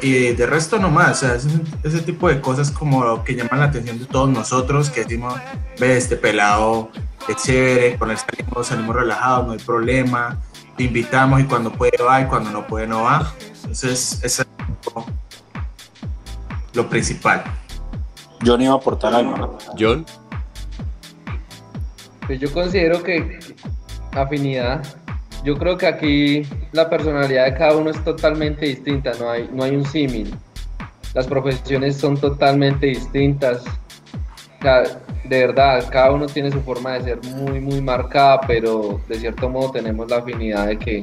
Y 0.01 0.29
de 0.35 0.47
resto 0.47 0.79
nomás, 0.79 1.11
o 1.11 1.27
sea, 1.27 1.35
ese, 1.35 1.49
ese 1.83 2.01
tipo 2.03 2.29
de 2.29 2.41
cosas 2.41 2.71
como 2.71 3.25
que 3.25 3.35
llaman 3.35 3.59
la 3.61 3.67
atención 3.67 3.99
de 3.99 4.05
todos 4.07 4.29
nosotros, 4.29 4.91
que 4.91 5.03
decimos, 5.03 5.35
ve, 5.81 5.97
este 5.97 6.17
pelado 6.17 6.91
es 7.29 7.37
chévere, 7.43 7.99
con 7.99 8.11
él 8.11 8.17
salimos, 8.19 8.67
salimos 8.69 8.95
relajados, 8.95 9.47
no 9.47 9.53
hay 9.55 9.59
problema, 9.59 10.39
te 10.77 10.85
invitamos 10.85 11.41
y 11.41 11.45
cuando 11.45 11.73
puede 11.73 11.97
va 12.03 12.21
y 12.21 12.27
cuando 12.27 12.51
no 12.51 12.67
puede 12.67 12.87
no 12.87 13.03
va. 13.03 13.33
Entonces, 13.63 14.21
eso 14.23 14.43
es 14.43 14.49
lo- 14.95 15.07
lo 16.75 16.89
principal. 16.89 17.43
Yo 18.41 18.57
no 18.57 18.65
iba 18.65 18.73
a 18.75 18.77
aportar 18.77 19.15
algo. 19.15 19.59
John, 19.79 20.05
Pues 22.27 22.39
yo 22.41 22.53
considero 22.53 23.03
que 23.03 23.39
afinidad. 24.13 24.83
Yo 25.45 25.57
creo 25.57 25.77
que 25.77 25.87
aquí 25.87 26.43
la 26.73 26.89
personalidad 26.89 27.47
de 27.47 27.55
cada 27.55 27.77
uno 27.77 27.91
es 27.91 28.03
totalmente 28.05 28.67
distinta, 28.67 29.13
no 29.19 29.31
hay, 29.31 29.49
no 29.53 29.65
hay 29.65 29.77
un 29.77 29.85
símil. 29.85 30.33
Las 31.15 31.27
profesiones 31.27 31.97
son 31.97 32.17
totalmente 32.17 32.87
distintas. 32.87 33.65
De 35.25 35.47
verdad, 35.47 35.85
cada 35.91 36.13
uno 36.13 36.27
tiene 36.27 36.51
su 36.53 36.61
forma 36.63 36.93
de 36.93 37.03
ser 37.03 37.25
muy, 37.35 37.61
muy 37.61 37.81
marcada, 37.81 38.41
pero 38.47 39.01
de 39.09 39.17
cierto 39.17 39.49
modo 39.49 39.73
tenemos 39.73 40.09
la 40.09 40.19
afinidad 40.19 40.69
de 40.69 40.79
que, 40.79 41.03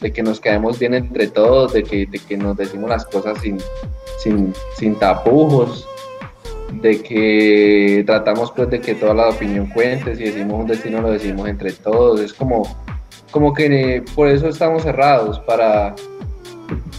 de 0.00 0.12
que 0.12 0.22
nos 0.22 0.40
quedemos 0.40 0.78
bien 0.78 0.94
entre 0.94 1.28
todos, 1.28 1.74
de 1.74 1.82
que, 1.82 2.06
de 2.06 2.18
que 2.18 2.36
nos 2.36 2.56
decimos 2.56 2.88
las 2.88 3.04
cosas 3.04 3.38
sin, 3.42 3.58
sin, 4.18 4.54
sin 4.76 4.94
tapujos 4.94 5.86
de 6.72 7.02
que 7.02 8.04
tratamos 8.06 8.52
pues 8.52 8.70
de 8.70 8.80
que 8.80 8.94
toda 8.94 9.14
la 9.14 9.28
opinión 9.28 9.66
cuente, 9.66 10.14
si 10.14 10.24
decimos 10.24 10.60
un 10.60 10.66
destino 10.66 11.00
lo 11.00 11.10
decimos 11.10 11.48
entre 11.48 11.72
todos, 11.72 12.20
es 12.20 12.32
como, 12.32 12.62
como 13.30 13.52
que 13.52 14.02
por 14.14 14.28
eso 14.28 14.48
estamos 14.48 14.82
cerrados, 14.82 15.40
para, 15.40 15.94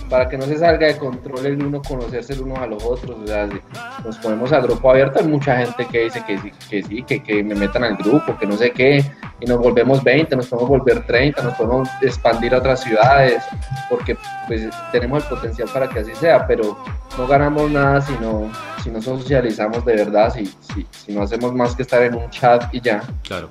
para 0.10 0.28
que 0.28 0.38
no 0.38 0.46
se 0.46 0.58
salga 0.58 0.88
de 0.88 0.98
control 0.98 1.46
el 1.46 1.64
uno 1.64 1.82
conocerse 1.82 2.34
el 2.34 2.42
uno 2.42 2.56
a 2.58 2.68
los 2.68 2.84
otros, 2.84 3.18
o 3.24 3.28
sea, 3.28 3.48
si 3.48 3.60
nos 4.04 4.18
ponemos 4.18 4.52
al 4.52 4.64
grupo 4.64 4.90
abierto, 4.90 5.20
hay 5.20 5.28
mucha 5.28 5.58
gente 5.58 5.86
que 5.86 6.06
dice 6.06 6.24
que 6.26 6.38
sí, 6.40 6.52
que 6.70 6.84
sí, 6.84 7.04
que, 7.04 7.22
que 7.22 7.44
me 7.44 7.56
metan 7.56 7.84
al 7.84 7.96
grupo, 7.96 8.38
que 8.38 8.48
no 8.48 8.58
sé 8.58 8.72
qué, 8.72 9.06
y 9.40 9.46
nos 9.46 9.60
volvemos 9.60 10.04
20, 10.04 10.36
nos 10.36 10.48
podemos 10.48 10.70
volver 10.70 11.06
30, 11.06 11.44
nos 11.44 11.54
podemos 11.54 11.90
expandir 12.02 12.54
a 12.56 12.58
otras 12.58 12.82
ciudades, 12.82 13.44
porque 13.90 14.18
pues 14.48 14.68
tenemos 14.92 15.24
el 15.24 15.30
potencial 15.30 15.70
para 15.72 15.88
que 15.88 16.00
así 16.00 16.16
sea, 16.16 16.48
pero 16.48 16.78
no 17.18 17.28
ganamos 17.28 17.70
nada 17.70 18.02
si 18.02 18.14
no, 18.14 18.52
si 18.84 18.90
no 18.90 19.02
socializamos 19.02 19.86
de 19.86 19.96
verdad, 19.96 20.34
si, 20.34 20.46
si, 20.46 20.88
si 20.92 21.14
no 21.14 21.22
hacemos 21.22 21.54
más 21.54 21.76
que 21.76 21.84
estar 21.84 22.02
en 22.02 22.16
un 22.16 22.30
chat 22.30 22.74
y 22.74 22.82
ya. 22.82 23.04
claro. 23.24 23.50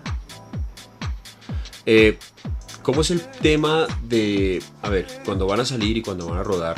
Eh, 1.91 2.19
¿Cómo 2.89 3.03
es 3.03 3.11
el 3.11 3.21
tema 3.21 3.87
de, 4.09 4.63
a 4.81 4.89
ver, 4.89 5.07
cuando 5.27 5.47
van 5.47 5.61
a 5.61 5.67
salir 5.67 5.99
y 5.99 6.01
cuando 6.01 6.27
van 6.27 6.39
a 6.39 6.43
rodar? 6.43 6.75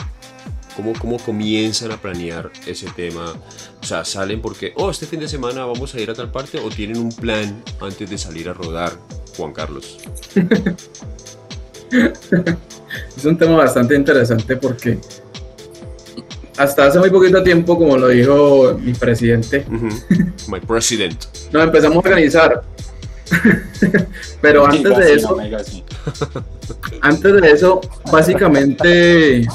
¿Cómo, 0.75 0.93
¿Cómo 0.99 1.19
comienzan 1.19 1.93
a 1.93 1.99
planear 1.99 2.51
ese 2.67 2.89
tema? 2.97 3.33
O 3.81 3.87
sea, 3.87 4.05
¿salen 4.05 4.43
porque, 4.43 4.73
oh, 4.75 4.91
este 4.91 5.07
fin 5.07 5.21
de 5.21 5.29
semana 5.29 5.65
vamos 5.67 5.95
a 5.95 6.01
ir 6.01 6.11
a 6.11 6.15
tal 6.15 6.33
parte 6.33 6.59
o 6.59 6.69
tienen 6.69 6.97
un 6.97 7.13
plan 7.13 7.63
antes 7.81 8.11
de 8.11 8.19
salir 8.19 8.49
a 8.49 8.55
rodar, 8.55 8.93
Juan 9.37 9.53
Carlos? 9.53 9.99
Es 13.17 13.25
un 13.25 13.39
tema 13.39 13.59
bastante 13.59 13.95
interesante 13.95 14.57
porque 14.57 14.99
hasta 16.57 16.87
hace 16.87 16.99
muy 16.99 17.11
poquito 17.11 17.41
tiempo, 17.45 17.79
como 17.79 17.97
lo 17.97 18.09
dijo 18.09 18.77
mi 18.83 18.95
presidente, 18.95 19.65
Ujú. 19.71 19.91
My 20.49 20.59
president. 20.59 21.25
nos 21.53 21.63
empezamos 21.63 21.99
a 21.99 21.99
organizar. 22.01 22.65
Pero 24.41 24.67
antes 24.67 24.97
de 24.97 25.15
eso, 25.15 25.37
antes 27.03 27.41
de 27.41 27.51
eso, 27.51 27.81
básicamente 28.11 29.47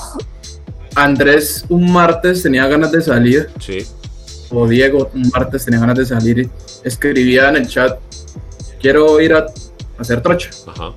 Andrés 0.95 1.65
un 1.69 1.91
martes 1.91 2.43
tenía 2.43 2.67
ganas 2.67 2.91
de 2.91 3.01
salir, 3.01 3.49
Sí. 3.59 3.85
o 4.49 4.67
Diego 4.67 5.09
un 5.13 5.29
martes 5.33 5.65
tenía 5.65 5.79
ganas 5.79 5.97
de 5.97 6.05
salir 6.05 6.39
y 6.39 6.49
escribía 6.83 7.49
en 7.49 7.57
el 7.57 7.67
chat, 7.67 7.99
quiero 8.79 9.19
ir 9.19 9.33
a 9.33 9.45
hacer 9.97 10.21
trocha. 10.21 10.49
Ajá. 10.67 10.93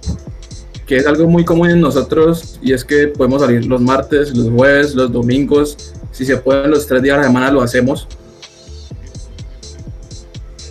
que 0.87 0.97
es 0.97 1.07
algo 1.07 1.27
muy 1.29 1.45
común 1.45 1.69
en 1.69 1.83
nosotros 1.83 2.59
y 2.63 2.73
es 2.73 2.83
que 2.83 3.09
podemos 3.09 3.43
salir 3.43 3.67
los 3.67 3.79
martes, 3.79 4.35
los 4.35 4.49
jueves, 4.49 4.95
los 4.95 5.13
domingos, 5.13 5.77
si 6.13 6.25
se 6.25 6.39
pueden 6.39 6.71
los 6.71 6.87
tres 6.87 7.03
días 7.03 7.17
a 7.19 7.21
la 7.21 7.27
semana 7.27 7.51
lo 7.51 7.61
hacemos. 7.61 8.09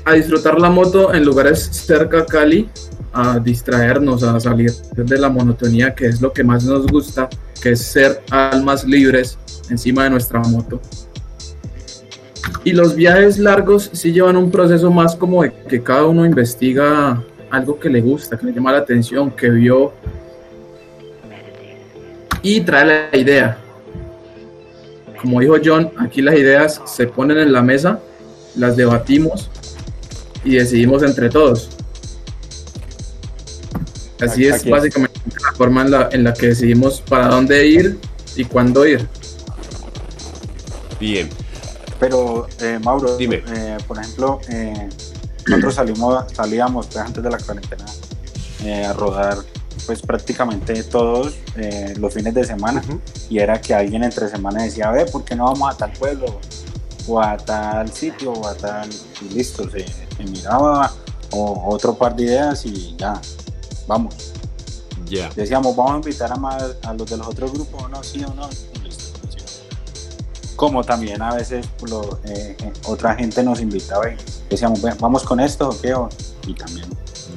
A 0.08 0.14
disfrutar 0.14 0.58
la 0.58 0.70
moto 0.70 1.14
en 1.14 1.26
lugares 1.26 1.68
cerca 1.70 2.20
a 2.20 2.26
Cali, 2.26 2.70
a 3.12 3.40
distraernos, 3.40 4.24
a 4.24 4.40
salir 4.40 4.72
de 4.96 5.18
la 5.18 5.28
monotonía 5.28 5.94
que 5.94 6.06
es 6.06 6.22
lo 6.22 6.32
que 6.32 6.46
más 6.46 6.64
nos 6.64 6.88
gusta, 6.88 7.28
que 7.62 7.72
es 7.72 7.82
ser 7.82 8.22
almas 8.32 8.86
libres 8.86 9.38
encima 9.70 10.06
de 10.06 10.12
nuestra 10.12 10.40
moto. 10.40 10.80
Y 12.64 12.72
los 12.72 12.96
viajes 12.96 13.38
largos 13.38 13.90
sí 13.92 14.14
llevan 14.14 14.38
un 14.38 14.50
proceso 14.50 14.90
más 14.92 15.14
como 15.14 15.44
de 15.44 15.52
que 15.68 15.84
cada 15.84 16.06
uno 16.06 16.26
investiga 16.26 17.22
algo 17.52 17.78
que 17.78 17.90
le 17.90 18.00
gusta, 18.00 18.38
que 18.38 18.46
le 18.46 18.54
llama 18.54 18.72
la 18.72 18.78
atención, 18.78 19.30
que 19.30 19.50
vio 19.50 19.92
y 22.42 22.62
trae 22.62 23.10
la 23.12 23.18
idea. 23.18 23.58
Como 25.22 25.42
dijo 25.42 25.56
John, 25.62 25.92
aquí 25.98 26.22
las 26.22 26.36
ideas 26.36 26.82
se 26.86 27.08
ponen 27.08 27.40
en 27.40 27.52
la 27.52 27.62
mesa, 27.62 28.00
las 28.56 28.78
debatimos 28.78 29.50
y 30.44 30.56
decidimos 30.56 31.04
entre 31.04 31.30
todos. 31.30 31.70
Así 34.22 34.48
es 34.48 34.56
Aquí- 34.56 34.70
básicamente 34.70 35.20
la 35.44 35.54
forma 35.56 35.82
en 35.84 35.92
la, 35.92 36.10
en 36.12 36.24
la 36.24 36.34
que 36.34 36.48
decidimos 36.48 37.02
para 37.02 37.28
dónde 37.28 37.68
ir 37.68 38.00
y 38.36 38.46
cuándo 38.46 38.86
ir. 38.86 39.08
Bien. 41.00 41.30
Pero, 42.00 42.48
eh, 42.62 42.80
Mauro, 42.84 43.18
Dime. 43.18 43.44
eh, 43.48 43.78
por 43.88 43.98
ejemplo, 44.00 44.40
eh, 44.50 44.90
nosotros 45.48 45.76
salimos, 45.76 46.26
salíamos 46.34 46.88
pues, 46.88 46.98
antes 46.98 47.24
de 47.24 47.30
la 47.30 47.38
cuarentena 47.38 47.86
eh, 48.64 48.86
a 48.86 48.94
rodar 48.94 49.38
pues 49.86 50.02
prácticamente 50.02 50.84
todos 50.84 51.36
eh, 51.56 51.94
los 51.98 52.14
fines 52.14 52.34
de 52.34 52.44
semana 52.44 52.84
y 53.30 53.40
era 53.40 53.62
que 53.62 53.74
alguien 53.74 54.04
entre 54.04 54.28
semana 54.28 54.64
decía, 54.64 54.92
ve, 54.92 55.06
¿por 55.06 55.24
qué 55.24 55.34
no 55.36 55.46
vamos 55.46 55.74
a 55.74 55.78
tal 55.78 55.94
pueblo? 55.94 56.40
O 57.08 57.20
a 57.22 57.38
tal 57.38 57.92
sitio, 57.94 58.34
o 58.34 58.48
a 58.48 58.54
tal... 58.56 58.90
Y 59.22 59.34
listo, 59.34 59.70
se, 59.70 59.86
se 59.88 60.24
miraba 60.24 60.92
o 61.32 61.74
otro 61.74 61.96
par 61.96 62.16
de 62.16 62.24
ideas 62.24 62.66
y 62.66 62.96
ya, 62.98 63.20
vamos. 63.88 64.14
Ya. 65.06 65.30
Decíamos, 65.36 65.76
vamos 65.76 65.94
a 65.94 65.96
invitar 65.98 66.32
a, 66.32 66.36
más, 66.36 66.64
a 66.84 66.94
los 66.94 67.10
de 67.10 67.18
los 67.18 67.28
otros 67.28 67.52
grupos, 67.54 67.84
o 67.84 67.88
no, 67.88 68.04
sí 68.04 68.24
o 68.24 68.34
no, 68.34 68.50
y 68.76 68.80
listo. 68.86 69.20
sí. 69.30 69.38
como 70.58 70.84
también 70.84 71.22
a 71.22 71.34
veces 71.36 71.66
lo, 71.90 72.20
eh, 72.26 72.58
eh, 72.62 72.74
otra 72.86 73.16
gente 73.16 73.42
nos 73.44 73.62
invitaba 73.62 74.10
y 74.12 74.18
decíamos, 74.50 74.82
"Bueno, 74.82 74.98
vamos 75.00 75.24
con 75.24 75.40
esto, 75.40 75.70
¿o 75.70 75.82
qué? 75.82 75.94
O- 75.94 76.10
Y 76.48 76.54
también 76.54 76.88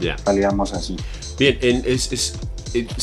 Ya. 0.00 0.16
salíamos 0.18 0.72
así. 0.72 0.96
Bien, 1.38 1.58
en- 1.62 1.82
es- 1.84 2.12
es- 2.12 2.34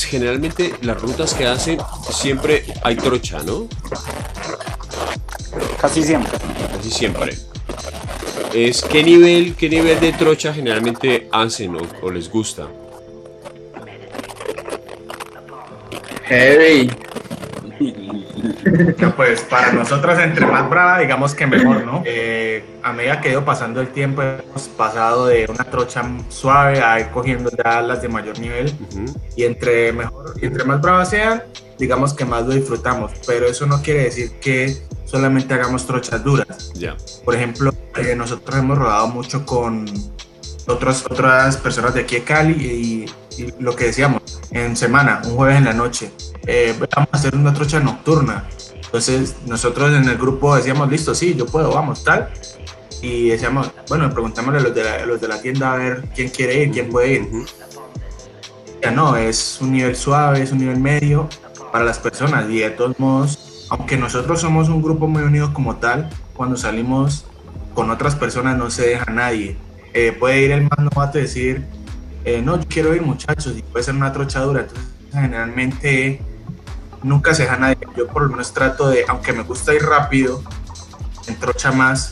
generalmente 0.06 0.74
las 0.82 1.02
rutas 1.02 1.34
que 1.34 1.46
hacen 1.46 1.80
siempre 2.12 2.66
hay 2.84 2.96
trocha, 2.96 3.44
¿no? 3.44 3.68
Casi 5.80 6.04
siempre. 6.04 6.32
Casi 6.72 6.92
siempre. 6.92 7.38
Es, 8.54 8.82
¿qué, 8.82 9.04
nivel, 9.04 9.56
¿Qué 9.56 9.70
nivel 9.70 10.00
de 10.00 10.14
trocha 10.14 10.54
generalmente 10.54 11.28
hacen 11.32 11.76
o, 11.76 11.82
o 12.02 12.12
les 12.12 12.30
gusta? 12.30 12.68
Heavy. 16.26 16.90
No, 19.00 19.16
pues 19.16 19.42
para 19.42 19.72
nosotros 19.72 20.18
entre 20.20 20.46
más 20.46 20.70
brava, 20.70 21.00
digamos 21.00 21.34
que 21.34 21.48
mejor, 21.48 21.86
¿no? 21.86 22.04
Eh, 22.06 22.64
a 22.84 22.92
medida 22.94 23.22
que 23.22 23.30
ha 23.30 23.32
ido 23.32 23.46
pasando 23.46 23.82
el 23.82 23.90
tiempo, 23.90 24.22
hemos 24.22 24.68
pasado 24.70 25.28
de 25.28 25.46
una 25.50 25.64
trocha 25.64 26.04
suave 26.30 26.82
a 26.82 27.00
ir 27.00 27.08
cogiendo 27.08 27.50
ya 27.64 27.82
las 27.82 28.02
de 28.02 28.10
mayor 28.10 28.40
nivel. 28.40 28.74
Ujú, 28.92 29.06
Y 29.36 29.44
entre, 29.44 29.92
mejor, 29.94 30.34
entre 30.42 30.64
más 30.64 30.82
bravas 30.82 31.10
sean, 31.10 31.44
digamos 31.78 32.14
que 32.14 32.26
más 32.26 32.46
lo 32.46 32.54
disfrutamos. 32.54 33.12
Pero 33.26 33.48
eso 33.48 33.66
no 33.66 33.82
quiere 33.82 34.04
decir 34.04 34.32
que 34.42 34.76
solamente 35.06 35.54
hagamos 35.54 35.86
trochas 35.86 36.24
duras. 36.24 36.72
Ya. 36.74 36.96
Por 37.24 37.36
ejemplo, 37.36 37.74
eh, 37.96 38.16
nosotros 38.16 38.58
hemos 38.58 38.78
rodado 38.78 39.08
mucho 39.08 39.46
con 39.46 39.86
otras, 40.68 41.06
otras 41.10 41.58
personas 41.58 41.94
de 41.94 42.02
aquí 42.02 42.16
de 42.16 42.24
Cali 42.24 42.54
y 42.54 43.06
lo 43.60 43.76
que 43.76 43.86
decíamos, 43.86 44.22
en 44.52 44.76
semana, 44.76 45.22
un 45.26 45.36
jueves 45.36 45.58
en 45.58 45.66
la 45.66 45.74
noche, 45.74 46.12
eh, 46.46 46.76
vamos 46.78 47.10
a 47.12 47.18
hacer 47.18 47.36
una 47.36 47.54
trocha 47.54 47.80
nocturna. 47.80 48.48
Entonces 48.86 49.36
nosotros 49.46 49.94
en 49.94 50.08
el 50.08 50.18
grupo 50.18 50.56
decíamos, 50.56 50.90
listo, 50.90 51.14
sí, 51.14 51.36
yo 51.36 51.46
puedo, 51.46 51.72
vamos, 51.72 52.04
tal. 52.04 52.30
Y 53.02 53.30
decíamos, 53.30 53.72
bueno, 53.90 54.10
preguntámosle 54.10 54.60
a 54.60 54.64
los 54.64 54.74
de 54.74 54.84
la, 54.84 55.06
los 55.06 55.22
de 55.22 55.28
la 55.28 55.42
tienda 55.42 55.74
a 55.74 55.76
ver 55.76 56.06
quién 56.16 56.30
quiere 56.30 56.64
ir, 56.64 56.72
quién 56.72 56.90
puede 56.90 57.14
ir. 57.14 57.30
Ya 58.82 58.92
no, 58.92 59.16
es 59.16 59.60
un 59.62 59.72
nivel 59.72 59.96
suave, 59.96 60.42
es 60.42 60.52
un 60.52 60.60
nivel 60.60 60.80
medio 60.80 61.28
para 61.72 61.84
las 61.84 62.00
personas 62.00 62.50
y 62.50 62.60
de 62.60 62.70
todos 62.70 62.98
modos, 63.00 63.68
aunque 63.70 63.98
nosotros 63.98 64.40
somos 64.40 64.70
un 64.70 64.82
grupo 64.82 65.08
muy 65.08 65.24
unido 65.24 65.54
como 65.54 65.76
tal, 65.78 66.10
cuando 66.34 66.56
salimos 66.56 67.26
con 67.74 67.92
otras 67.92 68.16
personas 68.16 68.58
no 68.58 68.70
se 68.72 68.88
deja 68.88 69.12
nadie. 69.12 69.58
Eh, 69.94 70.16
puede 70.18 70.42
ir 70.42 70.52
el 70.52 70.64
más 70.64 70.80
novato 70.80 71.20
y 71.20 71.24
decir, 71.24 71.66
eh, 72.28 72.42
no, 72.42 72.60
yo 72.60 72.68
quiero 72.68 72.94
ir 72.94 73.02
muchachos 73.02 73.54
y 73.58 73.62
puede 73.62 73.86
ser 73.86 73.96
una 73.96 74.12
trochadura. 74.12 74.60
Entonces, 74.60 74.86
generalmente 75.14 76.22
nunca 77.02 77.34
se 77.34 77.44
deja 77.44 77.56
nadie. 77.56 77.78
Yo 77.96 78.06
por 78.08 78.24
lo 78.24 78.30
menos 78.30 78.54
trato 78.54 78.90
de, 78.90 79.06
aunque 79.08 79.32
me 79.32 79.44
gusta 79.44 79.74
ir 79.74 79.82
rápido, 79.84 80.44
en 81.26 81.36
trocha 81.38 81.72
más, 81.72 82.12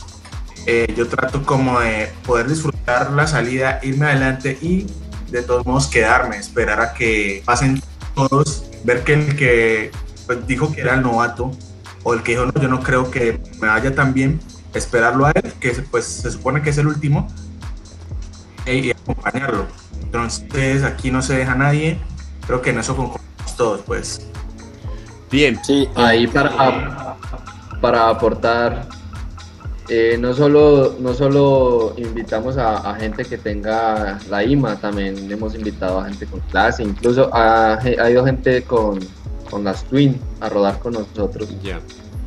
eh, 0.64 0.90
yo 0.96 1.06
trato 1.06 1.42
como 1.42 1.80
de 1.80 2.10
poder 2.24 2.48
disfrutar 2.48 3.10
la 3.10 3.26
salida, 3.26 3.78
irme 3.82 4.06
adelante 4.06 4.56
y 4.62 4.86
de 5.30 5.42
todos 5.42 5.66
modos 5.66 5.86
quedarme, 5.86 6.38
esperar 6.38 6.80
a 6.80 6.94
que 6.94 7.42
pasen 7.44 7.82
todos, 8.14 8.64
ver 8.84 9.04
que 9.04 9.12
el 9.12 9.36
que 9.36 9.90
pues, 10.24 10.46
dijo 10.46 10.72
que 10.72 10.80
era 10.80 10.94
el 10.94 11.02
novato 11.02 11.50
o 12.04 12.14
el 12.14 12.22
que 12.22 12.32
dijo 12.32 12.46
no, 12.46 12.58
yo 12.58 12.68
no 12.68 12.80
creo 12.80 13.10
que 13.10 13.38
me 13.60 13.68
vaya 13.68 13.94
tan 13.94 14.14
bien, 14.14 14.40
esperarlo 14.72 15.26
a 15.26 15.32
él, 15.32 15.52
que 15.60 15.72
pues 15.90 16.06
se 16.06 16.30
supone 16.30 16.62
que 16.62 16.70
es 16.70 16.78
el 16.78 16.86
último, 16.86 17.28
y 18.66 18.90
acompañarlo. 18.90 19.66
Entonces 20.02 20.82
aquí 20.82 21.10
no 21.10 21.22
se 21.22 21.36
deja 21.36 21.54
nadie, 21.54 21.98
creo 22.46 22.62
que 22.62 22.70
en 22.70 22.78
eso 22.78 22.96
concordamos 22.96 23.56
todos, 23.56 23.80
pues. 23.82 24.26
Bien, 25.30 25.58
Sí, 25.64 25.88
Ahí 25.96 26.26
para, 26.26 27.16
para 27.80 28.08
aportar, 28.08 28.88
eh, 29.88 30.16
no, 30.18 30.32
solo, 30.34 30.96
no 31.00 31.14
solo 31.14 31.94
invitamos 31.96 32.56
a, 32.56 32.90
a 32.90 32.94
gente 32.94 33.24
que 33.24 33.36
tenga 33.36 34.18
la 34.30 34.44
IMA, 34.44 34.76
también 34.76 35.30
hemos 35.30 35.54
invitado 35.54 36.00
a 36.00 36.04
gente 36.06 36.26
con 36.26 36.40
clase, 36.40 36.82
incluso 36.82 37.28
ha, 37.34 37.74
ha 37.74 38.10
ido 38.10 38.24
gente 38.24 38.62
con, 38.62 39.00
con 39.50 39.64
las 39.64 39.84
Twin 39.84 40.20
a 40.40 40.48
rodar 40.48 40.78
con 40.78 40.94
nosotros. 40.94 41.48
ya. 41.62 41.80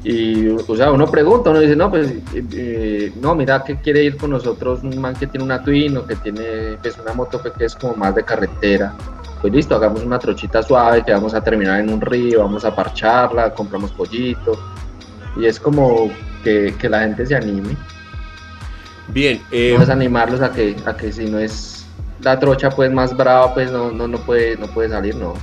Y, 0.04 0.48
o 0.48 0.76
sea, 0.78 0.92
uno 0.92 1.08
pregunta, 1.08 1.50
uno 1.50 1.60
dice, 1.60 1.76
no, 1.76 1.90
pues, 1.90 2.14
eh, 2.34 3.12
no, 3.20 3.36
mira 3.36 3.64
que 3.64 3.78
quiere 3.82 4.04
ir 4.04 4.18
con 4.18 4.30
nosotros 4.30 4.82
un 4.84 5.00
man 5.00 5.14
que 5.16 5.28
tiene 5.28 5.44
una 5.44 5.62
Twin 5.62 5.98
o 5.98 6.06
que 6.06 6.16
tiene, 6.16 6.78
pues, 6.82 6.98
una 6.98 7.14
moto 7.14 7.42
que 7.42 7.66
es 7.66 7.76
como 7.76 7.96
más 7.96 8.16
de 8.16 8.24
carretera. 8.24 8.94
Pues 9.42 9.54
listo, 9.54 9.76
hagamos 9.76 10.04
una 10.04 10.20
trochita 10.20 10.62
suave 10.62 11.04
que 11.04 11.14
vamos 11.14 11.34
a 11.34 11.42
terminar 11.42 11.80
en 11.80 11.90
un 11.92 12.02
río, 12.02 12.42
vamos 12.42 12.66
a 12.66 12.76
parcharla, 12.76 13.54
compramos 13.54 13.92
pollito. 13.92 14.58
Y 15.38 15.46
es 15.46 15.60
como 15.60 16.12
que, 16.44 16.76
que 16.78 16.90
la 16.90 17.02
gente 17.02 17.26
se 17.26 17.36
anime. 17.36 17.76
Bien, 19.10 19.42
eh, 19.52 19.74
No 19.76 19.84
es 19.84 19.90
animarlos 19.90 20.42
a 20.42 20.52
que, 20.52 20.76
a 20.86 20.96
que 20.96 21.12
si 21.12 21.26
no 21.26 21.40
es 21.40 21.86
la 22.22 22.38
trocha 22.40 22.70
pues 22.70 22.92
más 22.92 23.16
brava, 23.16 23.54
pues 23.54 23.72
no, 23.72 23.92
no, 23.92 24.08
no, 24.08 24.18
puede, 24.20 24.58
no 24.58 24.68
puede 24.68 24.90
salir, 24.90 25.16
no. 25.16 25.34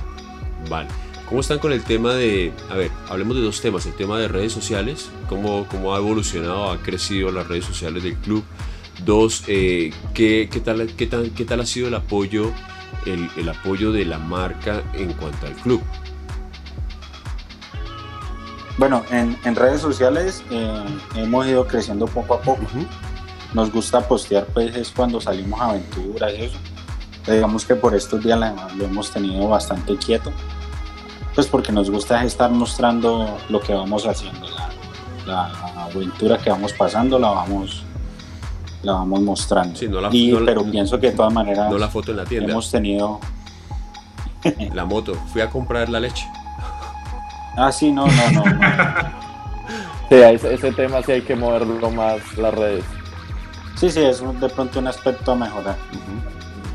Vale. 0.69 0.87
¿Cómo 1.27 1.41
están 1.41 1.59
con 1.59 1.73
el 1.73 1.83
tema 1.83 2.13
de, 2.13 2.53
a 2.69 2.75
ver, 2.75 2.89
hablemos 3.09 3.35
de 3.35 3.43
dos 3.43 3.59
temas, 3.59 3.85
el 3.85 3.93
tema 3.93 4.17
de 4.17 4.29
redes 4.29 4.53
sociales, 4.53 5.09
cómo, 5.27 5.67
cómo 5.67 5.93
ha 5.93 5.97
evolucionado, 5.97 6.71
ha 6.71 6.77
crecido 6.77 7.31
las 7.31 7.47
redes 7.47 7.65
sociales 7.65 8.03
del 8.03 8.15
club. 8.15 8.45
Dos, 9.03 9.43
eh, 9.47 9.91
¿qué, 10.13 10.47
qué 10.49 10.59
tal, 10.61 10.87
qué, 10.95 11.05
tal, 11.05 11.31
¿qué 11.35 11.43
tal 11.43 11.59
ha 11.59 11.65
sido 11.65 11.89
el 11.89 11.95
apoyo, 11.95 12.53
el, 13.05 13.29
el 13.35 13.49
apoyo 13.49 13.91
de 13.91 14.05
la 14.05 14.19
marca 14.19 14.83
en 14.93 15.11
cuanto 15.13 15.47
al 15.47 15.53
club? 15.55 15.81
bueno, 18.77 19.03
en, 19.09 19.35
en 19.43 19.55
redes 19.55 19.81
sociales 19.81 20.43
eh, 20.51 20.85
hemos 21.15 21.47
ido 21.47 21.65
creciendo 21.67 22.05
poco 22.05 22.35
a 22.35 22.41
poco. 22.41 22.61
Ujú, 22.61 22.85
Nos 23.53 23.71
gusta 23.71 24.07
postear 24.07 24.45
pues 24.53 24.75
es 24.75 24.91
cuando 24.91 25.19
salimos 25.19 25.59
a 25.59 25.71
aventuras 25.71 26.31
y 26.37 26.43
eso. 26.43 26.57
Digamos 27.25 27.65
que 27.65 27.75
por 27.75 27.95
estos 27.95 28.23
días 28.23 28.39
lo 28.75 28.85
hemos 28.85 29.11
tenido 29.11 29.47
bastante 29.49 29.97
quieto. 29.97 30.31
Pues 31.37 31.45
porque 31.45 31.71
nos 31.71 31.91
gusta 31.91 32.23
estar 32.23 32.49
mostrando 32.49 33.37
lo 33.49 33.59
que 33.59 33.71
vamos 33.71 34.07
haciendo, 34.07 34.47
la, 34.49 34.69
la 35.27 35.83
aventura 35.83 36.39
que 36.39 36.49
vamos 36.49 36.73
pasando, 36.73 37.19
la 37.19 37.29
vamos, 37.29 37.83
la 38.81 38.93
vamos 38.93 39.21
mostrando. 39.21 39.75
Sí, 39.77 39.87
no 39.87 40.01
la- 40.01 40.09
Y- 40.11 40.31
no 40.31 40.43
pero 40.43 40.63
pienso 40.65 40.99
que 40.99 41.11
de 41.11 41.15
todas 41.15 41.31
maneras 41.31 41.69
No 41.69 41.77
la 41.77 41.89
foto 41.89 42.09
en 42.09 42.17
la 42.17 42.25
tienda, 42.25 42.51
hemos 42.51 42.71
tenido... 42.71 43.19
la 44.73 44.83
moto. 44.85 45.13
Fui 45.31 45.41
a 45.41 45.49
comprar 45.51 45.89
la 45.89 45.99
leche. 45.99 46.27
Ah, 47.55 47.71
sí, 47.71 47.91
no, 47.91 48.05
no, 48.07 48.31
no. 48.31 48.43
no. 48.45 48.59
Sí, 50.09 50.15
a 50.15 50.29
ese, 50.31 50.53
ese 50.55 50.71
tema 50.71 51.01
sí 51.03 51.11
hay 51.11 51.21
que 51.21 51.35
moverlo 51.35 51.89
más 51.91 52.19
las 52.37 52.53
redes. 52.53 52.83
Sí, 53.75 53.91
sí, 53.91 53.99
es 54.03 54.21
un- 54.21 54.39
de 54.39 54.49
pronto 54.49 54.79
un 54.79 54.87
aspecto 54.87 55.33
a 55.33 55.35
mejorar. 55.35 55.75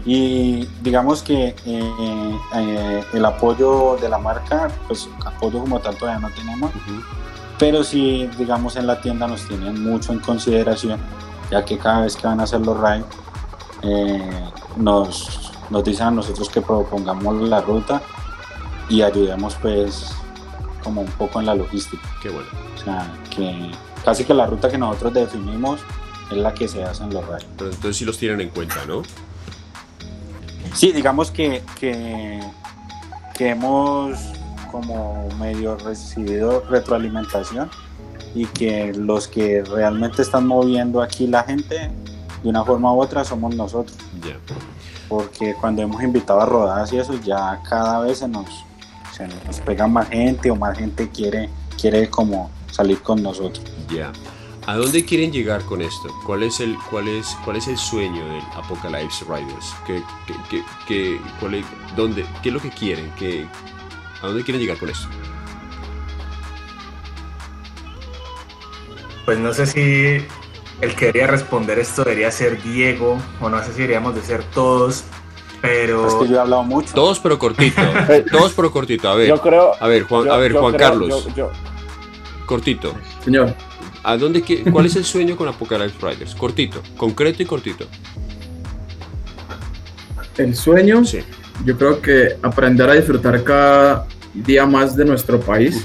Y 0.04 0.66
digamos 0.82 1.22
que 1.22 1.54
eh, 1.64 2.38
eh, 2.54 3.04
el 3.12 3.24
apoyo 3.24 3.96
de 4.00 4.08
la 4.08 4.18
marca, 4.18 4.68
pues 4.88 5.08
apoyo 5.24 5.60
como 5.60 5.78
tal 5.78 5.96
todavía 5.96 6.20
no 6.28 6.34
tenemos, 6.34 6.70
ujú. 6.70 7.02
pero 7.58 7.84
sí, 7.84 8.28
digamos, 8.36 8.74
en 8.76 8.88
la 8.88 9.00
tienda 9.00 9.28
nos 9.28 9.46
tienen 9.46 9.82
mucho 9.82 10.12
en 10.12 10.18
consideración, 10.18 11.00
ya 11.50 11.64
que 11.64 11.78
cada 11.78 12.02
vez 12.02 12.16
que 12.16 12.26
van 12.26 12.40
a 12.40 12.44
hacer 12.44 12.60
los 12.62 12.76
ride, 12.80 13.04
eh, 13.82 14.50
nos, 14.76 15.52
nos 15.70 15.84
dicen 15.84 16.08
a 16.08 16.10
nosotros 16.10 16.48
que 16.48 16.60
propongamos 16.60 17.48
la 17.48 17.60
ruta 17.60 18.02
y 18.88 19.02
ayudemos 19.02 19.54
pues 19.62 20.12
como 20.82 21.02
un 21.02 21.10
poco 21.12 21.38
en 21.38 21.46
la 21.46 21.54
logística. 21.54 22.02
Qué 22.20 22.28
bueno. 22.28 22.48
O 22.74 22.78
sea, 22.84 23.08
que 23.30 23.70
casi 24.04 24.24
que 24.24 24.34
la 24.34 24.46
ruta 24.46 24.68
que 24.68 24.78
nosotros 24.78 25.14
definimos 25.14 25.80
es 26.30 26.36
la 26.38 26.52
que 26.52 26.66
se 26.66 26.82
hace 26.82 27.04
en 27.04 27.14
los 27.14 27.24
ride. 27.26 27.46
Pero 27.56 27.70
entonces 27.70 27.96
sí 27.96 28.04
los 28.04 28.18
tienen 28.18 28.40
en 28.40 28.48
cuenta, 28.50 28.84
¿no? 28.86 29.02
Sí, 30.74 30.92
digamos 30.92 31.30
que, 31.30 31.62
que, 31.78 32.40
que 33.34 33.50
hemos 33.50 34.18
como 34.70 35.28
medio 35.38 35.76
recibido 35.76 36.64
retroalimentación 36.68 37.70
y 38.34 38.46
que 38.46 38.92
los 38.94 39.28
que 39.28 39.62
realmente 39.62 40.22
están 40.22 40.46
moviendo 40.46 41.02
aquí 41.02 41.26
la 41.26 41.42
gente 41.44 41.90
de 42.42 42.48
una 42.48 42.64
forma 42.64 42.92
u 42.92 43.00
otra 43.00 43.22
somos 43.24 43.54
nosotros, 43.54 43.96
Ya. 44.26 44.36
porque 45.08 45.54
cuando 45.60 45.82
hemos 45.82 46.02
invitado 46.02 46.40
a 46.40 46.46
rodadas 46.46 46.92
y 46.92 46.98
eso 46.98 47.14
ya 47.22 47.60
cada 47.68 48.00
vez 48.00 48.18
se 48.18 48.28
nos, 48.28 48.46
se 49.14 49.28
nos 49.28 49.60
pega 49.60 49.86
más 49.86 50.08
gente 50.08 50.50
o 50.50 50.56
más 50.56 50.76
gente 50.78 51.08
quiere, 51.10 51.50
quiere 51.78 52.08
como 52.08 52.50
salir 52.70 53.00
con 53.02 53.22
nosotros. 53.22 53.62
Ya. 53.94 54.10
¿A 54.66 54.76
dónde 54.76 55.04
quieren 55.04 55.32
llegar 55.32 55.64
con 55.64 55.82
esto? 55.82 56.08
¿Cuál 56.24 56.44
es 56.44 56.60
el, 56.60 56.76
cuál 56.88 57.08
es, 57.08 57.36
cuál 57.44 57.56
es 57.56 57.66
el 57.66 57.76
sueño 57.76 58.24
del 58.26 58.42
Apocalypse 58.54 59.24
Riders? 59.24 59.74
¿Qué, 59.86 60.02
qué, 60.26 60.34
qué, 60.48 60.62
qué- 60.86 61.20
cuál 61.40 61.54
es, 61.56 61.66
dónde, 61.96 62.24
¿Qué 62.42 62.50
es 62.50 62.54
lo 62.54 62.60
que 62.60 62.70
quieren? 62.70 63.12
¿Qué, 63.18 63.46
¿A 64.22 64.26
dónde 64.28 64.44
quieren 64.44 64.60
llegar 64.60 64.78
con 64.78 64.88
esto? 64.88 65.08
Pues 69.24 69.38
no 69.38 69.52
sé 69.52 69.66
si 69.66 70.24
el 70.80 70.94
que 70.94 71.06
debería 71.06 71.26
responder 71.26 71.78
esto 71.80 72.04
debería 72.04 72.30
ser 72.30 72.62
Diego, 72.62 73.18
o 73.40 73.48
no 73.48 73.58
sé 73.60 73.66
si 73.72 73.78
deberíamos 73.82 74.14
de 74.14 74.22
ser 74.22 74.44
todos, 74.44 75.04
pero... 75.60 76.06
Es 76.06 76.14
que 76.14 76.28
yo 76.28 76.36
he 76.36 76.40
hablado 76.40 76.62
mucho. 76.62 76.94
Todos 76.94 77.18
pero 77.18 77.36
cortito. 77.38 77.80
Todos 78.30 78.52
pero 78.52 78.70
cortito. 78.70 79.08
A 79.08 79.14
ver, 79.16 79.28
Yo 79.28 79.40
creo. 79.40 79.72
a 79.80 79.86
ver, 79.88 80.04
Juan, 80.04 80.24
yo- 80.26 80.32
a 80.32 80.36
ver, 80.38 80.52
yo 80.52 80.60
Juan 80.60 80.74
creo- 80.74 80.88
Carlos. 80.88 81.24
yo- 81.26 81.34
yo- 81.34 81.50
Cortito. 82.46 82.92
Señor. 83.24 83.54
¿A 84.04 84.16
dónde 84.16 84.42
¿Cuál 84.70 84.86
es 84.86 84.96
el 84.96 85.04
sueño 85.04 85.36
con 85.36 85.48
Apocalypse 85.48 85.96
Riders? 86.04 86.34
Cortito, 86.34 86.82
concreto 86.96 87.42
y 87.42 87.46
cortito. 87.46 87.86
El 90.36 90.56
sueño, 90.56 91.04
sí. 91.04 91.20
yo 91.64 91.76
creo 91.76 92.00
que 92.00 92.36
aprender 92.42 92.88
a 92.90 92.94
disfrutar 92.94 93.44
cada 93.44 94.06
día 94.34 94.66
más 94.66 94.96
de 94.96 95.04
nuestro 95.04 95.38
país 95.38 95.84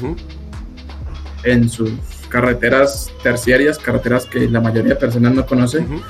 en 1.43 1.69
sus 1.69 1.91
carreteras 2.29 3.11
terciarias, 3.21 3.77
carreteras 3.77 4.25
que 4.25 4.49
la 4.49 4.61
mayoría 4.61 4.93
de 4.93 4.99
personas 4.99 5.33
no 5.33 5.45
conocen. 5.45 6.01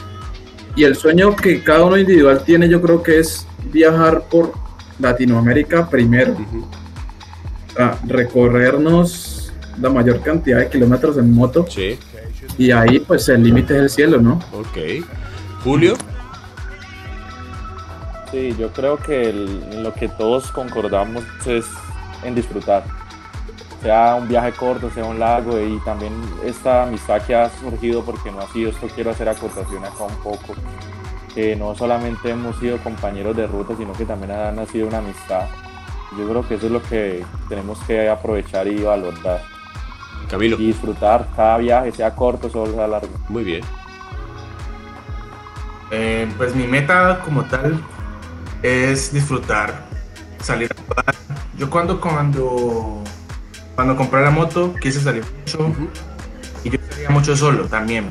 Y 0.76 0.84
el 0.84 0.96
sueño 0.96 1.36
que 1.36 1.62
cada 1.62 1.84
uno 1.84 1.98
individual 1.98 2.44
tiene, 2.46 2.70
yo 2.70 2.82
creo 2.82 3.04
que 3.04 3.20
es 3.20 3.46
viajar 3.72 4.24
por 4.30 4.54
Latinoamérica 5.00 5.90
primero. 5.90 6.38
recorrernos 8.08 9.37
la 9.80 9.90
mayor 9.90 10.22
cantidad 10.22 10.60
de 10.60 10.70
kilómetros 10.70 11.18
en 11.18 11.34
moto. 11.34 11.66
Sí. 11.70 11.98
Y 12.58 12.72
ahí, 12.72 13.00
pues, 13.00 13.30
el 13.30 13.44
límite 13.44 13.76
es 13.76 13.82
el 13.82 13.90
cielo, 13.90 14.22
¿no? 14.22 14.40
Ok. 14.52 15.04
Julio. 15.64 15.96
Sí, 18.32 18.54
yo 18.58 18.72
creo 18.74 18.98
que 18.98 19.32
lo 19.32 19.94
que 19.94 20.10
todos 20.10 20.52
concordamos 20.52 21.24
es 21.46 21.66
en 22.24 22.36
disfrutar. 22.36 22.84
Sea 23.82 24.16
un 24.16 24.28
viaje 24.28 24.52
corto, 24.54 24.90
sea 24.90 25.06
un 25.06 25.20
largo 25.20 25.60
y 25.62 25.80
también 25.86 26.12
esta 26.44 26.84
amistad 26.84 27.22
que 27.22 27.36
ha 27.36 27.50
surgido 27.50 28.04
porque 28.04 28.32
no 28.32 28.40
ha 28.40 28.52
sido 28.52 28.72
esto, 28.72 28.88
quiero 28.94 29.12
hacer 29.12 29.30
acotación 29.30 29.86
acá 29.86 30.04
un 30.04 30.16
poco, 30.24 30.56
que 31.34 31.56
no 31.56 31.76
solamente 31.76 32.32
hemos 32.32 32.58
sido 32.60 32.78
compañeros 32.80 33.38
de 33.38 33.46
ruta, 33.46 33.76
sino 33.78 33.94
que 33.94 34.06
también 34.06 34.32
ha 34.32 34.52
nacido 34.52 34.88
una 34.88 34.98
amistad. 34.98 35.46
Yo 36.18 36.28
creo 36.28 36.48
que 36.48 36.56
eso 36.56 36.66
es 36.66 36.72
lo 36.72 36.82
que 36.82 37.24
tenemos 37.48 37.80
que 37.84 38.10
aprovechar 38.10 38.68
y 38.68 38.82
valorar. 38.82 39.42
Camilo. 40.30 40.58
Y 40.60 40.68
disfrutar 40.68 41.28
cada 41.36 41.58
viaje, 41.58 41.92
sea 41.92 42.14
corto 42.14 42.50
o 42.54 42.74
sea 42.74 42.88
largo. 42.88 43.14
Muy 43.30 43.44
bien. 43.44 43.64
Eh, 45.92 46.28
pues 46.38 46.54
mi 46.54 46.68
meta 46.68 47.22
como 47.24 47.46
tal 47.46 47.82
es 48.62 49.14
disfrutar, 49.14 49.86
salir 50.42 50.70
a 50.98 51.14
Yo 51.58 51.70
cuando, 51.70 52.02
cuando, 52.02 53.04
cuando 53.76 53.96
compré 53.96 54.22
la 54.22 54.30
moto 54.30 54.74
quise 54.82 55.00
salir 55.00 55.24
mucho 55.24 55.74
y 56.64 56.72
yo 56.72 56.80
salía 56.90 57.10
mucho 57.10 57.38
solo 57.38 57.66
también. 57.66 58.10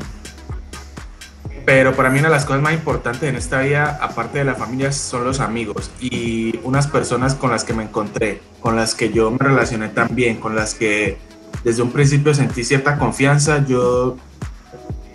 Pero 1.66 1.94
para 1.94 2.10
mí 2.10 2.20
una 2.20 2.28
de 2.28 2.34
las 2.34 2.44
cosas 2.44 2.62
más 2.62 2.72
importantes 2.74 3.24
en 3.24 3.34
esta 3.34 3.60
vida, 3.60 3.98
aparte 4.00 4.38
de 4.38 4.44
la 4.44 4.54
familia, 4.54 4.92
son 4.92 5.24
los 5.24 5.40
amigos 5.40 5.90
y 6.00 6.60
unas 6.62 6.86
personas 6.86 7.34
con 7.34 7.50
las 7.50 7.64
que 7.64 7.74
me 7.74 7.82
encontré, 7.82 8.40
con 8.60 8.76
las 8.76 8.94
que 8.94 9.12
yo 9.12 9.32
me 9.32 9.38
relacioné 9.38 9.88
también, 9.88 10.38
con 10.38 10.54
las 10.54 10.74
que 10.74 11.18
desde 11.64 11.82
un 11.82 11.92
principio 11.92 12.34
sentí 12.34 12.64
cierta 12.64 12.98
confianza. 12.98 13.64
Yo 13.66 14.16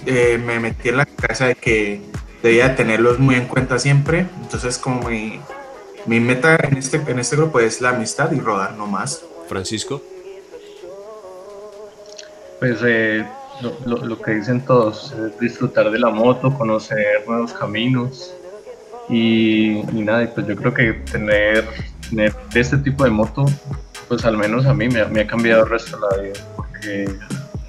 eh, 0.05 0.41
me 0.43 0.59
metí 0.59 0.89
en 0.89 0.97
la 0.97 1.05
cabeza 1.05 1.47
de 1.47 1.55
que 1.55 2.01
debía 2.43 2.75
tenerlos 2.75 3.19
muy 3.19 3.35
en 3.35 3.47
cuenta 3.47 3.79
siempre. 3.79 4.27
Entonces, 4.41 4.77
como 4.77 5.09
mi, 5.09 5.39
mi 6.05 6.19
meta 6.19 6.55
en 6.55 6.77
este, 6.77 6.97
en 6.97 7.19
este 7.19 7.35
grupo 7.35 7.59
es 7.59 7.81
la 7.81 7.89
amistad 7.89 8.31
y 8.31 8.39
rodar, 8.39 8.73
no 8.73 8.87
más. 8.87 9.23
Francisco. 9.47 10.01
Pues 12.59 12.79
eh, 12.83 13.25
lo, 13.85 13.97
lo, 14.05 14.21
que 14.21 14.31
dicen 14.31 14.61
todos, 14.61 15.13
es 15.13 15.39
disfrutar 15.39 15.91
de 15.91 15.99
la 15.99 16.09
moto, 16.09 16.53
conocer 16.53 17.23
nuevos 17.27 17.53
caminos 17.53 18.33
y, 19.09 19.79
y 19.79 20.03
nada, 20.03 20.29
pues 20.33 20.47
yo 20.47 20.55
creo 20.55 20.73
que 20.73 20.93
tener, 21.11 21.67
tener, 22.09 22.33
este 22.53 22.77
tipo 22.77 23.03
de 23.03 23.09
moto, 23.09 23.45
pues 24.11 24.25
al 24.25 24.37
menos 24.37 24.65
a 24.65 24.73
mí 24.73 24.89
me, 24.89 25.05
me 25.05 25.21
ha 25.21 25.27
cambiado 25.27 25.63
el 25.63 25.69
resto 25.69 25.97
de 25.97 26.01
la 26.01 26.21
vida, 26.21 26.39
porque 26.53 27.05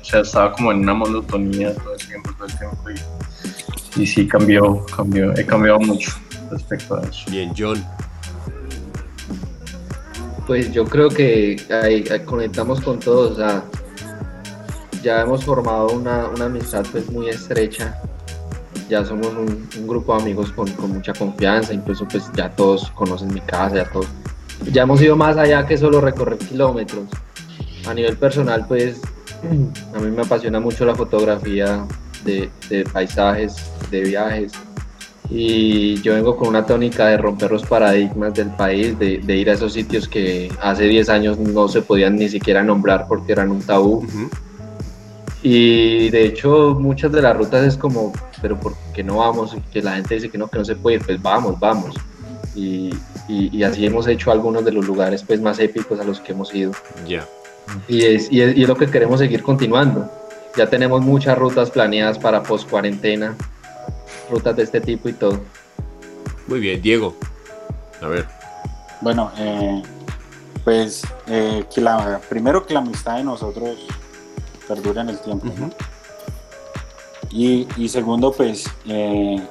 o 0.01 0.05
sea, 0.05 0.20
estaba 0.20 0.53
como 0.53 0.72
en 0.72 0.80
una 0.80 0.93
monotonía 0.93 1.72
todo 1.74 1.95
el 1.95 2.05
tiempo, 2.05 2.30
todo 2.36 2.47
el 2.47 2.59
tiempo 2.59 2.90
y 2.90 2.95
y 3.97 4.07
sí 4.07 4.26
cambió, 4.26 4.84
cambió, 4.86 5.32
he 5.36 5.45
cambiado 5.45 5.78
mucho 5.80 6.12
respecto 6.51 6.97
a 6.97 7.03
eso. 7.03 7.30
Bien, 7.30 7.53
John. 7.57 7.84
Pues 10.47 10.72
yo 10.72 10.84
creo 10.84 11.09
que 11.09 11.57
ahí, 11.70 12.05
conectamos 12.24 12.80
con 12.80 12.99
todos, 12.99 13.38
ya 15.03 15.22
hemos 15.22 15.45
formado 15.45 15.93
una, 15.93 16.24
amistad 16.40 16.84
pues 16.90 17.09
muy 17.11 17.28
estrecha, 17.28 17.97
ya 18.88 19.05
somos 19.05 19.28
un, 19.28 19.68
grupo 19.86 20.16
de 20.16 20.22
amigos 20.22 20.51
con, 20.53 20.68
mucha 20.93 21.12
confianza, 21.12 21.72
incluso 21.72 22.09
pues 22.09 22.24
ya 22.34 22.51
todos 22.51 22.90
conocen 22.90 23.32
mi 23.32 23.40
casa, 23.40 23.76
ya 23.76 23.84
todos, 23.90 24.09
ya 24.70 24.82
hemos 24.82 25.00
ido 25.02 25.16
más 25.16 25.36
allá 25.36 25.66
que 25.66 25.76
solo 25.76 26.00
recorrer 26.00 26.38
kilómetros. 26.38 27.04
A 27.86 27.94
nivel 27.94 28.16
personal 28.16 28.66
pues 28.66 29.00
a 29.94 29.98
mí 29.98 30.10
me 30.10 30.22
apasiona 30.22 30.60
mucho 30.60 30.84
la 30.84 30.94
fotografía, 30.94 31.86
de, 32.24 32.84
paisajes, 32.92 33.56
de 33.90 34.02
viajes. 34.02 34.52
Y 35.30 36.00
yo 36.02 36.14
vengo 36.14 36.36
con 36.36 36.48
una 36.48 36.66
tónica 36.66 37.06
de 37.06 37.16
romper 37.16 37.50
los 37.50 37.62
paradigmas 37.62 38.34
del 38.34 38.50
país, 38.50 38.98
de, 38.98 39.36
ir 39.36 39.50
a 39.50 39.54
esos 39.54 39.72
sitios 39.72 40.06
que 40.06 40.52
hace 40.60 40.84
10 40.84 41.08
años 41.08 41.38
no 41.38 41.68
se 41.68 41.80
podían 41.80 42.16
ni 42.16 42.28
siquiera 42.28 42.62
nombrar 42.62 43.06
porque 43.08 43.32
eran 43.32 43.50
un 43.50 43.62
tabú. 43.62 44.06
Y 45.42 46.10
de 46.10 46.26
hecho 46.26 46.76
muchas 46.78 47.10
de 47.12 47.22
las 47.22 47.36
rutas 47.36 47.64
es 47.64 47.76
como, 47.76 48.12
pero 48.42 48.60
¿por 48.60 48.74
qué 48.94 49.02
no 49.02 49.18
vamos? 49.18 49.56
Que 49.72 49.82
la 49.82 49.96
gente 49.96 50.16
dice 50.16 50.28
que 50.28 50.38
no, 50.38 50.48
que 50.48 50.58
no 50.58 50.64
se 50.64 50.76
puede 50.76 51.00
pues 51.00 51.20
vamos, 51.20 51.58
vamos. 51.58 51.94
Y, 52.55 52.94
y, 53.28 53.62
así 53.62 53.86
hemos 53.86 54.07
hecho 54.07 54.30
algunos 54.30 54.64
de 54.64 54.72
los 54.72 54.86
lugares 54.86 55.22
pues 55.22 55.40
más 55.40 55.59
épicos 55.59 55.98
a 56.00 56.05
los 56.05 56.20
que 56.20 56.32
hemos 56.32 56.55
ido. 56.55 56.72
Ya. 57.07 57.26
Y, 57.88 58.03
es, 58.05 58.30
y, 58.30 58.42
es, 58.42 58.57
y 58.57 58.62
es 58.62 58.68
lo 58.68 58.76
que 58.76 58.88
queremos 58.88 59.20
seguir 59.20 59.42
continuando 59.42 60.11
ya 60.57 60.68
tenemos 60.68 61.00
muchas 61.00 61.38
rutas 61.38 61.70
planeadas 61.70 62.18
para 62.18 62.42
post 62.42 62.68
cuarentena, 62.68 63.36
rutas 64.30 64.57
de 64.57 64.64
este 64.64 64.80
tipo 64.80 65.09
y 65.09 65.14
todo. 65.14 65.40
Muy 66.46 66.61
bien, 66.61 66.82
Diego. 66.82 67.16
A 68.00 68.09
ver. 68.09 68.26
Bueno, 69.00 69.32
eh, 69.38 69.82
pues 70.64 71.03
eh, 71.26 71.64
que 71.74 71.80
la, 71.80 72.20
primero 72.28 72.66
que 72.66 72.74
la 72.74 72.80
amistad 72.80 73.16
de 73.16 73.24
nosotros 73.24 73.78
perdure 74.68 75.00
en 75.00 75.09
el 75.11 75.18
tiempo. 75.20 75.48
y, 77.30 77.88
segundo, 77.88 78.32
pues 78.32 78.68
eh, 78.86 79.42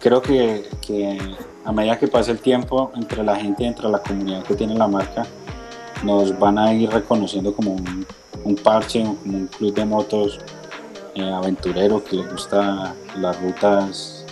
creo 0.00 0.20
que, 0.20 0.68
que, 0.86 1.18
a 1.64 1.72
medida 1.72 1.98
que 1.98 2.08
pase 2.08 2.32
el 2.32 2.38
tiempo 2.38 2.90
entre 2.94 3.22
la 3.22 3.36
gente 3.36 3.64
entre 3.64 3.88
la 3.88 3.98
comunidad 3.98 4.42
que 4.44 4.54
tiene 4.54 4.74
la 4.74 4.88
marca, 4.88 5.26
nos 6.02 6.38
van 6.38 6.58
a 6.58 6.72
ir 6.72 6.90
reconociendo 6.90 7.54
como 7.54 7.76
un 8.44 8.54
parche, 8.56 9.02
como 9.02 9.38
un 9.38 9.46
club 9.46 9.74
de 9.74 9.84
motos 9.84 10.38
eh, 11.14 11.30
aventurero 11.30 12.02
que 12.02 12.16
le 12.16 12.22
gusta 12.26 12.94
las 13.16 13.40
rutas 13.40 14.24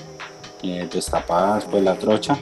eh, 0.62 0.88
destapadas, 0.92 1.64
pues 1.64 1.82
la 1.82 1.98
trocha, 1.98 2.38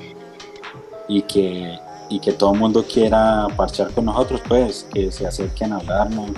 y 1.09 1.23
que, 1.23 1.79
y 2.09 2.21
que 2.21 2.33
todo 2.33 2.53
el 2.53 2.59
mundo 2.59 2.85
quiera 2.85 3.47
parchar 3.57 3.91
con 3.93 4.05
nosotros, 4.05 4.41
pues 4.47 4.87
que 4.93 5.11
se 5.11 5.27
acerquen 5.27 5.73
a 5.73 5.77
hablarnos, 5.77 6.31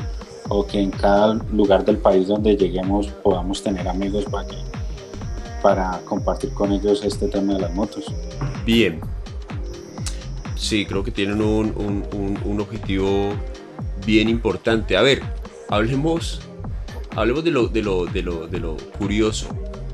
o 0.49 0.67
que 0.67 0.81
en 0.81 0.91
cada 0.91 1.35
lugar 1.53 1.85
del 1.85 1.99
país 1.99 2.29
donde 2.29 2.57
lleguemos 2.57 3.09
podamos 3.23 3.63
tener 3.63 3.87
amigos 3.87 4.25
para, 4.25 4.49
para 5.63 6.01
compartir 6.05 6.51
con 6.51 6.73
ellos 6.73 7.03
este 7.05 7.29
tema 7.29 7.55
de 7.55 7.61
las 7.61 7.75
motos. 7.75 8.07
Bien. 8.65 9.01
Sí, 10.57 10.85
creo 10.87 11.05
que 11.05 11.11
tienen 11.11 11.41
un, 11.41 11.73
un, 11.77 12.39
un 12.45 12.61
objetivo 12.61 13.31
bien 14.05 14.29
importante. 14.29 14.97
A 14.97 15.03
ver, 15.03 15.23
hablemos, 15.69 16.41
hablemos 17.15 17.45
de 17.45 17.51
lo, 17.51 17.69
de 17.69 17.83
lo, 17.83 18.07
de 18.07 18.23
lo, 18.23 18.47
de 18.49 18.59
lo 18.59 18.77
curioso. 18.99 19.49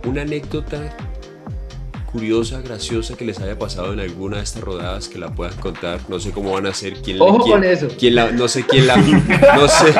Una 0.06 0.22
anécdota 0.22 0.96
curiosa, 2.14 2.60
graciosa 2.60 3.16
que 3.16 3.24
les 3.24 3.40
haya 3.40 3.58
pasado 3.58 3.92
en 3.92 3.98
alguna 3.98 4.36
de 4.36 4.44
estas 4.44 4.62
rodadas 4.62 5.08
que 5.08 5.18
la 5.18 5.34
puedan 5.34 5.56
contar. 5.56 5.98
No 6.08 6.20
sé 6.20 6.30
cómo 6.30 6.52
van 6.52 6.66
a 6.66 6.72
ser, 6.72 6.94
quién, 7.02 7.20
Ojo 7.20 7.42
quién, 7.42 7.56
con 7.56 7.64
eso. 7.64 7.88
quién 7.98 8.14
la, 8.14 8.30
no 8.30 8.46
sé 8.46 8.64
quién 8.64 8.86
la, 8.86 8.96
no 9.56 9.66
sé. 9.66 9.92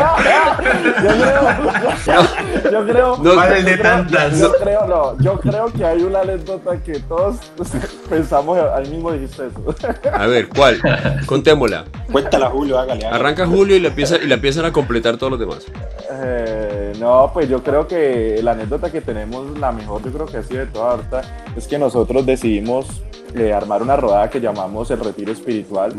Yo 1.03 1.11
creo, 1.19 2.71
yo 2.71 2.87
creo, 2.87 3.19
no, 3.19 3.47
de 3.65 3.77
tantas. 3.79 4.39
Yo 4.39 4.53
creo, 4.63 4.87
no, 4.87 5.19
yo 5.19 5.41
creo 5.41 5.67
que 5.73 5.85
hay 5.85 6.03
una 6.05 6.21
anécdota 6.21 6.81
que 6.81 7.01
todos 7.01 7.35
pensamos, 8.09 8.59
al 8.59 8.89
mismo 8.89 9.11
dijiste 9.11 9.49
eso. 9.49 9.75
A 10.13 10.29
ver, 10.29 10.49
¿cuál? 10.49 10.81
Contémosla. 11.27 11.85
Cuéntala, 12.13 12.49
Julio, 12.49 12.79
hágale. 12.79 13.07
Arranca 13.07 13.45
Julio 13.45 13.75
y 13.75 13.81
la 13.81 13.89
empieza 13.89 14.19
y 14.19 14.29
la 14.29 14.35
empiezan 14.35 14.65
a 14.67 14.73
completar 14.73 15.17
todos 15.17 15.33
los 15.33 15.41
demás. 15.41 15.67
Eh, 16.13 16.93
no, 17.01 17.33
pues 17.35 17.49
yo 17.49 17.61
creo 17.65 17.89
que 17.89 18.39
la 18.41 18.53
anécdota 18.53 18.93
que 18.93 19.01
tenemos, 19.01 19.59
la 19.59 19.73
mejor, 19.73 20.01
yo 20.05 20.13
creo 20.13 20.27
que 20.27 20.37
ha 20.37 20.43
sido 20.45 20.61
de 20.61 20.67
toda 20.67 20.93
ahorita, 20.93 21.23
es 21.57 21.67
que 21.67 21.77
nosotros 21.77 22.04
nosotros 22.05 22.27
decidimos 22.27 22.87
eh, 23.35 23.55
armar 23.55 23.83
una 23.83 23.97
rodada 23.97 24.29
que 24.29 24.39
llamamos 24.39 24.91
el 24.91 25.01
Retiro 25.01 25.33
Espiritual. 25.33 25.95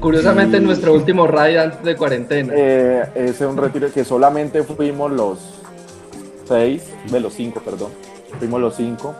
Curiosamente, 0.00 0.56
en 0.56 0.64
nuestro 0.64 0.94
último 0.94 1.26
raid 1.26 1.58
antes 1.58 1.82
de 1.82 1.96
cuarentena. 1.96 2.54
Eh, 2.56 3.10
es 3.14 3.38
un 3.42 3.58
retiro 3.58 3.92
que 3.92 4.04
solamente 4.04 4.62
fuimos 4.62 5.12
los 5.12 5.38
seis, 6.46 6.82
de 7.12 7.20
los 7.20 7.34
cinco, 7.34 7.60
perdón. 7.60 7.90
Fuimos 8.38 8.58
los 8.58 8.74
cinco 8.74 9.14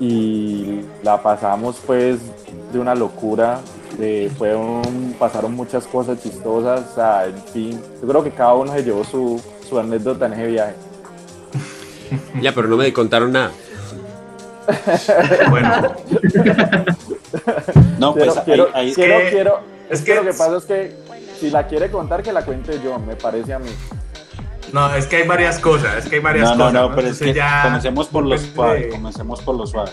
y 0.00 0.80
la 1.02 1.22
pasamos 1.22 1.76
pues 1.86 2.20
de 2.72 2.78
una 2.78 2.94
locura. 2.94 3.60
eh, 4.00 4.30
pasaron 5.18 5.54
muchas 5.54 5.86
cosas 5.86 6.22
chistosas, 6.22 6.90
o 6.90 6.94
sea, 6.94 7.26
en 7.26 7.36
fin, 7.52 7.80
yo 8.00 8.08
creo 8.08 8.24
que 8.24 8.30
cada 8.30 8.54
uno 8.54 8.72
se 8.72 8.82
llevó 8.82 9.04
su, 9.04 9.38
su 9.68 9.78
anécdota 9.78 10.24
en 10.24 10.32
ese 10.32 10.46
viaje. 10.46 10.74
Ya, 12.40 12.54
pero 12.54 12.66
no 12.66 12.78
me 12.78 12.90
contaron 12.94 13.32
nada. 13.32 13.52
bueno. 15.50 15.94
no, 17.98 18.14
pues 18.14 18.34
quiero, 18.44 18.68
ahí, 18.74 18.94
quiero, 18.94 19.30
quiero, 19.30 19.60
es 19.90 20.02
que, 20.02 20.14
lo 20.14 20.22
que 20.22 20.32
pasa 20.32 20.56
es 20.56 20.64
que 20.64 20.96
si 21.38 21.50
la 21.50 21.66
quiere 21.66 21.90
contar, 21.90 22.22
que 22.22 22.32
la 22.32 22.44
cuente 22.44 22.80
yo, 22.82 22.98
me 22.98 23.16
parece 23.16 23.54
a 23.54 23.58
mí. 23.58 23.70
No, 24.72 24.94
es 24.94 25.06
que 25.06 25.16
hay 25.16 25.28
varias 25.28 25.58
cosas, 25.58 26.04
es 26.04 26.08
que 26.08 26.16
hay 26.16 26.22
varias 26.22 26.50
no, 26.50 26.56
cosas. 26.56 26.72
No, 26.72 26.88
no, 26.88 26.94
pero 26.94 27.08
es 27.08 27.18
que 27.18 27.32
ya 27.32 27.62
comencemos 27.64 28.08
por 28.08 28.24
lo 28.24 28.38
suave, 28.38 28.88
comencemos 28.88 29.42
por 29.42 29.56
lo 29.56 29.66
suave. 29.66 29.90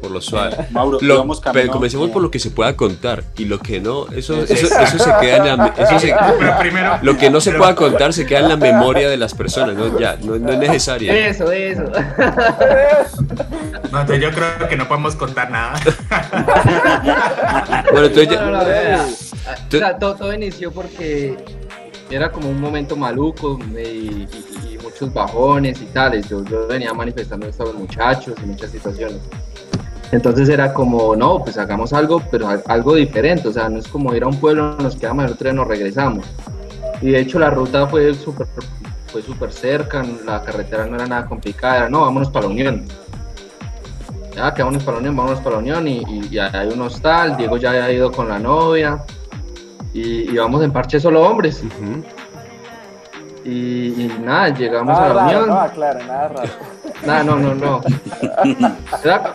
Por 0.00 0.10
lo 0.10 0.20
suave. 0.20 0.56
Mauro, 0.70 0.98
lo, 1.00 1.26
pero 1.52 1.72
comencemos 1.72 2.10
por 2.10 2.22
lo 2.22 2.30
que 2.30 2.38
se 2.38 2.50
pueda 2.50 2.76
contar 2.76 3.24
y 3.36 3.44
lo 3.46 3.58
que 3.58 3.80
no, 3.80 4.06
eso, 4.08 4.42
eso, 4.42 4.66
eso 4.78 4.98
se 4.98 5.10
queda 5.20 5.36
en 5.36 5.58
la 5.58 5.74
eso 5.76 5.98
se, 5.98 6.14
pero 6.38 6.56
primero, 6.60 6.98
lo 7.02 7.16
que 7.16 7.30
no 7.30 7.40
se 7.40 7.52
pueda 7.52 7.74
contar 7.74 8.12
se 8.12 8.26
queda 8.26 8.40
en 8.40 8.48
la 8.48 8.56
memoria 8.56 9.08
de 9.08 9.16
las 9.16 9.34
personas, 9.34 9.74
no, 9.76 9.98
ya, 9.98 10.16
no, 10.22 10.36
no 10.38 10.52
es 10.52 10.58
necesario. 10.58 11.12
Eso, 11.12 11.50
eso. 11.50 11.82
No, 13.92 14.00
entonces 14.00 14.20
yo 14.20 14.30
creo 14.30 14.68
que 14.68 14.76
no 14.76 14.88
podemos 14.88 15.16
contar 15.16 15.50
nada. 15.50 15.78
bueno, 17.92 18.06
entonces 18.06 18.28
ya, 18.28 19.06
o 19.66 19.70
sea, 19.70 19.98
todo, 19.98 20.14
todo 20.16 20.32
inició 20.32 20.72
porque 20.72 21.36
era 22.10 22.30
como 22.30 22.48
un 22.48 22.60
momento 22.60 22.96
maluco 22.96 23.58
y, 23.76 24.28
muchos 24.82 25.12
bajones 25.12 25.82
y 25.82 25.86
tales. 25.86 26.28
Yo, 26.28 26.44
yo 26.44 26.66
venía 26.66 26.94
manifestando 26.94 27.46
esto 27.46 27.64
a 27.64 27.66
los 27.66 27.74
muchachos 27.74 28.34
y 28.42 28.46
muchas 28.46 28.70
situaciones. 28.70 29.20
Entonces 30.12 30.48
era 30.48 30.72
como, 30.72 31.16
no, 31.16 31.42
pues 31.42 31.58
hagamos 31.58 31.92
algo, 31.92 32.22
pero 32.30 32.48
algo 32.66 32.94
diferente. 32.94 33.48
O 33.48 33.52
sea, 33.52 33.68
no 33.68 33.78
es 33.78 33.88
como 33.88 34.14
ir 34.14 34.22
a 34.22 34.28
un 34.28 34.38
pueblo, 34.38 34.76
nos 34.78 34.96
quedamos 34.96 35.24
en 35.24 35.30
el 35.30 35.36
tren, 35.36 35.56
nos 35.56 35.66
regresamos. 35.66 36.26
Y 37.02 37.10
de 37.10 37.20
hecho 37.20 37.38
la 37.38 37.50
ruta 37.50 37.86
fue 37.86 38.14
súper 38.14 38.46
fue 39.08 39.22
súper 39.22 39.52
cerca, 39.52 40.04
la 40.24 40.42
carretera 40.42 40.84
no 40.84 40.96
era 40.96 41.06
nada 41.06 41.26
complicada, 41.26 41.76
era, 41.76 41.88
no, 41.88 42.02
vámonos 42.02 42.28
para 42.30 42.46
la 42.46 42.52
Unión. 42.52 42.84
Ya, 44.34 44.52
que 44.52 44.62
vámonos 44.62 44.82
para 44.82 44.96
la 44.96 45.00
Unión, 45.00 45.16
vámonos 45.16 45.40
para 45.40 45.52
la 45.52 45.58
Unión 45.58 45.88
y, 45.88 46.28
y, 46.30 46.38
hay 46.38 46.68
un 46.68 46.82
hostal, 46.82 47.36
Diego 47.36 47.56
ya 47.56 47.70
había 47.70 47.92
ido 47.92 48.12
con 48.12 48.28
la 48.28 48.38
novia, 48.38 49.02
y, 49.96 50.36
vamos 50.36 50.62
en 50.62 50.70
parche 50.70 51.00
solo 51.00 51.22
hombres. 51.22 51.64
y, 53.44 54.10
nada, 54.22 54.50
llegamos 54.50 54.98
a 54.98 55.08
la 55.08 55.24
unión. 55.24 55.48
No, 55.48 55.70
claro, 55.72 56.00
nada 56.06 56.28
raro. 56.28 56.50
Nada, 57.06 57.24
no, 57.24 57.36
no, 57.36 57.54
no. 57.54 57.80
Era, 59.04 59.32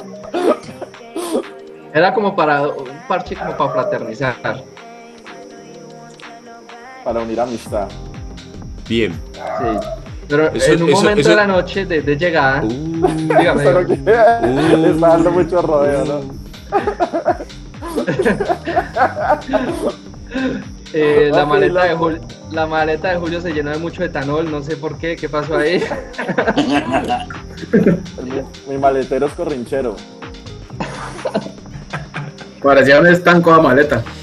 como 2.13 2.35
para 2.35 2.61
un 2.61 2.89
parche 3.07 3.35
como 3.35 3.55
para 3.55 3.71
fraternizar. 3.71 4.35
Para 7.03 7.21
unir 7.21 7.39
amistad. 7.39 7.87
Bien. 8.87 9.13
Sí. 9.13 9.87
Pero 10.27 10.51
en 10.53 10.83
un 10.83 10.91
momento 10.91 11.29
de 11.29 11.35
la 11.35 11.47
noche 11.47 11.85
de, 11.85 12.01
de 12.01 12.15
llegada, 12.15 12.63
uh, 12.63 12.67
dígame. 12.67 13.85
Que, 13.85 13.93
uh, 13.93 14.93
está 14.93 15.07
dando 15.07 15.31
mucho 15.31 15.61
rodeo, 15.61 16.05
¿no? 16.05 16.21
Eh, 20.93 21.31
la, 21.33 21.45
maleta 21.45 21.85
de 21.85 21.95
Julio, 21.95 22.19
la 22.51 22.67
maleta 22.67 23.11
de 23.11 23.17
Julio 23.17 23.39
se 23.39 23.53
llenó 23.53 23.71
de 23.71 23.77
mucho 23.77 24.03
etanol, 24.03 24.51
no 24.51 24.61
sé 24.61 24.75
por 24.75 24.97
qué, 24.97 25.15
¿qué 25.15 25.29
pasó 25.29 25.55
ahí? 25.55 25.81
mi, 28.67 28.77
maletero 28.77 29.27
es 29.27 29.33
corrinchero. 29.33 29.95
Parecía 32.61 32.99
un 32.99 33.07
estanco 33.07 33.51
a 33.53 33.61
maleta. 33.61 34.03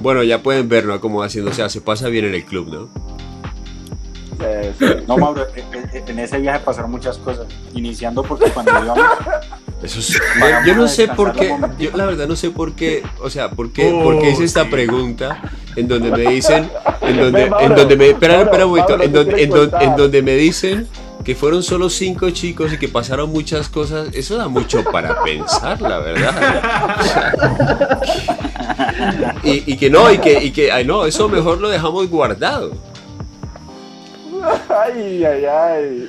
Bueno, 0.00 0.22
ya 0.22 0.40
pueden 0.40 0.68
ver, 0.68 0.84
¿no? 0.84 1.00
Cómo 1.00 1.24
haciendo, 1.24 1.50
o 1.50 1.54
sea, 1.54 1.68
se 1.68 1.80
pasa 1.80 2.08
bien 2.08 2.26
en 2.26 2.34
el 2.34 2.44
club, 2.44 2.68
¿no? 2.68 2.88
No, 5.08 5.18
Mauro, 5.18 5.44
en 5.92 6.18
ese 6.20 6.38
viaje 6.38 6.60
pasaron 6.64 6.92
muchas 6.92 7.18
cosas, 7.18 7.46
iniciando 7.74 8.22
porque 8.22 8.48
cuando 8.50 8.70
íbamos 8.84 9.04
eso 9.82 10.00
yo 10.66 10.74
no 10.74 10.88
sé 10.88 11.06
por 11.08 11.32
qué, 11.32 11.56
yo 11.78 11.90
la 11.96 12.06
verdad 12.06 12.26
no 12.26 12.34
sé 12.34 12.50
por 12.50 12.74
qué, 12.74 13.02
o 13.20 13.30
sea, 13.30 13.50
por 13.50 13.72
qué, 13.72 13.90
por 14.02 14.20
qué 14.20 14.30
hice 14.30 14.44
esta 14.44 14.68
pregunta 14.68 15.40
en 15.76 15.86
donde 15.86 16.10
me 16.10 16.30
dicen, 16.32 16.68
en 17.00 17.16
donde, 17.16 17.44
en 17.44 17.74
donde 17.76 17.96
me, 17.96 18.10
espera, 18.10 18.42
espera 18.42 18.66
un 18.66 18.72
momento, 18.72 19.00
en 19.00 19.12
donde, 19.12 19.42
en, 19.42 19.96
donde, 19.96 20.22
me 20.22 20.34
dicen 20.34 20.88
que 21.24 21.34
fueron 21.34 21.62
solo 21.62 21.90
cinco 21.90 22.30
chicos 22.30 22.72
y 22.72 22.78
que 22.78 22.88
pasaron 22.88 23.30
muchas 23.30 23.68
cosas, 23.68 24.08
eso 24.12 24.36
da 24.36 24.48
mucho 24.48 24.84
para 24.84 25.22
pensar, 25.22 25.80
la 25.80 25.98
verdad. 25.98 27.36
y, 29.44 29.72
y, 29.72 29.76
que 29.76 29.90
no, 29.90 30.10
y 30.12 30.18
que, 30.18 30.44
y 30.44 30.50
que, 30.50 30.72
ay 30.72 30.84
no, 30.84 31.04
eso 31.04 31.28
mejor 31.28 31.60
lo 31.60 31.68
dejamos 31.68 32.08
guardado. 32.08 32.72
Ay, 34.68 35.24
ay, 35.24 35.44
ay. 35.44 36.08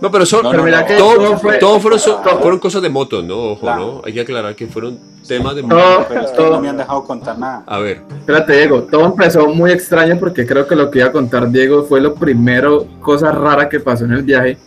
No, 0.00 0.10
pero 0.10 0.26
son. 0.26 0.42
todo, 0.42 1.80
fueron, 1.80 2.58
cosas 2.58 2.82
de 2.82 2.90
moto, 2.90 3.22
¿no? 3.22 3.52
Ojo, 3.52 3.66
¿no? 3.74 4.02
Hay 4.04 4.12
que 4.12 4.20
aclarar 4.20 4.54
que 4.54 4.66
fueron 4.66 5.13
temas 5.26 5.56
de 5.56 5.62
moto. 5.62 6.06
Pero 6.08 6.50
no 6.50 6.60
me 6.60 6.68
han 6.68 6.76
dejado 6.76 7.04
contar 7.04 7.38
nada. 7.38 7.64
A 7.66 7.78
ver. 7.78 8.02
Espérate, 8.18 8.52
Diego. 8.56 8.82
Todo 8.84 9.06
empezó 9.06 9.46
muy 9.48 9.72
extraño 9.72 10.18
porque 10.18 10.46
creo 10.46 10.66
que 10.66 10.76
lo 10.76 10.90
que 10.90 11.00
iba 11.00 11.08
a 11.08 11.12
contar 11.12 11.50
Diego 11.50 11.84
fue 11.84 12.00
lo 12.00 12.14
primero, 12.14 12.86
cosa 13.00 13.32
rara 13.32 13.68
que 13.68 13.80
pasó 13.80 14.04
en 14.04 14.12
el 14.12 14.22
viaje. 14.22 14.58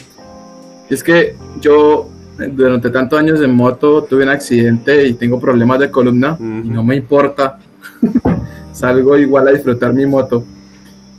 Y 0.90 0.94
es 0.94 1.04
que 1.04 1.36
yo, 1.60 2.10
durante 2.38 2.90
tantos 2.90 3.20
años 3.20 3.42
en 3.42 3.54
moto, 3.54 4.04
tuve 4.04 4.24
un 4.24 4.30
accidente 4.30 5.06
y 5.06 5.14
tengo 5.14 5.40
problemas 5.40 5.80
de 5.80 5.92
columna. 5.92 6.38
Y 6.40 6.70
no 6.70 6.84
me 6.84 6.96
importa. 6.96 7.60
Salgo 8.74 9.18
igual 9.18 9.48
a 9.48 9.52
disfrutar 9.52 9.94
mi 9.94 10.06
moto. 10.06 10.44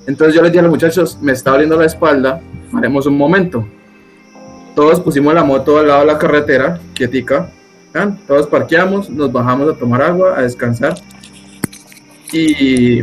Entonces 0.07 0.35
yo 0.35 0.43
les 0.43 0.53
dije 0.53 0.61
a 0.61 0.63
los 0.63 0.71
muchachos, 0.71 1.19
me 1.21 1.33
está 1.33 1.51
doliendo 1.51 1.77
la 1.77 1.85
espalda, 1.85 2.41
haremos 2.73 3.05
un 3.07 3.19
momento 3.19 3.67
todos 4.79 5.01
pusimos 5.01 5.35
la 5.35 5.43
moto 5.43 5.77
al 5.77 5.89
lado 5.89 6.01
de 6.03 6.07
la 6.07 6.19
carretera, 6.19 6.79
quietica, 6.95 7.51
todos 8.27 8.47
parqueamos, 8.47 9.11
nos 9.11 9.33
bajamos 9.33 9.75
a 9.75 9.79
tomar 9.79 10.03
agua, 10.03 10.39
a 10.39 10.43
descansar. 10.43 10.95
Y 12.33 13.03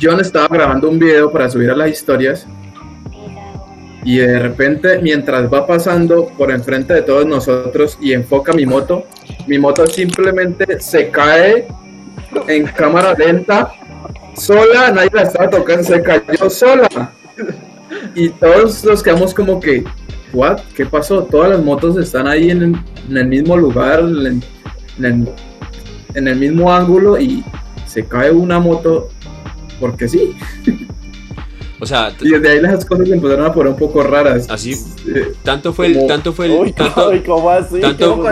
John 0.00 0.20
estaba 0.20 0.48
grabando 0.48 0.88
un 0.88 0.98
video 0.98 1.30
para 1.30 1.48
subir 1.48 1.70
a 1.70 1.76
las 1.76 1.90
historias. 1.90 2.46
Y 4.04 4.18
de 4.18 4.38
repente, 4.38 5.00
mientras 5.02 5.52
va 5.52 5.66
pasando 5.66 6.28
por 6.38 6.50
enfrente 6.50 6.94
de 6.94 7.02
todos 7.02 7.26
nosotros 7.26 7.98
y 8.00 8.12
enfoca 8.12 8.52
mi 8.52 8.64
moto, 8.64 9.04
mi 9.46 9.58
moto 9.58 9.86
simplemente 9.86 10.80
se 10.80 11.10
cae 11.10 11.66
en 12.46 12.66
cámara 12.66 13.14
lenta, 13.14 13.72
sola, 14.34 14.92
nadie 14.92 15.10
la 15.12 15.22
estaba 15.22 15.50
tocando, 15.50 15.82
se 15.82 16.02
cayó 16.02 16.48
sola. 16.48 17.12
Y 18.14 18.30
todos 18.30 18.84
nos 18.84 19.02
quedamos 19.02 19.34
como 19.34 19.58
que, 19.58 19.84
¿What? 20.32 20.60
¿Qué 20.74 20.86
pasó? 20.86 21.22
Todas 21.24 21.50
las 21.50 21.62
motos 21.62 21.96
están 21.96 22.26
ahí 22.26 22.50
en, 22.50 22.82
el 23.10 23.26
mismo 23.26 23.56
lugar, 23.56 24.00
en, 24.00 24.42
el, 26.14 26.36
mismo 26.36 26.72
ángulo 26.72 27.18
y 27.18 27.44
se 27.86 28.06
cae 28.06 28.30
una 28.30 28.58
moto 28.58 29.08
porque 29.80 30.08
sí. 30.08 30.36
O 31.80 31.86
sea, 31.86 32.12
y 32.20 32.28
desde 32.30 32.50
ahí 32.50 32.60
las 32.60 32.84
cosas 32.84 33.08
empezaron 33.08 33.46
a 33.46 33.52
poner 33.52 33.72
un 33.72 33.78
poco 33.78 34.02
raras. 34.02 34.50
Así, 34.50 34.74
tanto 35.42 35.72
fue 35.72 35.86
el, 35.86 36.06
tanto 36.06 36.34
fue 36.34 36.46
el, 36.46 36.74
tanto, 36.74 37.10
tanto, 37.80 38.20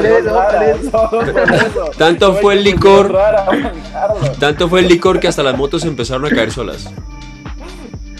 tanto 1.99 2.35
fue 2.35 2.55
el 2.55 2.65
licor, 2.65 3.17
tanto 4.39 4.69
fue 4.69 4.81
el 4.81 4.89
licor 4.89 5.19
que 5.19 5.29
hasta 5.29 5.43
las 5.43 5.57
motos 5.57 5.85
empezaron 5.85 6.27
a 6.27 6.31
caer 6.31 6.51
solas. 6.51 6.93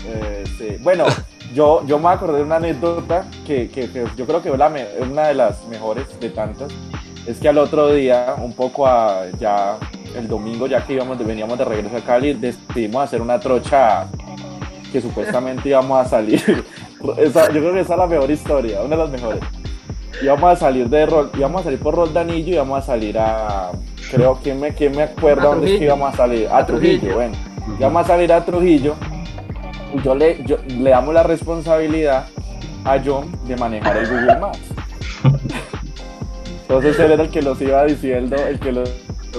Eh, 0.07 0.45
sí. 0.59 0.77
Bueno, 0.81 1.05
yo, 1.57 1.83
yo 1.87 1.99
me 1.99 2.11
acordé 2.11 2.37
de 2.37 2.43
una 2.43 2.57
anécdota 2.57 3.25
que, 3.47 3.71
que, 3.71 3.89
yo 4.15 4.27
creo 4.27 4.43
que 4.43 4.51
es 4.51 5.09
una 5.09 5.29
de 5.29 5.35
las 5.35 5.67
mejores 5.69 6.05
de 6.21 6.29
tantas. 6.29 6.71
Es 7.27 7.39
que 7.39 7.49
al 7.49 7.57
otro 7.57 7.95
día, 7.95 8.35
un 8.39 8.53
poco 8.53 8.87
a, 8.87 9.25
ya 9.41 9.79
el 10.15 10.29
domingo, 10.29 10.67
ya 10.67 10.85
que 10.85 10.93
íbamos, 10.93 11.17
veníamos 11.25 11.57
de 11.57 11.65
regreso 11.65 11.97
a 11.97 12.01
Cali, 12.01 12.35
decidimos 12.35 13.03
hacer 13.03 13.23
una 13.23 13.41
trocha 13.41 14.07
que 14.93 15.01
supuestamente 15.01 15.71
íbamos 15.71 16.07
a 16.07 16.09
salir. 16.09 16.43
yo 17.03 17.15
creo 17.15 17.73
que 17.73 17.81
esa 17.81 17.95
es 17.95 17.99
la 17.99 18.07
mejor 18.07 18.31
historia, 18.31 18.83
una 18.83 18.95
de 18.95 19.03
las 19.03 19.11
mejores. 19.11 19.41
Íbamos 20.23 20.53
a 20.53 20.57
salir 20.57 20.91
de 20.91 21.09
íbamos 21.39 21.63
a 21.63 21.65
salir 21.65 21.79
por 21.79 21.95
Roldanillo 21.95 22.51
y 22.51 22.55
íbamos 22.55 22.79
a 22.79 22.83
salir 22.83 23.19
a 23.19 23.71
creo 24.11 24.39
que 24.43 24.55
me, 24.55 24.75
quién 24.75 24.95
me 24.95 25.05
acuerda 25.05 25.45
dónde 25.45 25.73
es 25.73 25.79
que 25.79 25.85
íbamos 25.87 26.13
a 26.13 26.17
salir, 26.17 26.49
a 26.49 26.67
Trujillo, 26.67 27.15
bueno. 27.15 27.35
Íbamos 27.79 28.05
a 28.05 28.07
salir 28.07 28.31
a 28.31 28.45
Trujillo 28.45 28.95
yo 30.03 30.15
le, 30.15 30.45
le 30.69 30.91
damos 30.91 31.15
la 31.15 31.23
responsabilidad 31.23 32.29
a 32.85 32.99
John 33.05 33.31
de 33.47 33.57
manejar 33.57 33.97
el 33.97 34.09
Google 34.09 34.39
Maps. 34.39 34.61
Entonces 36.63 36.99
él 36.99 37.13
era 37.13 37.23
el 37.23 37.31
que 37.31 37.43
los 37.43 37.61
iba 37.61 37.85
diciendo, 37.85 38.37
el 38.37 38.59
que 38.59 38.73
los, 38.73 38.91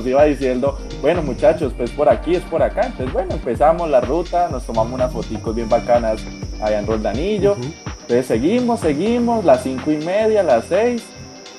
iba 0.05 0.23
diciendo, 0.23 0.77
bueno 1.01 1.21
muchachos, 1.21 1.73
pues 1.75 1.91
por 1.91 2.09
aquí 2.09 2.35
es 2.35 2.43
por 2.43 2.61
acá. 2.63 2.87
Entonces 2.87 3.11
bueno, 3.11 3.33
empezamos 3.33 3.89
la 3.89 4.01
ruta, 4.01 4.47
nos 4.49 4.65
tomamos 4.65 4.93
unas 4.93 5.11
fotos 5.11 5.55
bien 5.55 5.69
bacanas 5.69 6.23
allá 6.61 6.79
en 6.79 6.87
Roldanillo. 6.87 7.55
Entonces 8.01 8.25
seguimos, 8.25 8.79
seguimos, 8.79 9.43
las 9.43 9.63
cinco 9.63 9.91
y 9.91 9.97
media, 9.97 10.43
las 10.43 10.65
seis 10.65 11.03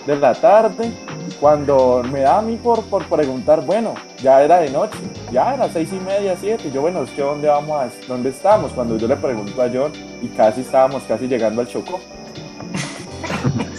de 0.08 0.20
la 0.20 0.34
tarde. 0.34 0.92
cuando 1.38 2.02
me 2.10 2.20
da 2.20 2.38
a 2.38 2.42
mí 2.42 2.56
por, 2.56 2.82
por 2.84 3.04
preguntar, 3.06 3.64
bueno, 3.64 3.94
ya 4.20 4.42
era 4.42 4.58
de 4.58 4.70
noche, 4.70 4.98
ya 5.30 5.54
era 5.54 5.68
seis 5.68 5.90
y 5.92 6.00
media, 6.00 6.34
siete, 6.40 6.70
yo 6.72 6.80
bueno, 6.80 7.02
es 7.02 7.10
que 7.10 7.22
dónde 7.22 7.46
vamos 7.48 7.80
a, 7.80 7.90
dónde 8.08 8.30
estamos, 8.30 8.72
cuando 8.72 8.96
yo 8.96 9.06
le 9.06 9.16
pregunto 9.16 9.62
a 9.62 9.68
John 9.72 9.92
y 10.22 10.28
casi 10.28 10.62
estábamos 10.62 11.02
casi 11.04 11.28
llegando 11.28 11.60
al 11.60 11.68
Chocó. 11.68 12.00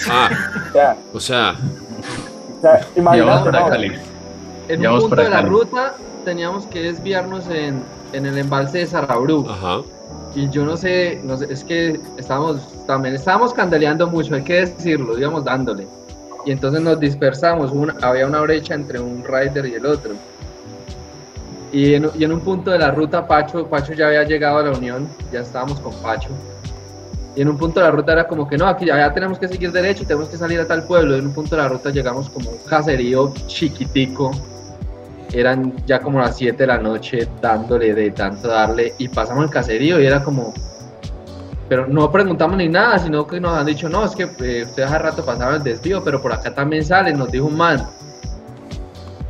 Ah, 0.09 0.29
o 0.69 0.71
sea, 0.71 0.95
o 1.13 1.19
sea, 1.19 1.55
o 2.57 2.61
sea 2.61 2.87
imagínate, 2.95 3.99
en 4.69 4.87
un 4.87 4.99
punto 5.01 5.15
de 5.17 5.29
la 5.29 5.41
ruta 5.41 5.93
teníamos 6.23 6.65
que 6.67 6.81
desviarnos 6.81 7.47
en, 7.49 7.83
en 8.13 8.25
el 8.25 8.37
embalse 8.37 8.77
de 8.79 8.87
Sarabru. 8.87 9.45
Ajá. 9.49 9.81
Y 10.35 10.49
yo 10.49 10.63
no 10.63 10.77
sé, 10.77 11.19
no 11.25 11.35
sé, 11.35 11.51
es 11.51 11.65
que 11.65 11.99
estábamos, 12.17 12.61
también 12.87 13.13
estábamos 13.13 13.53
candeleando 13.53 14.07
mucho, 14.07 14.33
hay 14.35 14.43
que 14.43 14.61
decirlo, 14.61 15.19
íbamos 15.19 15.43
dándole. 15.43 15.85
Y 16.45 16.51
entonces 16.51 16.81
nos 16.81 16.99
dispersamos, 16.99 17.71
había 18.01 18.25
una 18.25 18.41
brecha 18.41 18.73
entre 18.73 18.99
un 18.99 19.23
rider 19.23 19.65
y 19.65 19.73
el 19.75 19.85
otro. 19.85 20.11
Y 21.71 21.93
en, 21.93 22.31
un 22.31 22.39
punto 22.39 22.71
de 22.71 22.79
la 22.79 22.91
ruta, 22.91 23.27
Pacho, 23.27 23.67
Pacho 23.67 23.93
ya 23.93 24.07
había 24.07 24.23
llegado 24.23 24.57
a 24.57 24.63
la 24.63 24.71
Unión, 24.71 25.07
ya 25.31 25.41
estábamos 25.41 25.79
con 25.79 25.93
Pacho. 26.01 26.29
Y 27.35 27.41
en 27.41 27.49
un 27.49 27.57
punto 27.57 27.79
de 27.79 27.85
la 27.85 27.91
ruta 27.91 28.13
era 28.13 28.27
como 28.27 28.47
que 28.47 28.57
no, 28.57 28.65
aquí 28.67 28.85
ya, 28.85 29.13
tenemos 29.13 29.37
que 29.37 29.47
seguir 29.47 29.71
derecho 29.71 30.03
y 30.03 30.05
tenemos 30.07 30.29
que 30.29 30.37
salir 30.37 30.59
a 30.59 30.67
tal 30.67 30.83
pueblo. 30.83 31.15
Y 31.15 31.19
en 31.19 31.27
un 31.27 31.33
punto 31.33 31.55
de 31.55 31.61
la 31.61 31.67
ruta 31.67 31.91
llegamos 31.91 32.29
como 32.29 32.49
un 32.49 32.57
caserío 32.57 33.33
chiquitico. 33.45 34.31
Eran 35.31 35.75
ya 35.85 35.99
como 35.99 36.19
las 36.19 36.37
7 36.37 36.57
de 36.57 36.67
la 36.67 36.79
noche 36.79 37.27
dándole 37.39 37.93
de 37.93 38.09
tanto 38.11 38.47
darle 38.47 38.95
y 38.97 39.07
pasamos 39.09 39.43
el 39.43 39.51
caserío 39.51 40.01
y 40.01 40.07
era 40.07 40.23
como, 40.23 40.55
pero 41.69 41.85
no 41.87 42.11
preguntamos 42.11 42.57
ni 42.57 42.67
nada, 42.67 42.97
sino 42.97 43.27
que 43.27 43.39
nos 43.39 43.55
han 43.55 43.67
dicho, 43.67 43.87
no, 43.87 44.03
es 44.03 44.15
que 44.15 44.23
eh, 44.23 44.63
ustedes 44.65 44.89
hace 44.89 44.97
rato 44.97 45.23
pasaban 45.23 45.57
el 45.57 45.63
desvío, 45.63 46.03
pero 46.03 46.19
por 46.19 46.33
acá 46.33 46.53
también 46.53 46.83
sale, 46.83 47.13
nos 47.13 47.31
dijo 47.31 47.45
un 47.45 47.55
man. 47.55 47.87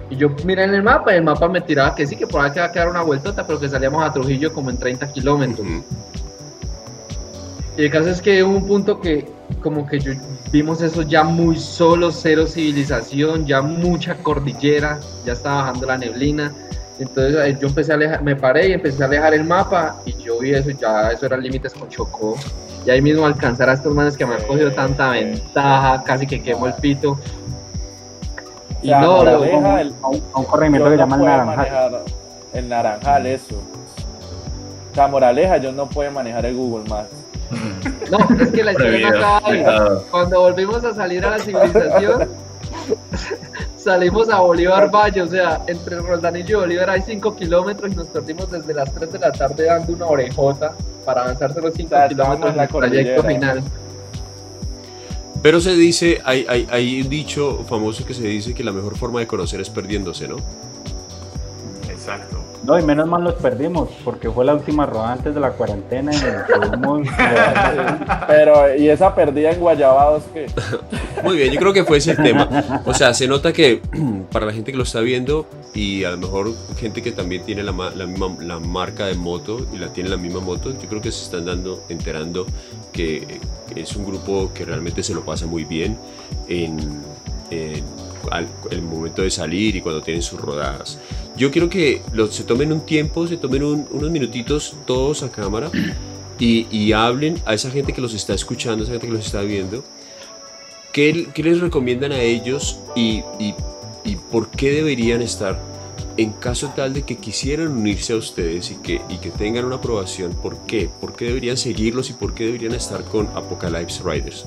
Y 0.10 0.16
yo 0.16 0.30
miré 0.46 0.64
en 0.64 0.74
el 0.74 0.82
mapa 0.82 1.14
y 1.14 1.18
el 1.18 1.24
mapa 1.24 1.50
me 1.50 1.60
tiraba 1.60 1.94
que 1.94 2.08
sí, 2.08 2.16
que 2.16 2.26
por 2.26 2.44
acá 2.44 2.62
va 2.62 2.68
a 2.68 2.72
quedar 2.72 2.90
una 2.90 3.02
vueltota, 3.02 3.46
pero 3.46 3.60
que 3.60 3.68
salíamos 3.68 4.04
a 4.04 4.14
Trujillo 4.14 4.54
como 4.54 4.70
en 4.70 4.78
30 4.78 5.12
kilómetros. 5.12 5.68
Y 7.78 7.84
el 7.84 7.92
caso 7.92 8.10
es 8.10 8.22
que 8.22 8.42
hubo 8.42 8.56
un 8.56 8.66
punto 8.66 9.02
que 9.02 9.30
como 9.62 9.86
que 9.86 10.00
yo, 10.00 10.14
vimos 10.52 10.82
eso 10.82 11.02
ya 11.02 11.24
muy 11.24 11.60
solo, 11.60 12.10
cero 12.12 12.48
civilización, 12.48 13.46
ya 13.46 13.62
mucha 13.62 14.16
cordillera, 14.16 15.00
ya 15.26 15.34
estaba 15.34 15.64
bajando 15.64 15.88
la 15.88 15.98
neblina 15.98 16.54
entonces 17.00 17.60
yo 17.60 17.68
empecé 17.68 17.94
a 17.94 17.96
alejar, 17.96 18.22
me 18.22 18.36
paré 18.36 18.70
y 18.70 18.74
empecé 18.74 19.02
a 19.02 19.06
alejar 19.06 19.34
el 19.34 19.46
mapa 19.46 20.02
y 20.06 20.14
yo 20.14 20.40
vi 20.40 20.54
eso, 20.54 20.70
ya 20.72 21.12
eso 21.12 21.26
eran 21.26 21.42
límites 21.42 21.74
con 21.74 21.88
Chocó. 21.88 22.36
Y 22.86 22.90
ahí 22.90 23.02
mismo 23.02 23.26
alcanzar 23.26 23.70
a 23.70 23.74
estos 23.74 23.94
manes 23.94 24.18
que 24.18 24.26
me 24.26 24.36
han 24.36 24.44
cogido 24.44 24.72
tanta 24.72 25.12
ventaja, 25.12 26.04
casi 26.04 26.28
que 26.28 26.42
quemo 26.42 26.68
el 26.68 26.74
pito. 26.74 27.18
Y 28.82 28.92
no, 28.92 29.24
lo, 29.24 29.44
el, 29.78 29.94
un, 30.02 30.44
corregimiento 30.46 30.90
que 30.90 30.98
llaman 30.98 31.24
naranjal. 31.24 32.00
El 32.54 32.70
naranjal, 32.70 33.26
eso. 33.28 33.56
O 34.92 34.96
sea, 34.96 35.08
moraleja, 35.08 35.58
yo 35.58 35.72
no 35.72 35.88
puedo 35.88 36.12
manejar 36.12 36.46
el 36.46 36.56
Google 36.56 36.90
Maps. 36.90 37.10
No, 38.10 38.18
es 38.42 38.52
que 38.52 38.64
la 38.64 38.72
historia 38.72 39.10
no 39.10 39.18
acaba 39.18 39.42
ahí. 39.44 39.66
Cuando 40.10 40.40
volvimos 40.42 40.84
a 40.84 40.94
salir 40.94 41.26
a 41.26 41.32
la 41.32 41.40
civilización, 41.40 42.30
salimos 43.78 44.30
a 44.30 44.40
Bolívar 44.40 44.94
Valle, 44.94 45.22
o 45.22 45.28
sea, 45.28 45.62
entre 45.68 46.00
Roldanillo 46.00 46.58
y 46.58 46.62
Bolívar 46.62 46.90
hay 46.90 47.02
5 47.02 47.36
kilómetros 47.36 47.92
y 47.92 47.96
nos 47.96 48.08
perdimos 48.08 48.52
desde 48.52 48.74
las 48.74 48.94
3 48.94 49.12
de 49.12 49.20
la 49.20 49.32
tarde 49.32 49.66
dando 49.66 49.94
una 49.94 50.06
orejota 50.08 50.76
para 51.06 51.24
avanzar 51.24 51.56
los 51.56 51.74
5 51.74 51.96
kilómetros 52.10 52.54
en 52.54 52.60
el 52.60 52.68
trayecto 52.68 53.24
final. 53.24 53.64
Pero 55.42 55.62
se 55.62 55.74
dice, 55.76 56.22
hay, 56.26 56.46
hay, 56.50 56.68
hay 56.70 57.02
un 57.02 57.10
dicho 57.10 57.64
famoso 57.68 58.06
que 58.06 58.14
se 58.14 58.24
dice 58.24 58.54
que 58.54 58.64
la 58.64 58.74
mejor 58.74 58.98
forma 58.98 59.22
de 59.22 59.28
conocer 59.28 59.62
es 59.62 59.70
perdiéndose, 59.70 60.28
¿no? 60.28 60.38
Exacto. 61.90 62.39
No, 62.70 62.78
y 62.78 62.84
menos 62.84 63.08
mal 63.08 63.24
los 63.24 63.34
perdimos, 63.34 63.90
porque 64.06 64.30
fue 64.30 64.46
la 64.46 64.54
última 64.54 64.86
rodada 64.86 65.14
antes 65.14 65.34
de 65.34 65.42
la 65.42 65.54
cuarentena 65.54 66.12
y 66.14 66.20
Pero, 68.28 68.76
¿y 68.78 68.90
esa 68.90 69.16
perdida 69.16 69.50
en 69.50 69.60
Guayabados 69.60 70.26
qué? 70.32 70.46
Muy 71.24 71.36
bien, 71.36 71.52
yo 71.52 71.60
creo 71.60 71.74
que 71.74 71.84
fue 71.84 71.98
ese 71.98 72.12
el 72.12 72.18
tema. 72.18 72.48
O 72.86 72.94
sea, 72.94 73.16
se 73.16 73.28
nota 73.28 73.54
que 73.54 73.82
para 74.32 74.46
la 74.46 74.54
gente 74.54 74.72
que 74.72 74.78
lo 74.78 74.84
está 74.84 75.00
viendo 75.00 75.48
y 75.74 76.04
a 76.04 76.12
lo 76.12 76.18
mejor 76.18 76.54
gente 76.78 77.02
que 77.02 77.12
también 77.12 77.44
tiene 77.44 77.64
la, 77.64 77.72
la 77.72 78.06
misma 78.06 78.38
la 78.40 78.60
marca 78.60 79.08
de 79.08 79.16
moto 79.16 79.66
y 79.74 79.78
la 79.78 79.92
tiene 79.92 80.08
la 80.10 80.18
misma 80.18 80.40
moto, 80.40 80.72
yo 80.72 80.88
creo 80.88 81.02
que 81.02 81.12
se 81.12 81.24
están 81.24 81.46
dando, 81.46 81.82
enterando 81.90 82.46
que, 82.94 83.40
es 83.76 83.96
un 83.96 84.06
grupo 84.06 84.52
que 84.54 84.64
realmente 84.64 85.02
se 85.02 85.16
lo 85.16 85.26
pasa 85.26 85.48
muy 85.48 85.64
bien 85.64 85.98
en, 86.48 86.78
en 87.50 87.84
el 88.72 88.82
momento 88.82 89.22
de 89.22 89.32
salir 89.32 89.76
y 89.76 89.82
cuando 89.82 90.02
tienen 90.02 90.22
sus 90.22 90.40
rodadas 90.40 91.00
yo 91.40 91.52
quiero 91.52 91.70
que 91.70 92.02
se 92.32 92.44
tomen 92.44 92.74
un 92.74 92.82
tiempo, 92.82 93.26
se 93.26 93.38
tomen 93.38 93.64
unos 93.64 94.12
minutitos 94.12 94.76
todos 94.86 95.24
a 95.24 95.32
cámara 95.32 95.72
y, 96.38 96.92
hablen 96.92 97.42
a 97.46 97.54
esa 97.54 97.72
gente 97.72 97.94
que 97.94 98.02
los 98.02 98.14
está 98.14 98.34
escuchando, 98.34 98.84
a 98.84 98.84
esa 98.84 98.92
gente 98.92 99.08
que 99.08 99.14
los 99.14 99.26
está 99.26 99.42
viendo. 99.42 99.86
¿Qué, 100.92 101.30
les 101.34 101.62
recomiendan 101.62 102.12
a 102.12 102.22
ellos 102.22 102.80
y, 102.94 103.24
por 104.30 104.50
qué 104.50 104.72
deberían 104.72 105.22
estar 105.22 105.58
en 106.18 106.32
caso 106.34 106.74
tal 106.76 106.94
de 106.94 107.04
que 107.04 107.16
quisieran 107.16 107.70
unirse 107.70 108.12
a 108.12 108.18
ustedes 108.18 108.72
y 108.72 108.76
que, 108.76 109.02
y 109.08 109.18
que 109.20 109.30
tengan 109.30 109.64
una 109.64 109.78
aprobación? 109.78 110.34
¿Por 110.34 110.58
qué? 110.66 110.90
¿Por 111.00 111.16
qué 111.16 111.26
deberían 111.26 111.56
seguirlos 111.56 112.10
y 112.10 112.14
por 112.14 112.34
qué 112.34 112.48
deberían 112.48 112.74
estar 112.74 113.06
con 113.06 113.28
Apocalypse 113.28 114.04
Riders? 114.04 114.46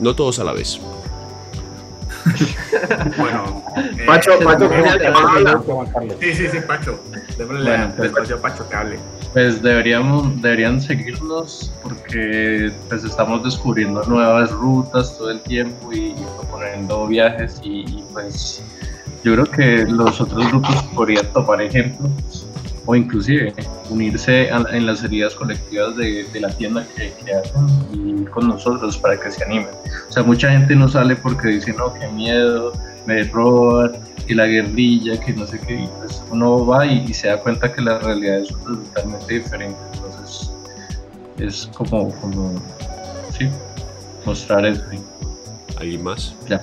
No 0.00 0.14
todos 0.14 0.38
a 0.38 0.44
la 0.44 0.52
vez. 0.52 0.80
bueno, 3.16 3.64
eh, 3.76 4.04
Pacho, 4.06 4.38
Pacho, 4.44 4.70
Sí, 6.20 6.34
sí, 6.34 6.48
sí, 6.48 6.58
Pacho. 6.66 7.00
Démosle 7.36 7.88
pues, 7.96 8.12
Pacho 8.40 8.68
que 8.68 8.76
hable. 8.76 8.98
Pues 9.32 9.62
deberíamos, 9.62 10.40
deberían 10.40 10.80
seguirnos 10.80 11.72
porque 11.82 12.72
pues 12.88 13.04
estamos 13.04 13.44
descubriendo 13.44 14.02
nuevas 14.04 14.50
rutas 14.50 15.16
todo 15.18 15.30
el 15.30 15.40
tiempo 15.42 15.92
y 15.92 16.14
proponiendo 16.36 17.06
viajes 17.06 17.60
y, 17.62 18.02
pues 18.12 18.62
yo 19.22 19.34
creo 19.34 19.46
que 19.46 19.84
los 19.84 20.20
otros 20.20 20.48
grupos 20.48 20.82
podrían 20.94 21.26
tomar 21.32 21.60
ejemplos 21.60 22.46
o 22.88 22.96
inclusive 22.96 23.52
unirse 23.90 24.48
en 24.48 24.86
las 24.86 25.04
heridas 25.04 25.34
colectivas 25.34 25.94
de, 25.96 26.26
la 26.40 26.48
tienda 26.48 26.86
que, 26.96 27.12
hacen 27.34 27.68
y 27.92 28.24
con 28.24 28.48
nosotros 28.48 28.96
para 28.96 29.20
que 29.20 29.30
se 29.30 29.44
animen. 29.44 29.68
O 30.08 30.12
sea, 30.12 30.22
mucha 30.22 30.50
gente 30.50 30.74
no 30.74 30.88
sale 30.88 31.14
porque 31.14 31.48
dice, 31.48 31.74
no, 31.74 31.92
qué 31.92 32.08
miedo, 32.08 32.72
me 33.04 33.24
roban, 33.24 33.92
que 34.26 34.34
la 34.34 34.46
guerrilla, 34.46 35.20
que 35.20 35.34
no 35.34 35.46
sé 35.46 35.60
qué. 35.66 35.74
Y 35.82 35.88
pues 35.98 36.22
uno 36.30 36.64
va 36.64 36.86
y, 36.86 37.12
se 37.12 37.28
da 37.28 37.38
cuenta 37.38 37.70
que 37.70 37.82
la 37.82 37.98
realidad 37.98 38.38
es 38.38 38.48
totalmente 38.48 39.34
diferente. 39.34 39.78
Entonces, 39.92 40.50
es 41.36 41.70
como, 41.76 42.10
como 42.22 42.54
sí, 43.38 43.50
mostrar 44.24 44.64
eso. 44.64 44.82
¿Alguien 45.76 46.04
más? 46.04 46.34
Ya. 46.48 46.62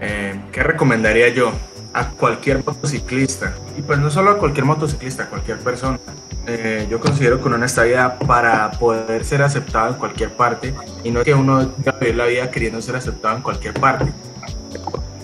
Eh, 0.00 0.40
¿Qué 0.52 0.62
recomendaría 0.62 1.28
yo? 1.30 1.52
A 1.94 2.10
cualquier 2.10 2.64
motociclista. 2.64 3.54
Y 3.78 3.82
pues 3.82 3.98
no 3.98 4.10
solo 4.10 4.32
a 4.32 4.38
cualquier 4.38 4.66
motociclista, 4.66 5.24
a 5.24 5.28
cualquier 5.30 5.58
persona. 5.58 5.98
Eh, 6.46 6.86
yo 6.90 7.00
considero 7.00 7.40
que 7.40 7.48
una 7.48 7.64
está 7.64 7.84
vida 7.84 8.18
para 8.18 8.70
poder 8.72 9.24
ser 9.24 9.42
aceptado 9.42 9.88
en 9.88 9.94
cualquier 9.94 10.30
parte 10.36 10.74
y 11.02 11.10
no 11.10 11.20
es 11.20 11.24
que 11.24 11.32
uno 11.32 11.72
vive 12.00 12.12
la 12.12 12.26
vida 12.26 12.50
queriendo 12.50 12.82
ser 12.82 12.96
aceptado 12.96 13.36
en 13.36 13.42
cualquier 13.42 13.72
parte. 13.74 14.12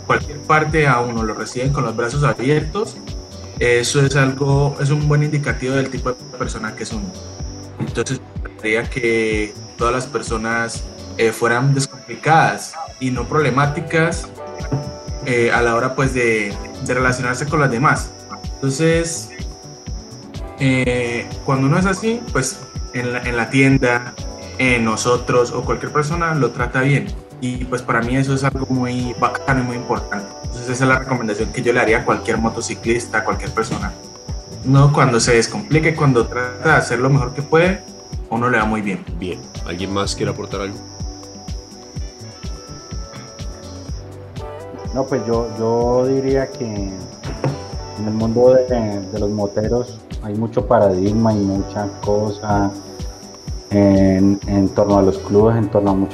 Cualquier 0.07 0.39
parte 0.39 0.87
a 0.87 1.01
uno 1.01 1.23
lo 1.23 1.35
reciben 1.35 1.73
con 1.73 1.85
los 1.85 1.95
brazos 1.95 2.25
abiertos. 2.25 2.97
Eso 3.59 4.01
es 4.01 4.17
algo, 4.17 4.77
es 4.81 4.89
un 4.91 5.07
buen 5.07 5.23
indicativo 5.23 5.75
del 5.75 5.91
tipo 5.91 6.11
de 6.11 6.17
persona 6.39 6.75
que 6.75 6.85
es 6.85 6.93
uno. 6.93 7.13
Entonces, 7.79 8.21
quería 8.63 8.89
que 8.89 9.53
todas 9.77 9.93
las 9.93 10.07
personas 10.07 10.85
eh, 11.19 11.33
fueran 11.33 11.75
descomplicadas 11.75 12.73
y 12.99 13.11
no 13.11 13.27
problemáticas 13.27 14.27
eh, 15.31 15.53
a 15.53 15.63
la 15.63 15.77
hora 15.77 15.95
pues 15.95 16.13
de, 16.13 16.53
relacionarse 16.89 17.47
con 17.47 17.61
las 17.61 17.71
demás. 17.71 18.11
Entonces, 18.55 19.31
eh, 20.59 21.29
cuando 21.45 21.69
uno 21.69 21.79
es 21.79 21.87
así, 21.87 22.21
pues 22.33 22.59
en 22.95 23.13
la, 23.13 23.23
en 23.23 23.37
la 23.37 23.49
tienda, 23.49 24.13
en 24.59 24.85
nosotros 24.85 25.53
o 25.53 25.65
cualquier 25.65 25.93
persona 25.93 26.35
lo 26.35 26.51
trata 26.51 26.81
bien. 26.81 27.07
Y 27.41 27.65
pues 27.67 27.81
para 27.81 28.03
mí 28.03 28.17
eso 28.17 28.35
es 28.35 28.43
algo 28.43 28.67
muy 28.71 29.15
bacano 29.21 29.61
y 29.61 29.67
muy 29.67 29.77
importante. 29.77 30.27
Entonces 30.43 30.69
esa 30.69 30.85
es 30.85 30.89
la 30.89 30.99
recomendación 30.99 31.53
que 31.53 31.63
yo 31.63 31.73
le 31.73 31.79
haría 31.79 31.99
a 31.99 32.05
cualquier 32.05 32.39
motociclista, 32.39 33.19
a 33.19 33.25
cualquier 33.25 33.53
persona. 33.53 33.93
No 34.65 34.93
cuando 34.93 35.21
se 35.21 35.37
descomplique, 35.37 35.95
cuando 35.95 36.27
trata 36.27 36.71
de 36.71 36.75
hacer 36.75 36.99
lo 36.99 37.09
mejor 37.09 37.35
que 37.35 37.43
puede, 37.43 37.83
uno 38.31 38.51
le 38.51 38.59
va 38.59 38.65
muy 38.65 38.81
bien. 38.81 39.05
Bien. 39.17 39.39
¿Alguien 39.65 39.93
más 39.93 40.17
quiere 40.17 40.33
aportar 40.33 40.63
algo? 40.63 40.77
No, 44.95 45.05
pues 45.05 45.25
yo, 45.27 45.47
yo 45.59 46.07
diría 46.07 46.51
que 46.51 46.65
en 46.65 48.07
el 48.07 48.15
mundo 48.15 48.55
de, 48.55 49.19
los 49.19 49.31
moteros 49.31 50.01
hay 50.23 50.35
mucho 50.35 50.67
paradigma 50.67 51.33
y 51.33 51.39
mucha 51.39 51.87
cosa 52.05 52.71
en, 53.71 54.69
torno 54.75 54.99
a 54.99 55.03
los 55.03 55.19
clubes, 55.19 55.57
en 55.57 55.71
torno 55.71 56.09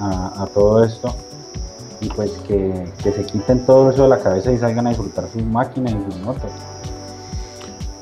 a, 0.00 0.46
todo 0.52 0.84
esto. 0.84 1.14
Y 2.00 2.08
pues 2.08 2.30
que, 2.46 2.88
se 3.02 3.24
quiten 3.24 3.64
todo 3.64 3.90
eso 3.90 4.04
de 4.04 4.08
la 4.08 4.18
cabeza 4.18 4.52
y 4.52 4.58
salgan 4.58 4.86
a 4.86 4.90
disfrutar 4.90 5.28
sus 5.32 5.42
máquinas 5.44 5.94
y 5.94 6.12
sus 6.12 6.20
motos. 6.22 6.50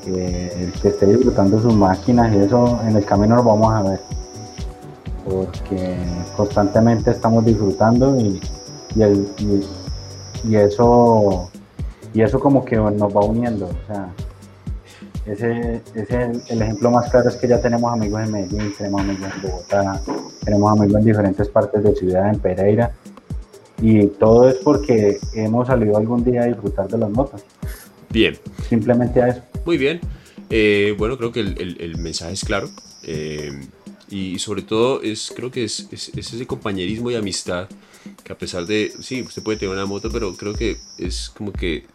Que, 0.03 0.71
que 0.81 0.87
esté 0.87 1.05
disfrutando 1.05 1.61
sus 1.61 1.73
máquinas 1.75 2.33
y 2.33 2.37
eso 2.37 2.79
en 2.87 2.95
el 2.95 3.05
camino 3.05 3.35
lo 3.35 3.43
vamos 3.43 3.73
a 3.73 3.81
ver. 3.83 3.99
Porque 5.29 5.97
constantemente 6.35 7.11
estamos 7.11 7.43
disfrutando 7.45 8.17
y, 8.17 8.41
y, 8.95 9.67
eso 10.55 11.49
y 12.13 12.21
eso 12.21 12.39
como 12.39 12.65
que 12.65 12.75
nos 12.75 13.15
va 13.15 13.23
uniendo. 13.25 13.65
O 13.67 13.87
sea, 13.87 14.13
ese, 15.25 15.81
ese 15.93 16.31
el 16.49 16.61
ejemplo 16.61 16.91
más 16.91 17.09
claro 17.09 17.29
es 17.29 17.35
que 17.35 17.47
ya 17.47 17.61
tenemos 17.61 17.91
amigos 17.91 18.21
en 18.23 18.31
Medellín, 18.31 18.73
tenemos 18.77 19.01
amigos 19.01 19.29
en 19.35 19.41
Bogotá, 19.41 20.01
tenemos 20.43 20.71
amigos 20.71 20.99
en 20.99 21.05
diferentes 21.05 21.47
partes 21.49 21.83
de 21.83 21.95
ciudad, 21.95 22.29
en 22.29 22.39
Pereira, 22.39 22.93
y 23.81 24.07
todo 24.07 24.49
es 24.49 24.55
porque 24.55 25.19
hemos 25.33 25.67
salido 25.67 25.97
algún 25.97 26.23
día 26.23 26.43
a 26.43 26.45
disfrutar 26.45 26.87
de 26.87 26.97
las 26.97 27.09
motos. 27.09 27.41
Bien. 28.09 28.37
Simplemente 28.69 29.21
a 29.21 29.27
eso. 29.27 29.41
Muy 29.65 29.77
bien. 29.77 29.99
Eh, 30.49 30.95
bueno, 30.97 31.17
creo 31.17 31.31
que 31.31 31.41
el, 31.41 31.77
el, 31.79 31.97
mensaje 31.97 32.33
es 32.33 32.43
claro. 32.43 32.69
Eh, 33.03 33.51
y 34.09 34.39
sobre 34.39 34.61
todo 34.61 35.01
es, 35.01 35.31
creo 35.35 35.51
que 35.51 35.65
es, 35.65 35.87
es, 35.91 36.09
ese 36.15 36.47
compañerismo 36.47 37.11
y 37.11 37.15
amistad 37.15 37.67
que 38.23 38.33
a 38.33 38.37
pesar 38.37 38.65
de, 38.65 38.93
sí, 39.01 39.21
usted 39.21 39.43
puede 39.43 39.57
tener 39.57 39.73
una 39.73 39.85
moto, 39.85 40.09
pero 40.11 40.35
creo 40.35 40.53
que 40.53 40.77
es 40.97 41.29
como 41.29 41.51
que 41.51 41.85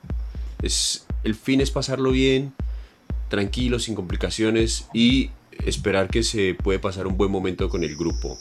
es, 0.62 1.06
el 1.24 1.34
fin 1.34 1.60
es 1.60 1.70
pasarlo 1.70 2.10
bien, 2.12 2.52
tranquilo, 3.28 3.78
sin 3.78 3.94
complicaciones 3.94 4.86
y 4.92 5.30
esperar 5.64 6.08
que 6.08 6.22
se 6.22 6.54
puede 6.54 6.78
pasar 6.78 7.06
un 7.06 7.16
buen 7.16 7.30
momento 7.30 7.68
con 7.68 7.84
el 7.84 7.96
grupo. 7.96 8.38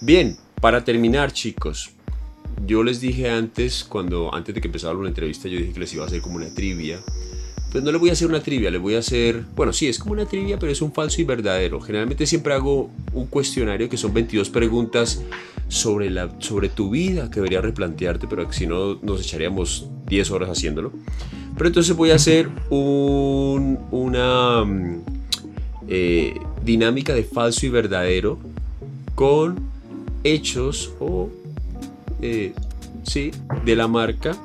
Bien, 0.00 0.36
para 0.60 0.84
terminar 0.84 1.32
chicos, 1.32 1.90
yo 2.66 2.82
les 2.82 3.00
dije 3.00 3.30
antes, 3.30 3.84
cuando 3.84 4.34
antes 4.34 4.54
de 4.54 4.60
que 4.60 4.68
empezara 4.68 4.94
la 4.94 5.08
entrevista, 5.08 5.48
yo 5.48 5.58
dije 5.58 5.72
que 5.72 5.80
les 5.80 5.92
iba 5.94 6.04
a 6.04 6.06
hacer 6.06 6.20
como 6.20 6.36
una 6.36 6.52
trivia. 6.54 7.00
Pues 7.72 7.84
no 7.84 7.92
le 7.92 7.98
voy 7.98 8.10
a 8.10 8.12
hacer 8.12 8.28
una 8.28 8.40
trivia, 8.40 8.70
le 8.70 8.78
voy 8.78 8.96
a 8.96 8.98
hacer, 8.98 9.44
bueno, 9.54 9.72
sí, 9.72 9.86
es 9.86 9.98
como 9.98 10.12
una 10.12 10.26
trivia, 10.26 10.58
pero 10.58 10.72
es 10.72 10.82
un 10.82 10.92
falso 10.92 11.20
y 11.20 11.24
verdadero. 11.24 11.80
Generalmente 11.80 12.26
siempre 12.26 12.52
hago 12.52 12.90
un 13.12 13.26
cuestionario 13.26 13.88
que 13.88 13.96
son 13.96 14.12
22 14.12 14.50
preguntas 14.50 15.22
sobre, 15.70 16.10
la, 16.10 16.28
sobre 16.40 16.68
tu 16.68 16.90
vida 16.90 17.30
que 17.30 17.36
debería 17.36 17.60
replantearte, 17.60 18.26
pero 18.26 18.52
si 18.52 18.66
no 18.66 18.96
nos 18.96 19.20
echaríamos 19.22 19.86
10 20.06 20.30
horas 20.32 20.50
haciéndolo. 20.50 20.92
Pero 21.56 21.68
entonces 21.68 21.96
voy 21.96 22.10
a 22.10 22.16
hacer 22.16 22.48
una 22.70 24.64
mm, 24.64 25.02
eh, 25.88 26.34
dinámica 26.64 27.14
de 27.14 27.24
falso 27.24 27.66
y 27.66 27.68
verdadero 27.68 28.38
con 29.14 29.60
hechos 30.24 30.92
o 31.00 31.30
eh, 32.20 32.52
sí, 33.04 33.30
de 33.64 33.76
la 33.76 33.88
marca. 33.88 34.36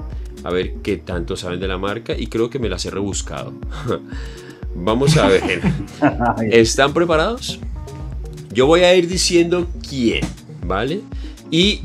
A 0.43 0.52
ver 0.52 0.76
qué 0.84 0.97
tanto 0.97 1.35
saben 1.35 1.60
de 1.60 1.68
la 1.68 1.80
marca 1.80 2.15
y 2.15 2.27
creo 2.27 2.52
que 2.52 2.60
me 2.60 2.69
las 2.69 2.85
he 2.85 2.91
rebuscado. 2.91 3.53
Vamos 4.76 5.18
a 5.18 5.27
ver. 5.27 5.61
¿Están 6.52 6.93
preparados? 6.93 7.60
Yo 8.52 8.68
voy 8.68 8.81
a 8.81 8.95
ir 8.95 9.07
diciendo 9.07 9.68
quién, 9.89 10.22
¿vale? 10.65 11.02
Y 11.56 11.82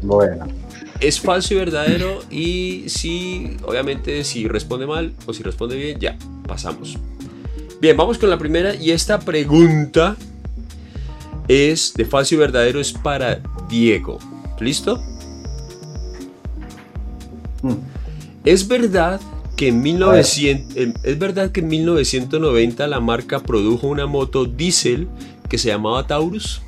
bueno 0.00 0.46
es 1.00 1.20
falso 1.20 1.54
y 1.54 1.56
verdadero 1.56 2.22
y 2.30 2.84
si, 2.88 3.56
obviamente, 3.64 4.24
si 4.24 4.48
responde 4.48 4.86
mal 4.86 5.12
o 5.26 5.32
si 5.32 5.42
responde 5.42 5.76
bien, 5.76 5.98
ya, 5.98 6.16
pasamos. 6.46 6.96
Bien, 7.80 7.96
vamos 7.96 8.18
con 8.18 8.30
la 8.30 8.38
primera 8.38 8.74
y 8.74 8.90
esta 8.90 9.20
pregunta 9.20 10.16
es 11.46 11.94
de 11.94 12.04
falso 12.04 12.34
y 12.34 12.38
verdadero, 12.38 12.80
es 12.80 12.92
para 12.92 13.40
Diego. 13.68 14.18
¿Listo? 14.60 15.00
Mm. 17.62 17.74
Es 18.44 18.66
verdad 18.66 19.20
que 19.56 19.68
en 19.68 19.82
1900, 19.82 20.76
es 21.04 21.18
verdad 21.18 21.52
que 21.52 21.60
en 21.60 21.68
1990 21.68 22.86
la 22.88 23.00
marca 23.00 23.40
produjo 23.40 23.86
una 23.86 24.06
moto 24.06 24.46
diésel 24.46 25.08
que 25.48 25.58
se 25.58 25.68
llamaba 25.68 26.06
Taurus. 26.06 26.60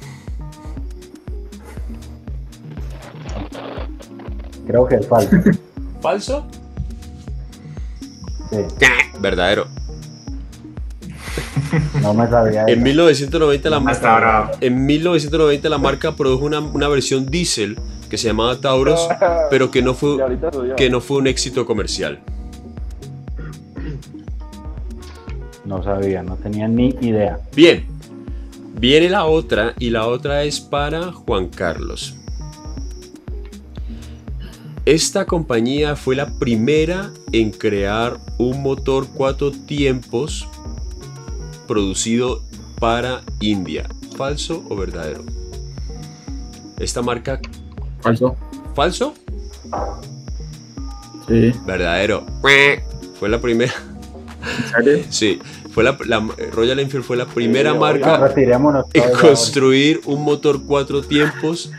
Creo 4.71 4.87
que 4.87 4.95
es 4.95 5.07
falso. 5.09 5.37
¿Falso? 6.01 6.47
Sí. 8.51 8.59
Verdadero. 9.21 9.67
No 12.01 12.15
me 12.15 12.29
sabía. 12.29 12.65
En 12.69 12.81
1990 12.83 13.69
la 13.69 13.81
marca, 13.81 14.53
en 14.61 14.87
1990 14.87 15.69
la 15.69 15.79
marca 15.79 16.15
produjo 16.15 16.45
una, 16.45 16.61
una 16.61 16.87
versión 16.89 17.27
diésel 17.27 17.79
que 18.09 18.17
se 18.17 18.29
llamaba 18.29 18.61
Taurus, 18.61 19.01
pero 19.51 19.73
que 19.73 19.83
no 19.83 19.95
fue 19.95 20.19
que 20.77 20.89
no 20.89 21.01
fue 21.01 21.19
un 21.19 21.27
éxito 21.27 21.67
comercial. 21.67 22.21
No 25.65 25.83
sabía, 25.83 26.23
no 26.23 26.37
tenía 26.37 26.69
ni 26.69 26.91
idea. 27.01 27.41
Bien. 27.55 27.87
Viene 28.75 29.11
la 29.11 29.25
otra 29.27 29.75
y 29.81 29.91
la 29.91 30.07
otra 30.07 30.45
es 30.45 30.61
para 30.61 31.13
Juan 31.13 31.49
Carlos. 31.49 32.20
Esta 34.87 35.27
compañía 35.27 35.95
fue 35.95 36.17
la 36.17 36.27
primera 36.27 37.13
en 37.33 37.51
crear 37.51 38.19
un 38.39 38.63
motor 38.63 39.07
cuatro 39.13 39.53
tiempos 39.53 40.49
producido 41.69 42.43
para 42.81 43.21
India. 43.41 43.87
¿Falso 44.17 44.65
o 44.69 44.77
verdadero? 44.77 45.23
Esta 46.79 47.03
marca... 47.03 47.41
Falso. 48.01 48.37
¿Falso? 48.75 49.15
Sí. 51.29 51.53
Verdadero. 51.67 52.25
Fue 52.41 53.29
la 53.29 53.41
primera... 53.41 53.73
Sí. 55.11 55.39
Fue 55.73 55.85
la, 55.85 55.97
Royal 56.53 56.81
Enfield 56.81 57.05
fue 57.05 57.17
la 57.17 57.27
primera 57.27 57.75
marca 57.75 58.33
en 58.95 59.13
construir 59.13 60.01
un 60.07 60.25
motor 60.25 60.65
cuatro 60.65 61.03
tiempos 61.03 61.71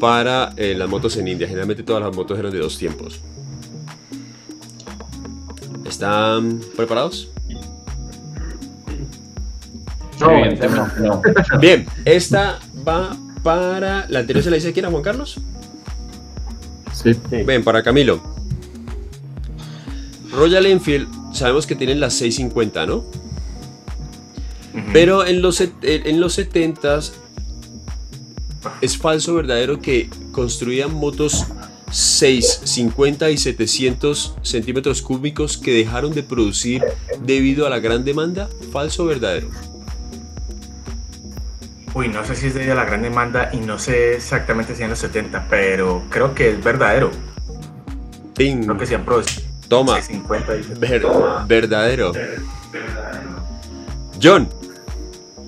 para 0.00 0.52
eh, 0.56 0.74
las 0.76 0.88
motos 0.88 1.16
en 1.16 1.28
India. 1.28 1.46
Generalmente 1.46 1.84
todas 1.84 2.02
las 2.02 2.16
motos 2.16 2.36
eran 2.38 2.50
de 2.50 2.58
dos 2.58 2.76
tiempos. 2.76 3.20
¿Están 5.84 6.60
preparados? 6.76 7.30
No, 10.18 11.22
Bien, 11.60 11.86
esta 12.04 12.58
va 12.86 13.16
para. 13.42 14.06
¿La 14.08 14.20
anterior 14.20 14.42
se 14.42 14.50
la 14.50 14.56
dice 14.56 14.72
quién 14.72 14.86
a 14.86 14.90
Juan 14.90 15.02
Carlos? 15.02 15.38
Sí. 16.92 17.16
Bien, 17.30 17.62
para 17.62 17.82
Camilo. 17.82 18.20
Royal 20.32 20.66
Enfield, 20.66 21.34
sabemos 21.34 21.66
que 21.66 21.74
tienen 21.74 22.00
las 22.00 22.14
650, 22.14 22.86
¿no? 22.86 23.04
Pero 24.92 25.26
en 25.26 25.42
los, 25.42 25.60
en 25.60 26.20
los 26.20 26.38
70s 26.38 27.12
es 28.80 28.96
falso 28.96 29.34
verdadero 29.34 29.78
que 29.78 30.10
construían 30.32 30.94
motos 30.94 31.46
6, 31.90 32.62
50 32.64 33.30
y 33.30 33.36
700 33.36 34.36
centímetros 34.42 35.02
cúbicos 35.02 35.56
que 35.56 35.72
dejaron 35.72 36.12
de 36.12 36.22
producir 36.22 36.84
debido 37.22 37.66
a 37.66 37.70
la 37.70 37.80
gran 37.80 38.04
demanda? 38.04 38.48
¿Falso 38.72 39.04
o 39.04 39.06
verdadero? 39.06 39.48
Uy, 41.92 42.08
no 42.08 42.24
sé 42.24 42.36
si 42.36 42.46
es 42.46 42.54
debido 42.54 42.72
a 42.72 42.76
la 42.76 42.84
gran 42.84 43.02
demanda 43.02 43.50
y 43.52 43.56
no 43.56 43.78
sé 43.78 44.14
exactamente 44.14 44.76
si 44.76 44.84
en 44.84 44.90
los 44.90 45.00
70, 45.00 45.46
pero 45.50 46.04
creo 46.08 46.34
que 46.34 46.50
es 46.50 46.62
verdadero. 46.62 47.10
Creo 48.34 48.78
que 48.78 48.86
se 48.86 48.94
han 48.94 49.04
producido. 49.04 49.46
Toma. 49.68 50.00
50 50.00 50.56
y 50.56 50.62
verdadero. 51.46 52.12
John, 54.22 54.48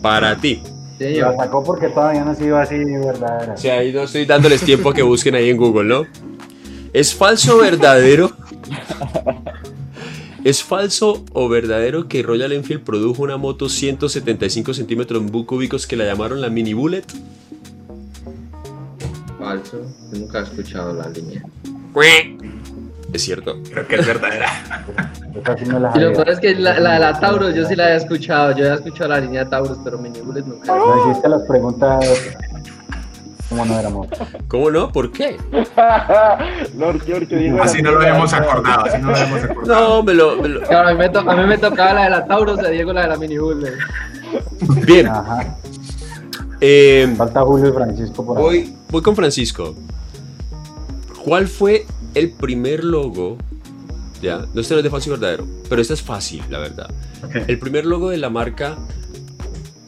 para 0.03 0.37
ti. 0.37 0.63
La 1.11 1.37
sacó 1.37 1.65
porque 1.65 1.89
todavía 1.89 2.25
no 2.25 2.31
ha 2.33 2.35
sido 2.35 2.57
así 2.57 2.77
verdadera. 2.77 3.57
Sí, 3.57 3.69
ahí 3.69 3.93
no 3.93 4.03
estoy 4.03 4.25
dándoles 4.25 4.63
tiempo 4.63 4.91
a 4.91 4.95
que 4.95 5.03
busquen 5.03 5.35
ahí 5.35 5.51
en 5.51 5.57
Google, 5.57 5.85
¿no? 5.85 6.07
¿Es 6.93 7.15
falso 7.15 7.57
o 7.57 7.61
verdadero? 7.61 8.33
¿Es 10.45 10.63
falso 10.63 11.25
o 11.33 11.49
verdadero 11.49 12.09
que 12.09 12.23
Royal 12.23 12.53
Enfield 12.53 12.83
produjo 12.83 13.23
una 13.23 13.37
moto 13.37 13.69
175 13.69 14.75
centímetros 14.75 15.23
cúbicos 15.47 15.87
que 15.87 15.97
la 15.97 16.05
llamaron 16.05 16.41
la 16.41 16.51
Mini 16.51 16.75
Bullet? 16.75 17.05
Falso, 19.39 19.81
nunca 20.13 20.41
he 20.41 20.43
escuchado 20.43 20.93
la 20.93 21.09
línea. 21.09 21.43
Es 23.13 23.23
cierto. 23.23 23.57
Creo 23.71 23.87
que 23.87 23.97
es 23.97 24.07
verdadera. 24.07 24.49
y 25.95 25.99
lo 26.01 26.13
peor 26.13 26.29
es 26.31 26.41
que 26.41 26.55
la, 26.55 26.79
la, 26.81 26.99
la, 26.99 27.21
Taurus 27.21 27.55
yo 27.55 27.67
sí 27.67 27.77
la 27.77 27.93
he 27.93 27.97
escuchado. 27.97 28.57
Yo 28.57 28.67
he 28.67 28.75
escuchado 28.75 29.11
la 29.11 29.21
línea 29.21 29.49
Taurus, 29.49 29.79
pero 29.85 29.99
Mini 29.99 30.21
Bullet 30.21 30.43
nunca. 30.43 30.75
No 30.75 31.11
hiciste 31.11 31.29
las 31.29 31.43
preguntas 31.43 32.37
como 33.53 33.67
no 33.67 33.79
éramos. 33.79 34.09
¿Cómo 34.49 34.71
no? 34.71 34.91
¿Por 34.91 35.13
qué? 35.13 35.37
así 37.61 37.83
no 37.83 37.91
lo 37.91 38.01
habíamos 38.01 38.33
acordado. 38.33 38.87
Así 38.87 38.99
no 38.99 39.11
lo 39.11 39.17
habíamos 39.17 39.45
acordado. 39.51 39.89
No, 39.89 40.03
me 40.03 40.15
lo. 40.15 40.37
Me 40.37 40.49
lo... 40.49 40.63
Claro, 40.63 40.89
a, 40.89 40.93
mí 40.93 40.99
me 40.99 41.05
a, 41.05 41.37
mí 41.37 41.47
me 41.47 41.59
tocaba 41.59 41.93
la 41.93 42.05
de 42.05 42.11
la 42.11 42.25
Taurus, 42.25 42.59
a 42.61 42.69
Diego 42.69 42.95
la 42.95 43.03
de 43.03 43.09
la 43.09 43.17
Mini 43.17 43.37
Bullet. 43.37 43.75
Bien. 44.87 45.11
Eh, 46.63 47.13
Falta 47.17 47.43
Julio 47.43 47.69
y 47.69 47.73
Francisco 47.73 48.25
por 48.25 48.39
ahí. 48.39 48.43
voy, 48.43 48.77
voy 48.89 49.03
con 49.03 49.15
Francisco. 49.15 49.75
¿Cuál 51.23 51.47
fue 51.47 51.85
el 52.15 52.31
primer 52.31 52.85
logo? 52.85 53.39
Ya, 54.21 54.47
no 54.55 54.61
este 54.61 54.75
no 54.75 54.79
es 54.79 54.85
de 54.85 54.91
falso 54.91 55.09
y 55.09 55.13
verdadero, 55.13 55.47
pero 55.69 55.83
este 55.83 55.95
es 55.95 56.03
fácil, 56.03 56.43
la 56.49 56.59
verdad. 56.59 56.91
El 57.49 57.59
primer 57.59 57.85
logo 57.87 58.11
de 58.11 58.19
la 58.19 58.31
marca, 58.31 58.77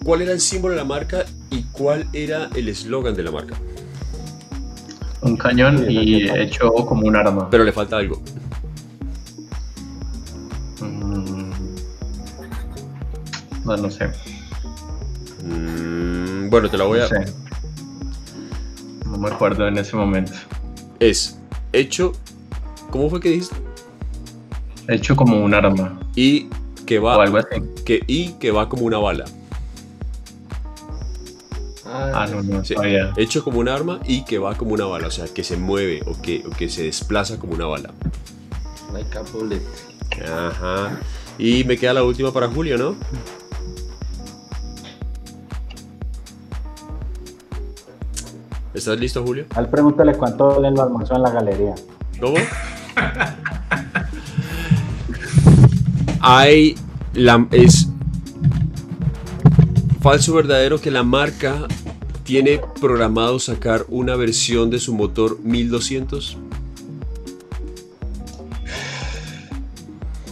¿cuál 0.05 0.23
era 0.23 0.33
el 0.33 0.41
símbolo 0.41 0.75
de 0.75 0.81
la 0.81 0.85
marca 0.85 1.25
y 1.51 1.63
cuál 1.73 2.09
era 2.13 2.51
el 2.55 2.69
eslogan 2.69 3.15
de 3.15 3.23
la 3.23 3.31
marca? 3.31 3.55
Un 5.23 5.37
cañón 5.37 5.87
y 5.89 6.29
hecho 6.29 6.71
como 6.73 7.07
un 7.07 7.17
arma. 7.17 7.49
Pero 7.49 7.65
le 7.65 7.73
falta 7.73 7.97
algo. 7.97 8.21
Mm. 10.81 11.51
No, 13.65 13.77
no 13.77 13.91
sé. 13.91 14.09
Mm, 15.43 16.51
bueno, 16.51 16.69
te 16.69 16.77
la 16.77 16.85
voy 16.85 16.99
No 16.99 17.05
a... 17.05 17.09
sé. 17.09 17.25
No 19.07 19.17
me 19.19 19.29
acuerdo 19.29 19.67
en 19.69 19.79
ese 19.79 19.97
momento. 19.97 20.33
Es 21.01 21.39
hecho... 21.79 22.13
¿Cómo 22.91 23.11
fue 23.11 23.21
que 23.21 23.31
dijiste? 23.31 23.57
Hecho 24.89 25.17
como 25.17 25.43
un 25.43 25.55
arma. 25.55 25.99
Y 26.15 26.49
que 26.87 26.99
O 26.99 27.03
va, 27.05 27.23
algo 27.23 27.39
así. 27.39 27.61
que, 27.85 28.03
y 28.07 28.33
que 28.35 28.51
va 28.51 28.69
como 28.69 28.85
una 28.85 28.99
bala. 28.99 29.25
Ah, 31.87 32.27
no, 32.31 32.43
no, 32.43 32.65
Sí. 32.65 32.75
Hecho 33.17 33.45
como 33.45 33.61
un 33.61 33.69
arma 33.69 34.01
y 34.05 34.25
que 34.25 34.39
va 34.39 34.55
como 34.57 34.75
una 34.75 34.85
bala. 34.85 35.07
O 35.07 35.11
sea, 35.11 35.27
que 35.27 35.45
se 35.45 35.57
mueve 35.57 36.03
o 36.07 36.21
que, 36.21 36.45
o 36.47 36.51
que 36.51 36.69
se 36.69 36.83
desplaza 36.83 37.39
como 37.39 37.55
una 37.55 37.67
bala. 37.67 37.93
Like 38.93 39.17
a 39.17 39.23
bullet. 39.23 39.63
Ajá. 40.29 40.99
Y 41.39 41.65
me 41.65 41.77
queda 41.77 41.95
la 41.95 42.05
última 42.05 42.33
para 42.33 42.49
Julio, 42.49 42.79
¿no? 42.79 42.97
¿Estás 48.75 48.99
listo, 48.99 49.25
Julio? 49.25 49.47
Al 49.55 49.71
pregúntale 49.71 50.17
cuánto 50.17 50.61
le 50.61 50.73
lo 50.73 50.83
almorzó 50.83 51.15
en 51.15 51.23
la 51.23 51.31
galería. 51.31 51.77
¿Cómo? 52.21 52.35
Hay 56.21 56.75
la 57.13 57.47
es 57.53 57.87
falso 60.01 60.33
o 60.33 60.35
verdadero 60.35 60.81
que 60.81 60.91
la 60.91 61.05
marca 61.05 61.69
tiene 62.25 62.61
programado 62.81 63.39
sacar 63.39 63.85
una 63.89 64.17
versión 64.17 64.71
de 64.71 64.81
su 64.81 64.93
motor 64.93 65.39
1200. 65.41 66.37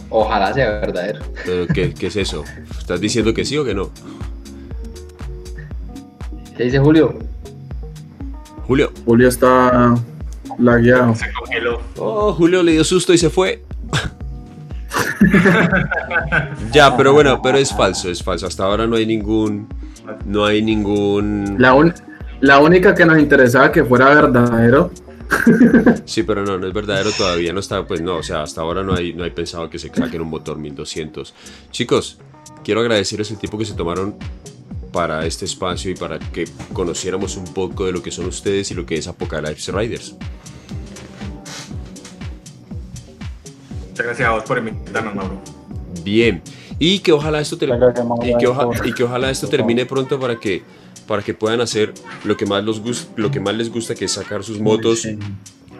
Ojalá 0.09 0.53
sea 0.53 0.81
verdadero. 0.81 1.21
¿Pero 1.45 1.65
qué, 1.67 1.93
qué 1.93 2.07
es 2.07 2.17
eso? 2.17 2.43
¿Estás 2.77 2.99
diciendo 2.99 3.33
que 3.33 3.45
sí 3.45 3.57
o 3.57 3.63
que 3.63 3.73
no? 3.73 3.89
¿Qué 6.57 6.65
dice 6.65 6.79
Julio? 6.79 7.17
Julio. 8.67 8.91
Julio 9.05 9.27
está 9.27 9.95
lagueado. 10.59 11.15
Se 11.15 11.31
congeló. 11.33 11.81
Oh, 11.97 12.33
Julio 12.33 12.63
le 12.63 12.73
dio 12.73 12.83
susto 12.83 13.13
y 13.13 13.17
se 13.17 13.29
fue. 13.29 13.63
ya, 16.71 16.95
pero 16.95 17.13
bueno, 17.13 17.41
pero 17.41 17.57
es 17.57 17.73
falso, 17.75 18.09
es 18.09 18.23
falso. 18.23 18.47
Hasta 18.47 18.63
ahora 18.63 18.87
no 18.87 18.95
hay 18.95 19.05
ningún, 19.05 19.67
no 20.25 20.45
hay 20.45 20.61
ningún. 20.61 21.55
La, 21.59 21.73
un- 21.73 21.93
la 22.41 22.59
única 22.59 22.93
que 22.93 23.05
nos 23.05 23.19
interesaba 23.19 23.71
que 23.71 23.83
fuera 23.83 24.13
verdadero. 24.13 24.91
Sí, 26.05 26.21
pero 26.21 26.45
no, 26.45 26.59
no 26.59 26.67
es 26.67 26.73
verdadero 26.73 27.09
todavía. 27.17 27.53
No 27.53 27.59
está, 27.59 27.87
pues 27.87 28.01
no, 28.01 28.17
o 28.17 28.23
sea, 28.23 28.43
hasta 28.43 28.61
ahora 28.61 28.83
no 28.83 28.93
hay, 28.93 29.13
no 29.13 29.23
hay 29.23 29.31
pensado 29.31 29.67
que 29.69 29.79
se 29.79 29.87
saquen 29.89 30.21
un 30.21 30.29
motor 30.29 30.57
1200. 30.59 31.33
Chicos, 31.71 32.19
quiero 32.63 32.81
agradecerles 32.81 33.31
el 33.31 33.37
tiempo 33.37 33.57
que 33.57 33.65
se 33.65 33.73
tomaron 33.73 34.15
para 34.93 35.25
este 35.25 35.43
espacio 35.45 35.91
y 35.91 35.95
para 35.95 36.19
que 36.19 36.45
conociéramos 36.71 37.35
un 37.35 37.45
poco 37.45 37.85
de 37.85 37.91
lo 37.91 38.01
que 38.01 38.11
son 38.11 38.27
ustedes 38.27 38.71
y 38.71 38.75
lo 38.75 38.85
que 38.85 38.95
es 38.95 39.07
Apocalypse 39.07 39.71
Riders. 39.73 40.15
Muchas 43.89 44.05
gracias 44.05 44.29
a 44.29 44.31
vos 44.31 44.43
por 44.43 44.57
invitarnos, 44.57 45.15
Mauro. 45.15 45.41
Bien. 46.03 46.41
Y 46.79 46.99
que 46.99 47.11
ojalá 47.11 47.39
esto 47.41 47.57
gracias, 47.59 48.05
Mauro, 48.05 48.27
y 48.27 48.37
que, 48.37 48.47
oja- 48.47 48.63
por- 48.65 48.87
y 48.87 48.93
que 48.93 49.03
ojalá 49.03 49.29
esto 49.29 49.47
termine 49.47 49.85
pronto 49.85 50.19
para 50.19 50.39
que 50.39 50.63
para 51.07 51.21
que 51.21 51.33
puedan 51.33 51.59
hacer 51.59 51.93
lo 52.23 52.37
que 52.37 52.45
más 52.45 52.63
los 52.63 52.81
gus- 52.81 53.07
lo 53.17 53.29
que 53.29 53.41
más 53.41 53.53
les 53.55 53.69
gusta 53.69 53.93
que 53.93 54.05
es 54.05 54.11
sacar 54.13 54.41
sus 54.41 54.59
motos 54.61 55.05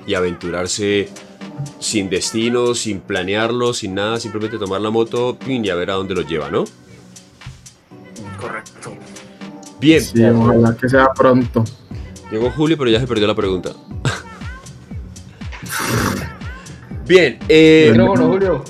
y 0.06 0.14
aventurarse 0.16 1.08
sin 1.80 2.10
destino, 2.10 2.76
sin 2.76 3.00
planearlo, 3.00 3.74
sin 3.74 3.96
nada, 3.96 4.20
simplemente 4.20 4.58
tomar 4.58 4.82
la 4.82 4.90
moto 4.90 5.38
y 5.48 5.70
a 5.70 5.76
ver 5.76 5.92
a 5.92 5.94
dónde 5.94 6.14
los 6.14 6.28
lleva, 6.28 6.50
¿no? 6.52 6.66
Correcto. 8.44 8.94
Bien, 9.80 10.02
Sí, 10.02 10.22
ojalá 10.24 10.76
que 10.76 10.90
sea 10.90 11.08
pronto. 11.14 11.64
llegó 12.30 12.52
Julio, 12.52 12.78
pero 12.78 12.90
ya 12.90 13.00
se 13.00 13.08
perdió 13.08 13.26
la 13.28 13.36
pregunta. 13.36 13.72
Bien, 17.08 17.38
eh, 17.50 17.90
Micrófono, 17.92 18.28
Julio. 18.28 18.64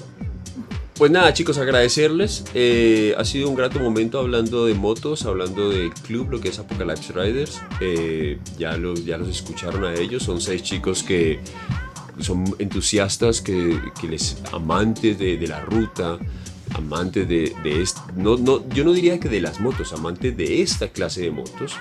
Pues 0.96 1.12
nada, 1.12 1.34
chicos, 1.34 1.58
agradecerles. 1.58 2.46
Eh, 2.54 3.16
ha 3.18 3.26
sido 3.26 3.50
un 3.50 3.56
grato 3.56 3.80
momento 3.80 4.20
hablando 4.20 4.66
de 4.68 4.76
motos, 4.76 5.26
hablando 5.26 5.70
del 5.70 5.92
club, 5.92 6.30
lo 6.30 6.40
que 6.40 6.50
es 6.50 6.60
Apocalypse 6.60 7.14
Riders. 7.14 7.62
Eh, 7.82 8.40
ya, 8.60 8.78
los, 8.78 9.04
ya 9.04 9.18
los 9.18 9.28
escucharon 9.28 9.84
a 9.86 9.94
ellos. 9.96 10.24
Son 10.24 10.40
seis 10.40 10.62
chicos 10.62 11.02
que 11.04 11.40
son 12.20 12.44
entusiastas, 12.60 13.42
que, 13.42 13.80
que 14.00 14.08
les 14.08 14.38
amantes 14.52 15.18
de, 15.18 15.38
de 15.38 15.48
la 15.48 15.62
ruta, 15.62 16.20
amantes 16.74 17.28
de, 17.28 17.54
de 17.64 17.82
est- 17.82 17.98
no, 18.16 18.38
no, 18.38 18.68
yo 18.70 18.84
no 18.84 18.94
diría 18.94 19.20
que 19.20 19.30
de 19.30 19.42
las 19.42 19.60
motos, 19.60 19.94
amantes 19.94 20.36
de 20.36 20.62
esta 20.62 20.88
clase 20.90 21.22
de 21.22 21.32
motos. 21.32 21.76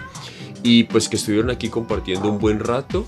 Y 0.64 0.84
pues 0.84 1.08
que 1.08 1.16
estuvieron 1.16 1.50
aquí 1.50 1.68
compartiendo 1.68 2.30
un 2.30 2.38
buen 2.38 2.60
rato. 2.60 3.06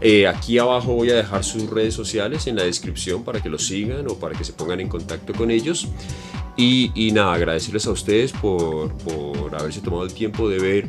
Eh, 0.00 0.26
aquí 0.26 0.58
abajo 0.58 0.92
voy 0.92 1.10
a 1.10 1.14
dejar 1.14 1.44
sus 1.44 1.70
redes 1.70 1.94
sociales 1.94 2.46
en 2.48 2.56
la 2.56 2.64
descripción 2.64 3.22
para 3.22 3.40
que 3.40 3.48
los 3.48 3.64
sigan 3.66 4.08
o 4.08 4.14
para 4.16 4.36
que 4.36 4.44
se 4.44 4.52
pongan 4.52 4.80
en 4.80 4.88
contacto 4.88 5.32
con 5.32 5.50
ellos. 5.52 5.86
Y, 6.56 6.90
y 6.94 7.12
nada, 7.12 7.34
agradecerles 7.34 7.86
a 7.86 7.92
ustedes 7.92 8.32
por, 8.32 8.92
por 8.98 9.54
haberse 9.54 9.80
tomado 9.80 10.04
el 10.04 10.12
tiempo 10.14 10.48
de 10.48 10.58
ver 10.58 10.88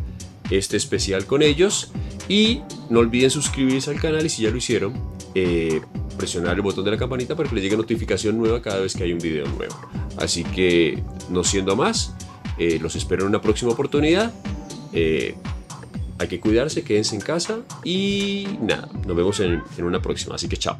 este 0.49 0.76
especial 0.78 1.26
con 1.26 1.44
ellos. 1.44 1.91
Y 2.28 2.61
no 2.90 2.99
olviden 2.99 3.30
suscribirse 3.30 3.91
al 3.91 3.99
canal 4.02 4.26
y 4.26 4.30
si 4.30 4.41
ya 4.41 4.49
lo 4.49 4.57
hicieron, 4.57 4.94
eh, 5.39 5.81
presionar 6.18 6.55
el 6.55 6.64
botón 6.64 6.84
de 6.84 6.89
la 6.89 6.97
campanita 6.97 7.35
para 7.35 7.47
que 7.47 7.53
les 7.53 7.64
llegue 7.64 7.77
notificación 7.77 8.39
nueva 8.39 8.59
cada 8.59 8.80
vez 8.80 8.95
que 8.95 9.03
hay 9.03 9.14
un 9.14 9.19
video 9.19 9.45
nuevo. 9.49 9.76
Así 10.18 10.43
que, 10.43 11.03
no 11.30 11.43
siendo 11.43 11.76
más, 11.76 12.15
eh, 12.57 12.80
los 12.81 12.95
espero 12.95 13.22
en 13.22 13.30
una 13.30 13.39
próxima 13.39 13.72
oportunidad. 13.72 14.34
Eh, 14.93 15.35
hay 16.18 16.27
que 16.27 16.39
cuidarse, 16.39 16.84
quédense 16.84 17.14
en 17.14 17.22
casa 17.22 17.59
y 17.84 18.47
nada, 18.61 18.89
nos 19.05 19.15
vemos 19.15 19.39
en, 19.39 19.61
en 19.77 19.85
una 19.85 20.01
próxima. 20.01 20.34
Así 20.34 20.49
que 20.49 20.57
chao. 20.57 20.80